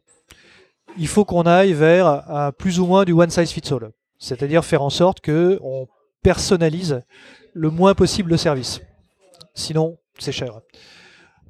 il 0.99 1.07
faut 1.07 1.25
qu'on 1.25 1.43
aille 1.43 1.73
vers 1.73 2.07
un 2.29 2.53
plus 2.53 2.81
ou 2.81 2.87
moins 2.87 3.05
du 3.05 3.13
one 3.13 3.31
size 3.31 3.51
fits 3.51 3.73
all. 3.73 3.91
C'est-à-dire 4.19 4.65
faire 4.65 4.83
en 4.83 4.91
sorte 4.91 5.21
que 5.21 5.59
on 5.63 5.87
personnalise 6.23 7.03
le 7.53 7.71
moins 7.71 7.95
possible 7.95 8.31
le 8.31 8.37
service. 8.37 8.81
Sinon, 9.55 9.99
c'est 10.19 10.33
cher. 10.33 10.61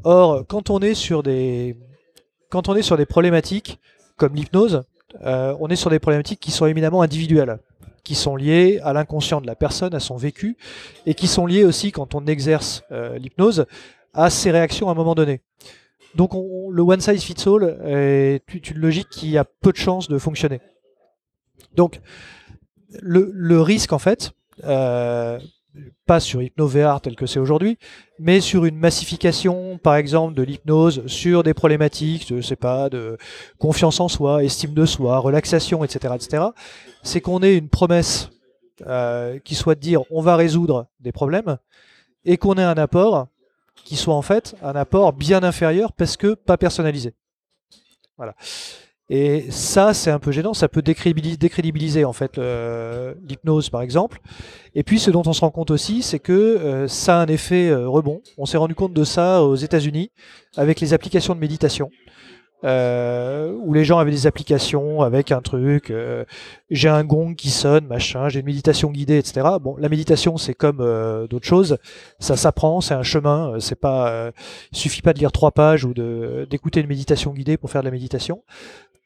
Or, 0.04 0.44
quand 0.48 0.70
on 0.70 0.80
est 0.80 0.94
sur 0.94 1.22
des, 1.22 1.76
quand 2.50 2.68
on 2.68 2.74
est 2.74 2.82
sur 2.82 2.96
des 2.96 3.06
problématiques 3.06 3.78
comme 4.16 4.34
l'hypnose, 4.34 4.82
euh, 5.24 5.54
on 5.60 5.68
est 5.68 5.76
sur 5.76 5.90
des 5.90 5.98
problématiques 5.98 6.40
qui 6.40 6.50
sont 6.50 6.66
éminemment 6.66 7.02
individuelles, 7.02 7.58
qui 8.02 8.14
sont 8.14 8.36
liées 8.36 8.80
à 8.82 8.92
l'inconscient 8.92 9.40
de 9.40 9.46
la 9.46 9.54
personne, 9.54 9.94
à 9.94 10.00
son 10.00 10.16
vécu, 10.16 10.56
et 11.06 11.14
qui 11.14 11.28
sont 11.28 11.46
liées 11.46 11.64
aussi, 11.64 11.92
quand 11.92 12.14
on 12.14 12.26
exerce 12.26 12.82
euh, 12.90 13.18
l'hypnose, 13.18 13.66
à 14.14 14.30
ses 14.30 14.50
réactions 14.50 14.88
à 14.88 14.92
un 14.92 14.94
moment 14.94 15.14
donné. 15.14 15.40
Donc 16.14 16.34
on- 16.34 16.70
le 16.70 16.82
one 16.82 17.00
size 17.00 17.22
fits 17.22 17.48
all 17.48 17.78
est 17.86 18.70
une 18.70 18.78
logique 18.78 19.08
qui 19.10 19.38
a 19.38 19.44
peu 19.44 19.72
de 19.72 19.76
chances 19.76 20.08
de 20.08 20.18
fonctionner. 20.18 20.60
Donc 21.74 22.00
le, 23.00 23.30
le 23.32 23.60
risque 23.60 23.92
en 23.92 23.98
fait, 23.98 24.32
euh, 24.64 25.38
pas 26.04 26.20
sur 26.20 26.42
HypnoVR 26.42 27.00
tel 27.00 27.16
que 27.16 27.24
c'est 27.24 27.38
aujourd'hui, 27.40 27.78
mais 28.18 28.40
sur 28.40 28.66
une 28.66 28.76
massification, 28.76 29.78
par 29.78 29.94
exemple, 29.96 30.34
de 30.34 30.42
l'hypnose 30.42 31.06
sur 31.06 31.42
des 31.42 31.54
problématiques, 31.54 32.26
je 32.28 32.42
sais 32.42 32.56
pas, 32.56 32.90
de 32.90 33.16
confiance 33.58 33.98
en 34.00 34.08
soi, 34.08 34.44
estime 34.44 34.74
de 34.74 34.84
soi, 34.84 35.18
relaxation, 35.18 35.82
etc., 35.82 36.14
etc. 36.16 36.44
C'est 37.02 37.22
qu'on 37.22 37.42
ait 37.42 37.56
une 37.56 37.70
promesse 37.70 38.28
euh, 38.86 39.38
qui 39.38 39.54
soit 39.54 39.74
de 39.74 39.80
dire 39.80 40.02
on 40.10 40.20
va 40.20 40.36
résoudre 40.36 40.88
des 41.00 41.12
problèmes 41.12 41.56
et 42.26 42.36
qu'on 42.36 42.54
ait 42.54 42.62
un 42.62 42.76
apport 42.76 43.28
qui 43.84 43.96
soit 43.96 44.14
en 44.14 44.22
fait 44.22 44.54
un 44.62 44.74
apport 44.74 45.12
bien 45.12 45.42
inférieur 45.42 45.92
parce 45.92 46.16
que 46.16 46.34
pas 46.34 46.56
personnalisé. 46.56 47.14
Voilà. 48.16 48.34
Et 49.14 49.50
ça, 49.50 49.92
c'est 49.92 50.10
un 50.10 50.18
peu 50.18 50.32
gênant, 50.32 50.54
ça 50.54 50.68
peut 50.68 50.80
décrédibiliser, 50.80 52.04
en 52.04 52.14
fait 52.14 52.38
l'hypnose 53.28 53.68
par 53.68 53.82
exemple. 53.82 54.20
Et 54.74 54.84
puis 54.84 54.98
ce 54.98 55.10
dont 55.10 55.22
on 55.26 55.34
se 55.34 55.42
rend 55.42 55.50
compte 55.50 55.70
aussi, 55.70 56.02
c'est 56.02 56.18
que 56.18 56.32
euh, 56.32 56.88
ça 56.88 57.18
a 57.18 57.22
un 57.22 57.26
effet 57.26 57.68
euh, 57.68 57.88
rebond. 57.88 58.22
On 58.38 58.46
s'est 58.46 58.56
rendu 58.56 58.74
compte 58.74 58.94
de 58.94 59.04
ça 59.04 59.42
aux 59.42 59.56
États-Unis 59.56 60.12
avec 60.56 60.80
les 60.80 60.94
applications 60.94 61.34
de 61.34 61.40
méditation. 61.40 61.90
Euh, 62.64 63.52
où 63.64 63.74
les 63.74 63.84
gens 63.84 63.98
avaient 63.98 64.12
des 64.12 64.28
applications 64.28 65.02
avec 65.02 65.32
un 65.32 65.40
truc, 65.40 65.90
euh, 65.90 66.24
j'ai 66.70 66.88
un 66.88 67.02
gong 67.02 67.34
qui 67.34 67.50
sonne, 67.50 67.86
machin, 67.86 68.28
j'ai 68.28 68.38
une 68.38 68.46
méditation 68.46 68.92
guidée, 68.92 69.18
etc. 69.18 69.48
Bon, 69.60 69.76
la 69.78 69.88
méditation 69.88 70.36
c'est 70.36 70.54
comme 70.54 70.80
euh, 70.80 71.26
d'autres 71.26 71.46
choses, 71.46 71.78
ça 72.20 72.36
s'apprend, 72.36 72.80
c'est 72.80 72.94
un 72.94 73.02
chemin, 73.02 73.58
c'est 73.58 73.78
pas, 73.78 74.30
il 74.70 74.78
suffit 74.78 75.02
pas 75.02 75.12
de 75.12 75.18
lire 75.18 75.32
trois 75.32 75.50
pages 75.50 75.84
ou 75.84 75.92
d'écouter 75.92 76.80
une 76.80 76.86
méditation 76.86 77.32
guidée 77.32 77.56
pour 77.56 77.68
faire 77.70 77.82
de 77.82 77.86
la 77.86 77.92
méditation. 77.92 78.44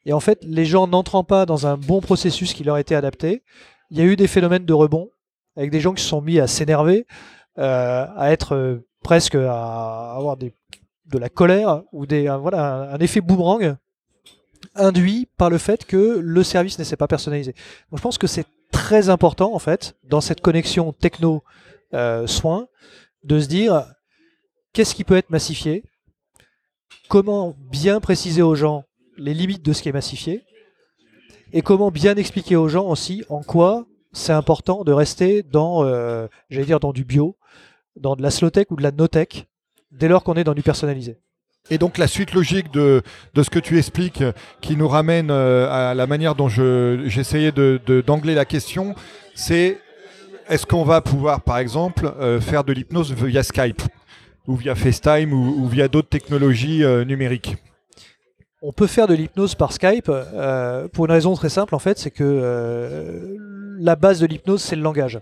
Et 0.05 0.13
en 0.13 0.19
fait, 0.19 0.39
les 0.43 0.65
gens 0.65 0.87
n'entrant 0.87 1.23
pas 1.23 1.45
dans 1.45 1.65
un 1.65 1.77
bon 1.77 1.99
processus 1.99 2.53
qui 2.53 2.63
leur 2.63 2.75
a 2.75 2.79
été 2.79 2.95
adapté, 2.95 3.43
il 3.89 3.97
y 3.97 4.01
a 4.01 4.05
eu 4.05 4.15
des 4.15 4.27
phénomènes 4.27 4.65
de 4.65 4.73
rebond 4.73 5.09
avec 5.55 5.71
des 5.71 5.79
gens 5.79 5.93
qui 5.93 6.03
se 6.03 6.09
sont 6.09 6.21
mis 6.21 6.39
à 6.39 6.45
s'énerver, 6.45 7.07
à 7.57 8.31
être 8.31 8.81
presque 9.01 9.35
à 9.35 10.13
avoir 10.15 10.37
des 10.37 10.53
de 11.07 11.17
la 11.17 11.29
colère 11.29 11.83
ou 11.91 12.05
des, 12.05 12.27
un, 12.27 12.37
voilà, 12.37 12.91
un, 12.91 12.97
effet 12.99 13.21
boomerang 13.21 13.75
induit 14.75 15.27
par 15.37 15.49
le 15.49 15.57
fait 15.57 15.85
que 15.85 16.19
le 16.21 16.43
service 16.43 16.79
ne 16.79 16.83
s'est 16.83 16.97
pas 16.97 17.07
personnalisé. 17.07 17.53
Je 17.93 18.01
pense 18.01 18.17
que 18.17 18.27
c'est 18.27 18.45
très 18.71 19.09
important 19.09 19.53
en 19.53 19.59
fait 19.59 19.95
dans 20.03 20.21
cette 20.21 20.41
connexion 20.41 20.93
techno 20.93 21.43
euh, 21.93 22.27
soin 22.27 22.67
de 23.23 23.39
se 23.39 23.47
dire 23.47 23.85
qu'est-ce 24.73 24.93
qui 24.93 25.03
peut 25.03 25.17
être 25.17 25.29
massifié, 25.29 25.83
comment 27.07 27.55
bien 27.71 27.99
préciser 27.99 28.41
aux 28.41 28.55
gens 28.55 28.83
les 29.17 29.33
limites 29.33 29.63
de 29.63 29.73
ce 29.73 29.81
qui 29.81 29.89
est 29.89 29.93
massifié 29.93 30.43
et 31.53 31.61
comment 31.61 31.91
bien 31.91 32.15
expliquer 32.15 32.55
aux 32.55 32.67
gens 32.67 32.87
aussi 32.87 33.23
en 33.29 33.41
quoi 33.41 33.85
c'est 34.11 34.33
important 34.33 34.83
de 34.83 34.91
rester 34.91 35.43
dans, 35.43 35.83
euh, 35.83 36.27
dans 36.81 36.91
du 36.91 37.05
bio, 37.05 37.37
dans 37.95 38.15
de 38.15 38.21
la 38.21 38.31
slow 38.31 38.49
tech 38.49 38.67
ou 38.69 38.75
de 38.75 38.83
la 38.83 38.91
no 38.91 39.07
tech, 39.07 39.45
dès 39.91 40.07
lors 40.07 40.23
qu'on 40.23 40.35
est 40.35 40.43
dans 40.43 40.53
du 40.53 40.63
personnalisé. 40.63 41.17
Et 41.69 41.77
donc 41.77 41.97
la 41.97 42.07
suite 42.07 42.33
logique 42.33 42.71
de, 42.71 43.01
de 43.33 43.43
ce 43.43 43.49
que 43.49 43.59
tu 43.59 43.77
expliques, 43.77 44.23
qui 44.61 44.77
nous 44.77 44.87
ramène 44.87 45.29
euh, 45.31 45.69
à 45.69 45.93
la 45.93 46.07
manière 46.07 46.35
dont 46.35 46.47
j'essayais 46.47 47.51
de, 47.51 47.79
d'angler 48.05 48.35
la 48.35 48.45
question, 48.45 48.95
c'est 49.35 49.79
est-ce 50.49 50.65
qu'on 50.65 50.85
va 50.85 51.01
pouvoir, 51.01 51.41
par 51.41 51.57
exemple, 51.57 52.09
euh, 52.19 52.39
faire 52.39 52.63
de 52.63 52.71
l'hypnose 52.71 53.11
via 53.11 53.43
Skype 53.43 53.81
ou 54.47 54.55
via 54.55 54.75
FaceTime 54.75 55.33
ou, 55.33 55.67
via 55.67 55.89
d'autres 55.89 56.07
technologies 56.07 56.85
euh, 56.85 57.03
numériques? 57.03 57.57
On 58.61 58.71
peut 58.71 58.87
faire 58.87 59.07
de 59.07 59.13
l'hypnose 59.13 59.55
par 59.55 59.73
Skype 59.73 60.09
pour 60.93 61.05
une 61.05 61.11
raison 61.11 61.33
très 61.35 61.49
simple, 61.49 61.75
en 61.75 61.79
fait, 61.79 61.99
c'est 61.99 62.11
que 62.11 63.35
la 63.79 63.95
base 63.95 64.19
de 64.19 64.25
l'hypnose, 64.25 64.61
c'est 64.61 64.75
le 64.75 64.81
langage. 64.81 65.19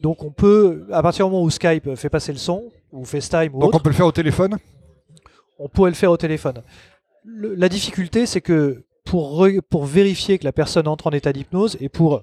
Donc 0.00 0.22
on 0.22 0.30
peut, 0.30 0.86
à 0.92 1.02
partir 1.02 1.26
du 1.26 1.32
moment 1.32 1.44
où 1.44 1.50
Skype 1.50 1.94
fait 1.94 2.10
passer 2.10 2.32
le 2.32 2.38
son, 2.38 2.70
ou 2.92 3.04
FaceTime 3.04 3.54
ou 3.54 3.60
Donc 3.60 3.74
on 3.74 3.80
peut 3.80 3.90
le 3.90 3.94
faire 3.94 4.06
au 4.06 4.12
téléphone 4.12 4.56
On 5.58 5.68
pourrait 5.68 5.90
le 5.90 5.96
faire 5.96 6.10
au 6.10 6.16
téléphone. 6.16 6.62
la 7.24 7.68
difficulté, 7.68 8.26
c'est 8.26 8.40
que 8.40 8.84
pour, 9.04 9.46
pour 9.70 9.84
vérifier 9.84 10.38
que 10.38 10.44
la 10.44 10.52
personne 10.52 10.88
entre 10.88 11.06
en 11.06 11.10
état 11.10 11.32
d'hypnose 11.32 11.76
et 11.80 11.88
pour 11.88 12.22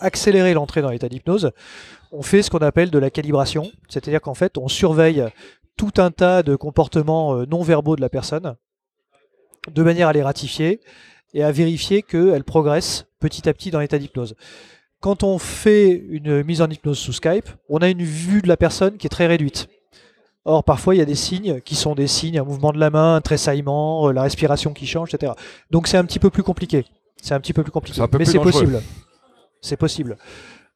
accélérer 0.00 0.54
l'entrée 0.54 0.82
dans 0.82 0.90
l'état 0.90 1.08
d'hypnose, 1.08 1.52
on 2.10 2.22
fait 2.22 2.42
ce 2.42 2.50
qu'on 2.50 2.58
appelle 2.58 2.90
de 2.90 2.98
la 2.98 3.10
calibration. 3.10 3.70
C'est-à-dire 3.88 4.20
qu'en 4.20 4.34
fait, 4.34 4.58
on 4.58 4.68
surveille 4.68 5.24
tout 5.76 5.92
un 5.98 6.10
tas 6.10 6.42
de 6.42 6.56
comportements 6.56 7.36
euh, 7.36 7.46
non 7.46 7.62
verbaux 7.62 7.96
de 7.96 8.00
la 8.00 8.08
personne, 8.08 8.56
de 9.70 9.82
manière 9.82 10.08
à 10.08 10.12
les 10.12 10.22
ratifier 10.22 10.80
et 11.34 11.42
à 11.42 11.50
vérifier 11.52 12.02
qu'elle 12.02 12.44
progresse 12.44 13.06
petit 13.20 13.48
à 13.48 13.52
petit 13.52 13.70
dans 13.70 13.80
l'état 13.80 13.98
d'hypnose 13.98 14.34
quand 15.04 15.22
on 15.22 15.36
fait 15.36 16.02
une 16.08 16.42
mise 16.44 16.62
en 16.62 16.70
hypnose 16.70 16.98
sous 16.98 17.12
Skype, 17.12 17.50
on 17.68 17.76
a 17.80 17.90
une 17.90 18.02
vue 18.02 18.40
de 18.40 18.48
la 18.48 18.56
personne 18.56 18.96
qui 18.96 19.06
est 19.06 19.10
très 19.10 19.26
réduite. 19.26 19.68
Or, 20.46 20.64
parfois, 20.64 20.94
il 20.94 20.98
y 20.98 21.02
a 21.02 21.04
des 21.04 21.14
signes 21.14 21.60
qui 21.60 21.74
sont 21.74 21.94
des 21.94 22.06
signes, 22.06 22.38
un 22.38 22.42
mouvement 22.42 22.72
de 22.72 22.78
la 22.78 22.88
main, 22.88 23.16
un 23.16 23.20
tressaillement, 23.20 24.08
euh, 24.08 24.12
la 24.14 24.22
respiration 24.22 24.72
qui 24.72 24.86
change, 24.86 25.12
etc. 25.12 25.32
Donc, 25.70 25.88
c'est 25.88 25.98
un 25.98 26.06
petit 26.06 26.18
peu 26.18 26.30
plus 26.30 26.42
compliqué. 26.42 26.86
C'est 27.20 27.34
un 27.34 27.40
petit 27.40 27.52
peu 27.52 27.62
plus 27.62 27.70
compliqué. 27.70 28.00
Mais 28.18 28.24
c'est 28.24 28.38
possible. 28.38 28.80
C'est 29.60 29.76
possible. 29.76 30.16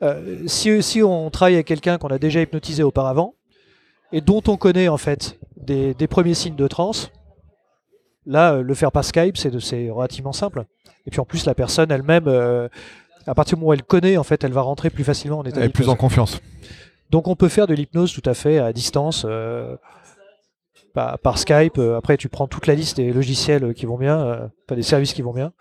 Euh, 0.03 0.43
si, 0.47 0.83
si, 0.83 1.03
on 1.03 1.31
travaille 1.31 1.55
avec 1.55 1.67
quelqu'un 1.67 1.97
qu'on 1.97 2.09
a 2.09 2.19
déjà 2.19 2.43
hypnotisé 2.43 2.83
auparavant, 2.83 3.35
et 4.13 4.21
dont 4.21 4.43
on 4.47 4.59
connaît 4.59 4.89
en 4.89 4.99
fait 4.99 5.39
des, 5.57 5.95
premiers 6.07 6.35
signes 6.35 6.57
de 6.57 6.69
transe, 6.69 7.11
là, 8.27 8.57
euh, 8.57 8.63
le 8.63 8.75
faire 8.75 8.93
par 8.93 9.07
Skype, 9.07 9.39
c'est 9.39 9.89
relativement 9.89 10.35
simple. 10.35 10.67
Et 11.07 11.11
puis 11.11 11.21
en 11.21 11.25
plus, 11.25 11.47
la 11.47 11.55
personne 11.55 11.91
elle-même, 11.91 12.29
à 13.29 13.35
partir 13.35 13.57
du 13.57 13.61
moment 13.61 13.71
où 13.71 13.73
elle 13.75 13.83
connaît, 13.83 14.17
en 14.17 14.25
fait, 14.25 14.43
elle 14.43 14.53
va 14.53 14.63
rentrer 14.63 14.91
plus 14.91 15.05
facilement 15.05 15.39
en 15.39 15.45
état 15.45 15.61
Elle 15.61 15.67
est 15.67 15.73
plus 15.73 15.89
en 15.89 15.97
confiance. 15.97 16.41
Donc 17.11 17.29
on 17.29 17.37
peut 17.37 17.49
faire 17.49 17.67
de 17.67 17.75
l'hypnose 17.75 18.13
tout 18.13 18.29
à 18.29 18.35
fait 18.35 18.59
à 18.59 18.73
distance. 18.73 19.25
Euh, 19.29 19.77
par, 20.95 21.39
Skype, 21.39 21.79
euh, 21.79 21.97
après 21.97 22.17
tu 22.17 22.29
prends 22.29 22.49
toute 22.49 22.67
la 22.67 22.75
liste 22.75 22.97
des 22.97 23.13
logiciels 23.13 23.73
qui 23.73 23.87
vont 23.87 23.99
bien, 23.99 24.19
euh, 24.19 24.49
des 24.75 24.83
services 24.83 25.13
qui 25.13 25.23
vont 25.23 25.33
bien. 25.33 25.53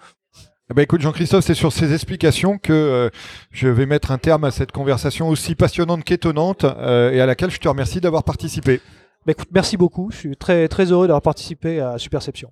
Eh 0.72 0.74
ben 0.74 0.82
écoute 0.82 1.00
Jean-Christophe, 1.00 1.46
c'est 1.46 1.54
sur 1.54 1.72
ces 1.72 1.94
explications 1.94 2.58
que 2.58 3.10
je 3.52 3.68
vais 3.68 3.86
mettre 3.86 4.12
un 4.12 4.18
terme 4.18 4.44
à 4.46 4.52
cette 4.52 4.72
conversation 4.72 5.30
aussi 5.30 5.56
passionnante 5.56 6.04
qu'étonnante 6.04 6.66
et 6.66 7.22
à 7.22 7.26
laquelle 7.26 7.52
je 7.52 7.60
te 7.60 7.70
remercie 7.70 8.02
d'avoir 8.02 8.24
participé. 8.24 8.82
Bah, 9.26 9.32
écoute, 9.32 9.48
merci 9.54 9.78
beaucoup, 9.78 10.10
je 10.12 10.18
suis 10.18 10.36
très, 10.36 10.68
très 10.68 10.92
heureux 10.92 11.08
d'avoir 11.08 11.22
participé 11.22 11.80
à 11.80 11.98
Superception. 11.98 12.52